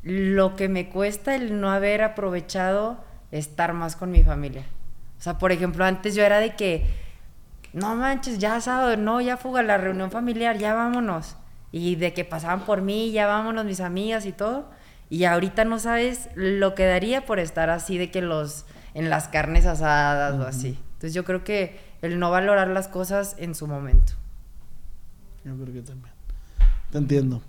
[0.01, 2.97] lo que me cuesta el no haber aprovechado
[3.32, 4.65] estar más con mi familia.
[5.19, 6.88] O sea, por ejemplo, antes yo era de que,
[7.74, 11.36] no manches, ya sábado, no, ya fuga la reunión familiar, ya vámonos.
[11.72, 14.70] Y de que pasaban por mí, ya vámonos mis amigas y todo.
[15.09, 19.28] Y ahorita no sabes lo que daría por estar así de que los en las
[19.28, 20.80] carnes asadas o así.
[20.93, 24.13] Entonces yo creo que el no valorar las cosas en su momento.
[25.45, 26.13] Yo creo que también.
[26.91, 27.41] Te entiendo.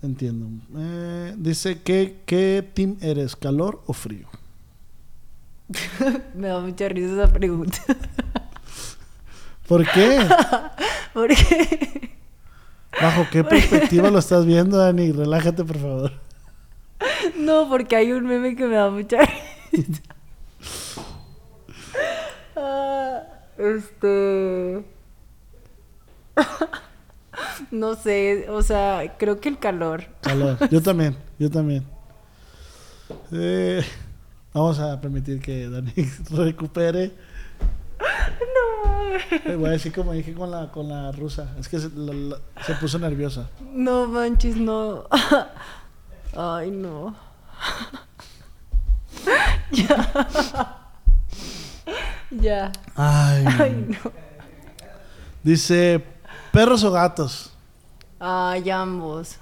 [0.00, 0.46] Te entiendo.
[0.76, 3.36] Eh, dice, ¿qué, ¿qué team eres?
[3.36, 4.28] ¿Calor o frío?
[6.34, 7.78] Me da mucha risa esa pregunta.
[9.66, 10.18] ¿Por qué?
[11.14, 12.12] Porque
[13.00, 15.12] ¿Bajo qué perspectiva lo estás viendo, Dani?
[15.12, 16.12] Relájate, por favor.
[17.38, 19.18] no, porque hay un meme que me da mucha
[19.72, 20.02] risa.
[22.54, 23.22] Ah,
[23.56, 24.84] este
[27.70, 30.04] no sé, o sea, creo que el calor.
[30.20, 30.58] Calor.
[30.70, 31.84] Yo también, yo también.
[33.32, 33.82] Eh,
[34.52, 35.92] vamos a permitir que Dani
[36.30, 37.12] recupere.
[38.02, 39.50] No.
[39.52, 41.48] Eh, Voy a decir como dije con la, con la rusa.
[41.58, 43.48] Es que se, la- la- se puso nerviosa.
[43.72, 45.04] No manches, no.
[46.36, 47.14] Ay, no.
[49.72, 50.78] ya.
[52.30, 52.72] ya.
[52.96, 53.44] Ay.
[53.58, 54.10] Ay, no.
[55.42, 56.04] Dice,
[56.52, 57.50] ¿perros o gatos?
[58.18, 59.36] Ay, ambos.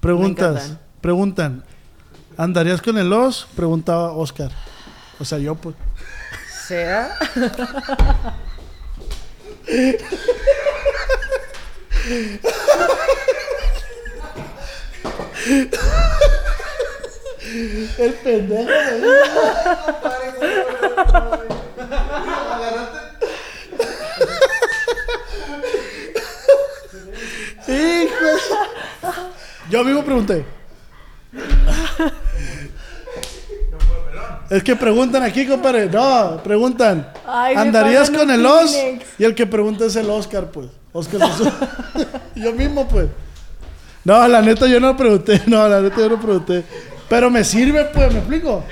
[0.00, 0.76] Preguntas.
[1.00, 1.64] Preguntan.
[2.36, 3.46] ¿Andarías con el os?
[3.54, 4.50] Preguntaba Oscar.
[5.18, 5.76] O sea, yo pues.
[6.70, 7.18] ¿Será?
[17.98, 18.70] El pendejo.
[27.66, 28.14] Hijo.
[29.70, 30.59] Yo mismo pregunté.
[34.50, 35.86] Es que preguntan aquí, compadre.
[35.86, 37.08] No, preguntan.
[37.24, 38.76] Ay, ¿Andarías con el Os?
[39.16, 40.66] Y el que pregunta es el Oscar, pues.
[40.92, 41.20] Oscar
[42.34, 43.06] yo mismo, pues.
[44.04, 45.40] No, la neta yo no pregunté.
[45.46, 46.64] No, la neta yo no pregunté.
[47.08, 48.64] Pero me sirve, pues, ¿me explico?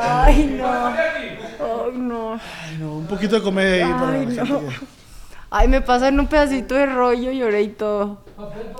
[0.00, 0.86] Ay, no.
[0.86, 2.32] Ay, no.
[2.34, 4.97] Ay, no, un poquito de comedia ahí para Ay, la gente no.
[5.50, 8.18] Ay, me pasan un pedacito de rollo, lloré y todo.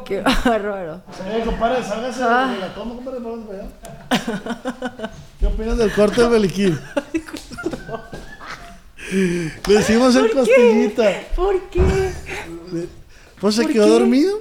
[0.04, 1.00] Qué bárbaro.
[1.26, 2.50] Eh, compadre, sálgase Ah.
[2.52, 5.10] de la toma, compadre, vamos para allá.
[5.40, 6.78] ¿Qué opinas del corte del beliquín?
[9.10, 11.10] Le decimos el costillita.
[11.34, 12.12] ¿Por qué?
[13.40, 13.90] Pues se ¿Por quedó qué?
[13.92, 14.38] dormido.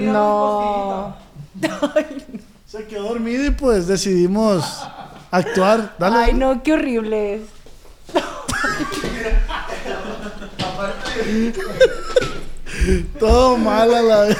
[0.00, 1.16] No.
[2.66, 4.82] Se quedó dormido y pues decidimos
[5.30, 5.94] actuar.
[5.98, 6.16] Dale.
[6.16, 7.42] Ay, no, qué horrible es.
[13.18, 14.36] Todo mal a la vez.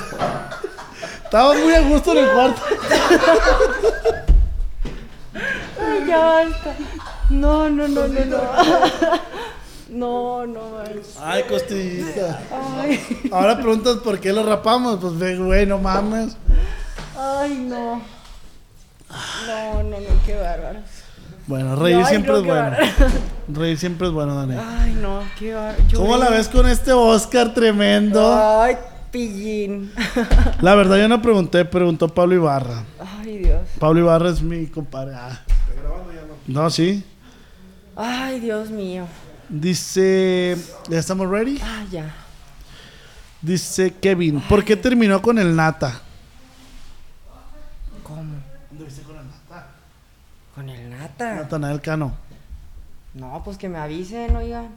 [1.24, 2.62] Estaba muy a gusto en el cuarto.
[5.80, 6.74] Ay, ya basta.
[7.30, 8.40] No, no, no, no, no.
[9.90, 10.60] No, no.
[11.20, 12.40] Ay, costillita.
[12.78, 13.00] Ay,
[13.32, 14.98] Ahora preguntas por qué lo rapamos.
[15.00, 16.36] Pues ve, güey, no mames.
[17.18, 18.00] ay, no.
[19.46, 20.78] No, no, no, qué bárbaro.
[21.50, 22.76] Bueno, reír Ay, siempre no, es bueno.
[23.48, 24.54] Reír siempre es bueno, Dani.
[24.54, 25.82] Ay, no, qué bárbaro.
[25.96, 28.22] ¿Cómo la ves con este Oscar tremendo?
[28.32, 28.76] Ay,
[29.10, 29.90] pillín.
[30.60, 32.84] La verdad yo no pregunté, preguntó Pablo Ibarra.
[33.18, 33.62] Ay, Dios.
[33.80, 35.16] Pablo Ibarra es mi compadre.
[35.16, 35.40] Ah.
[36.46, 37.02] No, sí.
[37.96, 39.06] Ay, Dios mío.
[39.48, 40.56] Dice,
[40.88, 41.58] ¿ya estamos ready?
[41.64, 42.14] Ah, ya.
[43.42, 46.00] Dice Kevin, ¿por qué terminó con el Nata?
[48.04, 48.36] ¿Cómo?
[50.54, 51.34] Con el nata.
[51.34, 52.14] Natanael Cano.
[53.14, 54.68] No, pues que me avisen, oigan.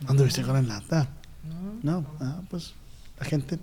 [0.00, 1.06] ¿Dónde viste con el Nata?
[1.82, 2.04] No.
[2.20, 2.74] Ah, pues
[3.18, 3.58] la gente.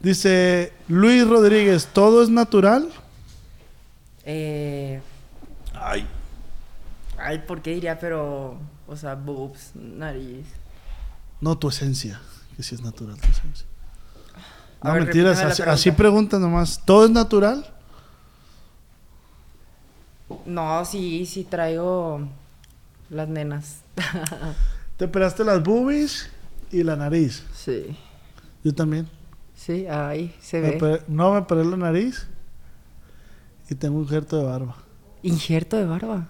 [0.00, 2.88] Dice Luis Rodríguez, ¿todo es natural?
[4.24, 5.00] Eh.
[5.74, 6.06] Ay.
[7.18, 7.98] Ay, ¿por qué diría?
[7.98, 8.58] Pero.
[8.86, 10.46] O sea, boobs, nariz.
[11.40, 12.20] No, tu esencia.
[12.56, 13.66] Que sí es natural tu esencia.
[14.80, 15.38] A No, ver, mentiras.
[15.38, 15.72] Así, pregunta.
[15.72, 16.80] así preguntan nomás.
[16.84, 17.66] ¿Todo es natural?
[20.46, 22.20] No, sí, sí traigo
[23.10, 23.80] las nenas.
[24.96, 26.30] Te operaste las boobies
[26.70, 27.44] y la nariz.
[27.54, 27.96] sí.
[28.62, 29.08] Yo también.
[29.54, 31.02] Sí, ahí se Me ve.
[31.08, 32.26] no, me operé la nariz
[33.70, 34.76] y tengo un injerto de barba.
[35.22, 36.28] Injerto de barba.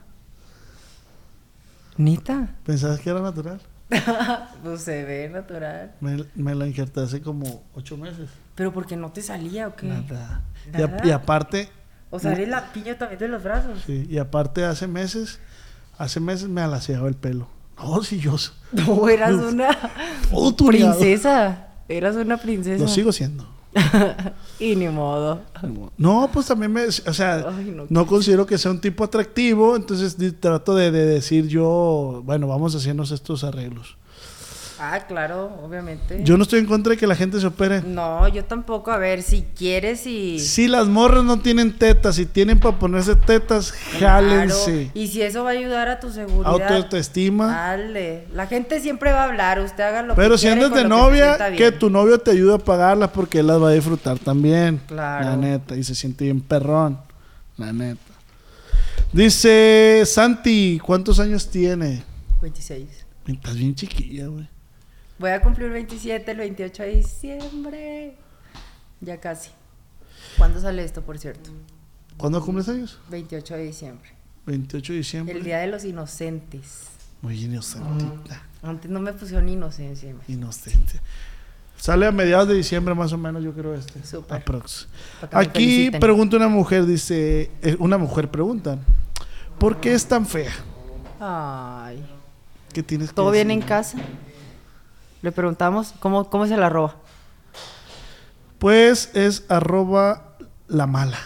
[1.96, 2.54] ¿Nita?
[2.64, 3.60] ¿Pensabas que era natural?
[4.62, 5.92] pues se ve natural.
[6.00, 8.30] Me, me la injerté hace como ocho meses.
[8.54, 9.86] ¿Pero porque no te salía o qué?
[9.86, 10.42] Nada.
[10.72, 11.06] Y, a- ¿Nada?
[11.06, 11.68] y aparte,
[12.10, 13.82] O sea, eres la piña también de los brazos.
[13.86, 15.38] sí, y aparte hace meses,
[15.96, 17.48] hace meses me alaciaba el pelo.
[17.78, 18.36] No, sí, yo
[18.72, 19.76] No, eras una
[20.66, 21.68] princesa.
[21.88, 22.82] Eras una princesa.
[22.82, 23.48] Lo sigo siendo.
[24.58, 25.40] y ni modo.
[25.96, 29.76] No, pues también me, o sea, Ay, no, no considero que sea un tipo atractivo,
[29.76, 33.96] entonces trato de, de decir yo, bueno, vamos a hacernos estos arreglos.
[34.82, 36.22] Ah, claro, obviamente.
[36.24, 37.82] Yo no estoy en contra de que la gente se opere.
[37.82, 38.90] No, yo tampoco.
[38.90, 40.38] A ver, si quieres y...
[40.38, 44.72] Si las morras no tienen tetas y tienen para ponerse tetas, jálense.
[44.72, 44.90] Claro.
[44.94, 46.76] Y si eso va a ayudar a tu seguridad.
[46.76, 47.46] Autoestima.
[47.48, 48.26] Dale.
[48.32, 49.60] La gente siempre va a hablar.
[49.60, 51.78] Usted haga lo Pero que si quiera y andas de que novia, que bien.
[51.78, 54.80] tu novio te ayude a pagarlas porque él las va a disfrutar también.
[54.86, 55.26] Claro.
[55.26, 55.76] La neta.
[55.76, 56.98] Y se siente bien perrón.
[57.58, 58.00] La neta.
[59.12, 62.02] Dice Santi, ¿cuántos años tiene?
[62.40, 62.88] 26.
[63.26, 64.48] Estás bien chiquilla, güey.
[65.20, 68.16] Voy a cumplir 27 el 28 de diciembre.
[69.02, 69.50] Ya casi.
[70.38, 71.50] ¿Cuándo sale esto, por cierto?
[72.16, 72.98] ¿Cuándo cumples años?
[73.10, 74.08] 28 de diciembre.
[74.46, 75.36] 28 de diciembre.
[75.36, 76.86] El Día de los Inocentes.
[77.20, 78.44] Muy inocentita.
[78.62, 80.14] Antes no me pusieron inocencia.
[80.26, 80.98] Inocente.
[81.76, 84.02] Sale a mediados de diciembre más o menos, yo creo este.
[84.02, 84.42] Súper.
[84.42, 88.78] Que Aquí pregunta una mujer, dice, eh, una mujer pregunta,
[89.58, 90.52] ¿por qué es tan fea?
[91.20, 92.02] Ay.
[92.72, 93.62] ¿Qué tienes que ¿Todo bien decir?
[93.62, 93.98] en casa?
[95.22, 96.96] Le preguntamos cómo, cómo se la roba.
[98.58, 100.36] Pues es arroba
[100.68, 101.18] la mala.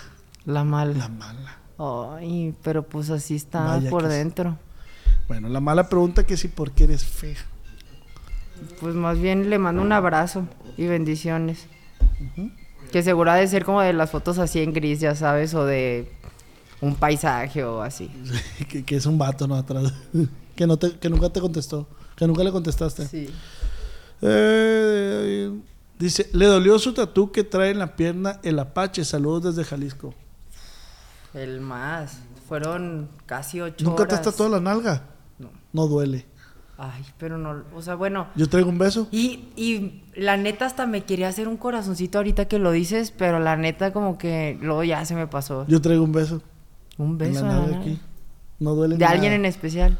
[0.45, 0.95] La mala.
[0.95, 1.59] La mala.
[1.79, 4.57] Ay, pero pues así está Vaya por dentro.
[5.29, 7.37] Bueno, la mala pregunta que si por qué eres fea.
[8.81, 10.47] Pues más bien le mando un abrazo
[10.77, 11.66] y bendiciones.
[12.93, 15.65] Que seguro ha de ser como de las fotos así en gris, ya sabes, o
[15.65, 16.12] de
[16.81, 18.11] un paisaje o así.
[18.69, 19.57] que, que es un vato, ¿no?
[19.57, 19.93] Atrás.
[20.57, 21.89] que, no te, que nunca te contestó.
[22.16, 23.07] Que nunca le contestaste.
[23.09, 23.29] Sí.
[24.27, 25.53] Eh,
[25.99, 29.05] dice, le dolió su tatú que trae en la pierna el Apache.
[29.05, 30.15] Saludos desde Jalisco.
[31.35, 32.21] El más.
[32.49, 35.03] Fueron casi ocho ¿Nunca te has tatuado la nalga?
[35.39, 35.51] No.
[35.73, 36.27] No duele.
[36.77, 38.27] Ay, pero no, o sea, bueno.
[38.35, 39.09] Yo traigo un beso.
[39.13, 43.39] Y, y la neta hasta me quería hacer un corazoncito ahorita que lo dices, pero
[43.39, 45.67] la neta como que luego ya se me pasó.
[45.69, 46.43] Yo traigo un beso.
[46.99, 47.47] Un en beso.
[47.47, 48.01] la nalga aquí.
[48.59, 49.99] No duele De ni alguien en especial.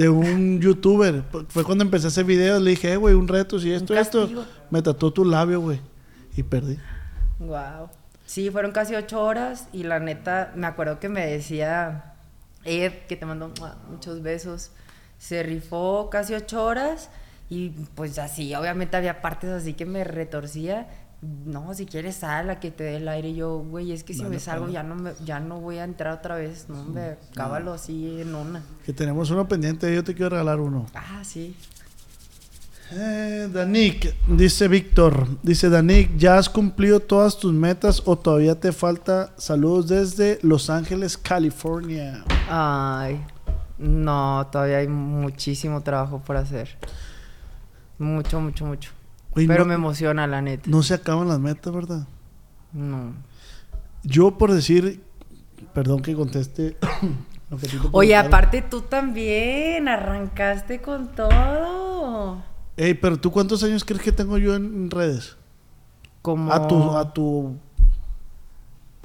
[0.00, 1.24] De un youtuber.
[1.48, 2.62] Fue cuando empecé a hacer videos.
[2.62, 3.58] Le dije, eh, güey, un reto.
[3.58, 4.46] Si esto, esto.
[4.70, 5.78] Me tatuó tu labio, güey.
[6.36, 6.78] Y perdí.
[7.38, 7.90] Wow.
[8.24, 12.14] Sí, fueron casi ocho horas y la neta, me acuerdo que me decía
[12.64, 13.52] Ed, que te mandó
[13.90, 14.70] muchos besos,
[15.18, 17.10] se rifó casi ocho horas
[17.48, 20.86] y pues así, obviamente había partes así que me retorcía.
[21.22, 23.28] No, si quieres sal a que te dé el aire.
[23.28, 24.72] Y yo, güey, es que si Vale, me salgo vale.
[24.72, 26.66] ya no me, ya no voy a entrar otra vez.
[26.68, 28.62] No, me cábalo así en una.
[28.86, 29.94] Que tenemos uno pendiente.
[29.94, 30.86] Yo te quiero regalar uno.
[30.94, 31.54] Ah, sí.
[32.92, 38.72] Eh, Danik, dice Víctor, dice Danik, ¿ya has cumplido todas tus metas o todavía te
[38.72, 39.30] falta?
[39.36, 42.24] Saludos desde Los Ángeles, California.
[42.48, 43.24] Ay,
[43.78, 46.76] no, todavía hay muchísimo trabajo por hacer.
[47.98, 48.90] Mucho, mucho, mucho.
[49.34, 50.68] Pero no- me emociona, la neta.
[50.68, 52.06] No se acaban las metas, ¿verdad?
[52.72, 53.12] No.
[54.02, 55.02] Yo por decir,
[55.72, 56.76] perdón que conteste.
[57.50, 62.42] lo que Oye, aparte tú también arrancaste con todo.
[62.76, 65.36] Ey, pero tú cuántos años crees que tengo yo en redes?
[66.22, 67.56] Como A tu, a tu,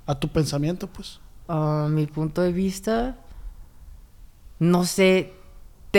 [0.06, 1.19] a tu pensamiento, pues.
[1.47, 3.15] a mi punto de vista,
[4.60, 5.34] no sé.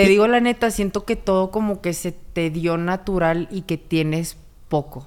[0.02, 3.76] Te digo la neta, siento que todo como que se te dio natural y que
[3.76, 4.36] tienes
[4.68, 5.06] poco.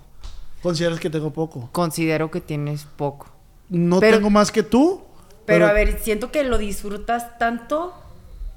[0.62, 1.70] Consideras que tengo poco.
[1.72, 3.28] Considero que tienes poco.
[3.70, 5.02] No Pero- tengo más que tú.
[5.46, 7.94] Pero, a ver, siento que lo disfrutas tanto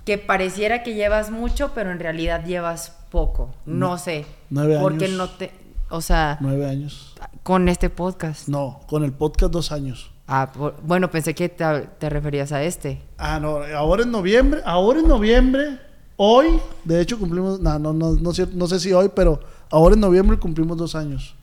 [0.05, 3.55] que pareciera que llevas mucho, pero en realidad llevas poco.
[3.65, 4.27] No sé.
[4.51, 5.17] nueve Porque años.
[5.17, 5.53] no te.
[5.91, 7.15] O sea, Nueve años.
[7.43, 8.49] con este podcast.
[8.49, 10.11] No, con el podcast dos años.
[10.27, 11.65] Ah, por- bueno, pensé que te,
[11.99, 13.01] te referías a este.
[13.19, 15.79] Ah, no, ahora en noviembre, ahora en noviembre,
[16.25, 19.41] hoy, de hecho cumplimos, no, no, no, no, sé- no sé si hoy, pero
[19.71, 21.35] ahora en noviembre cumplimos dos años.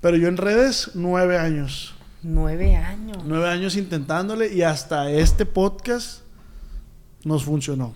[0.00, 1.94] Pero yo en redes, nueve años.
[2.22, 3.18] Nueve años.
[3.26, 6.20] Nueve años intentándole y hasta este podcast
[7.24, 7.92] nos funcionó.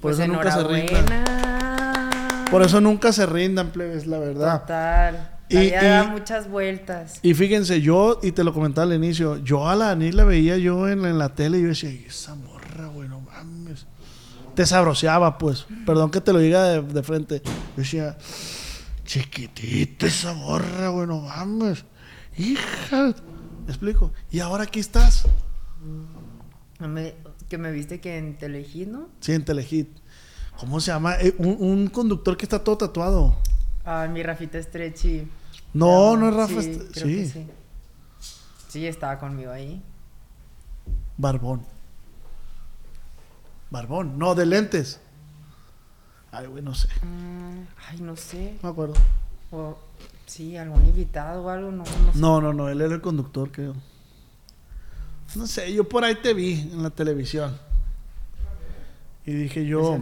[0.00, 1.24] Pues eso nunca se rindan.
[2.50, 4.60] Por eso nunca se rindan, plebes, la verdad.
[4.62, 5.36] Total.
[5.48, 7.18] Y- da muchas vueltas.
[7.22, 10.56] Y fíjense, yo, y te lo comentaba al inicio, yo a la Dani la veía
[10.58, 12.49] yo en, en la tele y yo decía, "Ay, esa mames.
[14.60, 15.64] Te sabroseaba, pues.
[15.86, 17.40] Perdón que te lo diga de, de frente.
[17.42, 18.18] Yo decía,
[19.06, 21.86] chiquitita esa morra, güey, no mames.
[22.36, 23.14] Hija.
[23.64, 24.12] ¿Me explico?
[24.30, 25.22] Y ahora aquí estás.
[26.78, 27.14] Me-
[27.48, 29.08] que me viste que en Telehit, ¿no?
[29.20, 29.88] Sí, en Telehit.
[30.58, 31.14] ¿Cómo se llama?
[31.14, 33.38] Eh, un, un conductor que está todo tatuado.
[33.86, 35.26] Ah, mi Rafita Stretchy.
[35.72, 36.60] No, no es Rafa.
[36.62, 37.26] Sí.
[37.26, 37.46] sí.
[38.68, 39.82] Sí, estaba conmigo ahí.
[41.16, 41.62] Barbón.
[43.70, 44.18] Barbón.
[44.18, 45.00] No, de lentes.
[46.32, 46.88] Ay, güey, no sé.
[47.02, 48.54] Mm, ay, no sé.
[48.62, 48.94] No me acuerdo.
[49.50, 49.78] O,
[50.26, 52.18] sí, algún invitado o algo, no, no sé.
[52.18, 53.74] No, no, no, él era el conductor, creo.
[55.34, 57.56] No sé, yo por ahí te vi en la televisión.
[59.26, 59.98] Y dije yo,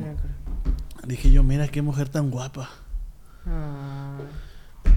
[1.07, 2.71] dije yo, mira qué mujer tan guapa.
[3.47, 4.19] Ah,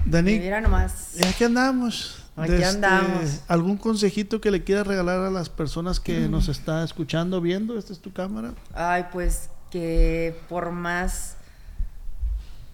[0.06, 1.16] Dani, mira nomás.
[1.18, 2.21] y aquí andamos.
[2.36, 3.42] Aquí De andamos.
[3.48, 7.78] ¿Algún consejito que le quieras regalar a las personas que nos está escuchando, viendo?
[7.78, 8.54] Esta es tu cámara.
[8.74, 11.36] Ay, pues que por más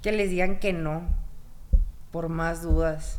[0.02, 1.02] que les digan que no,
[2.12, 3.18] por más dudas,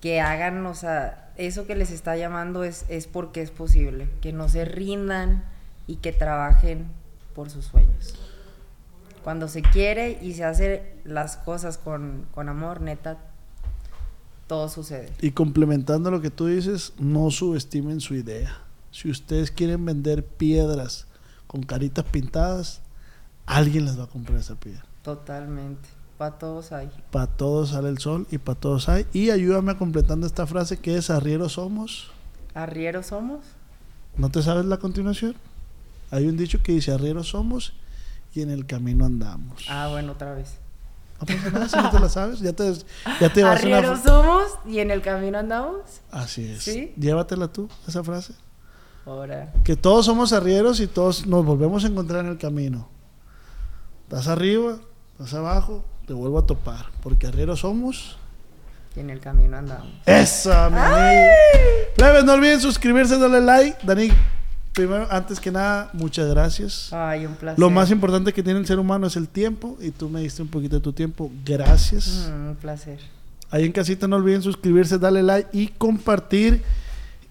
[0.00, 4.32] que hagan, o sea, eso que les está llamando es, es porque es posible, que
[4.32, 5.44] no se rindan
[5.86, 6.86] y que trabajen
[7.34, 8.16] por sus sueños.
[9.22, 13.18] Cuando se quiere y se hace las cosas con, con amor, neta,
[14.52, 15.10] todo sucede.
[15.22, 18.58] Y complementando lo que tú dices, no subestimen su idea.
[18.90, 21.06] Si ustedes quieren vender piedras
[21.46, 22.82] con caritas pintadas,
[23.46, 24.84] alguien les va a comprar esa piedra.
[25.00, 25.88] Totalmente.
[26.18, 26.90] Para todos hay.
[27.10, 29.06] Para todos sale el sol y para todos hay.
[29.14, 32.10] Y ayúdame a completando esta frase que es arrieros somos.
[32.52, 33.40] ¿Arrieros somos?
[34.18, 35.34] ¿No te sabes la continuación?
[36.10, 37.72] Hay un dicho que dice arrieros somos
[38.34, 39.64] y en el camino andamos.
[39.70, 40.58] Ah, bueno, otra vez.
[41.22, 42.40] No pasa nada si no te la sabes.
[42.40, 42.72] Ya te,
[43.20, 45.80] ya te vas una Arrieros fr- somos y en el camino andamos.
[46.10, 46.62] Así es.
[46.64, 46.92] ¿Sí?
[46.96, 48.34] Llévatela tú, esa frase.
[49.06, 49.52] Ahora.
[49.64, 52.88] Que todos somos arrieros y todos nos volvemos a encontrar en el camino.
[54.04, 54.76] Estás arriba,
[55.12, 56.86] estás abajo, te vuelvo a topar.
[57.02, 58.16] Porque arrieros somos.
[58.94, 59.88] Y en el camino andamos.
[60.06, 60.76] ¡Esa, mi!
[61.96, 63.78] Plebes, no olviden suscribirse, darle like.
[63.86, 64.10] Dani,
[64.72, 66.92] primero, antes que nada, muchas gracias.
[66.92, 67.58] Ay, un placer.
[67.58, 69.76] Lo más importante que tiene el ser humano es el tiempo.
[69.80, 71.30] Y tú me diste un poquito de tu tiempo.
[71.44, 72.28] Gracias.
[72.30, 72.98] Mm, un placer.
[73.50, 76.62] Ahí en casita no olviden suscribirse, darle like y compartir.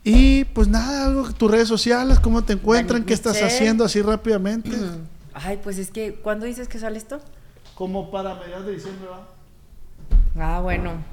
[0.03, 4.01] Y pues nada, algo, tus redes sociales, cómo te encuentran, Dani qué estás haciendo así
[4.01, 4.71] rápidamente.
[5.33, 7.21] Ay, pues es que, ¿cuándo dices que sale esto?
[7.75, 9.27] Como para mediados de diciembre, ¿va?
[10.35, 11.03] Ah, bueno.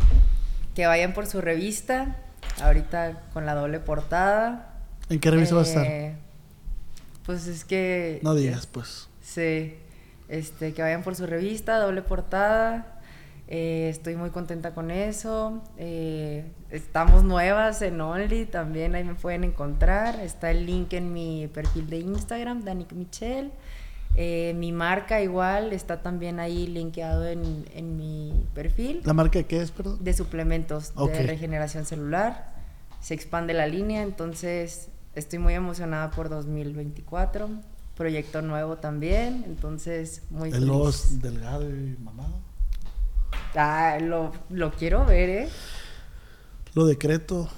[0.74, 2.16] Que vayan por su revista.
[2.62, 4.67] Ahorita con la doble portada.
[5.10, 5.86] ¿En qué revista va a estar?
[5.86, 6.14] Eh,
[7.24, 8.20] Pues es que.
[8.22, 9.08] No digas, pues.
[9.22, 9.74] Sí.
[10.28, 12.94] Este, que vayan por su revista, doble portada.
[13.50, 15.62] Eh, estoy muy contenta con eso.
[15.78, 20.20] Eh, estamos nuevas en Only, también ahí me pueden encontrar.
[20.20, 23.50] Está el link en mi perfil de Instagram, Danik Michel.
[24.16, 29.44] Eh, mi marca igual está también ahí linkeado en, en mi perfil ¿La marca de
[29.46, 30.02] qué es, perdón?
[30.02, 32.52] de suplementos de regeneración celular.
[33.00, 37.48] Se expande la línea, entonces estoy muy emocionada por 2024.
[37.96, 42.40] Proyecto nuevo también, entonces muy El los delgado y mamado.
[43.56, 45.48] Ah, lo, lo quiero ver, ¿eh?
[46.74, 47.48] Lo decreto.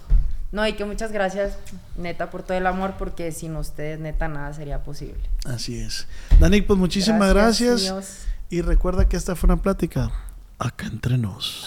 [0.52, 1.56] No, y que muchas gracias,
[1.96, 5.20] neta, por todo el amor, porque sin ustedes, neta, nada sería posible.
[5.44, 6.06] Así es.
[6.40, 8.26] Danik, pues muchísimas Gracias, gracias.
[8.48, 10.10] Y recuerda que esta fue una plática
[10.58, 11.66] acá entre nos.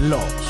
[0.00, 0.49] El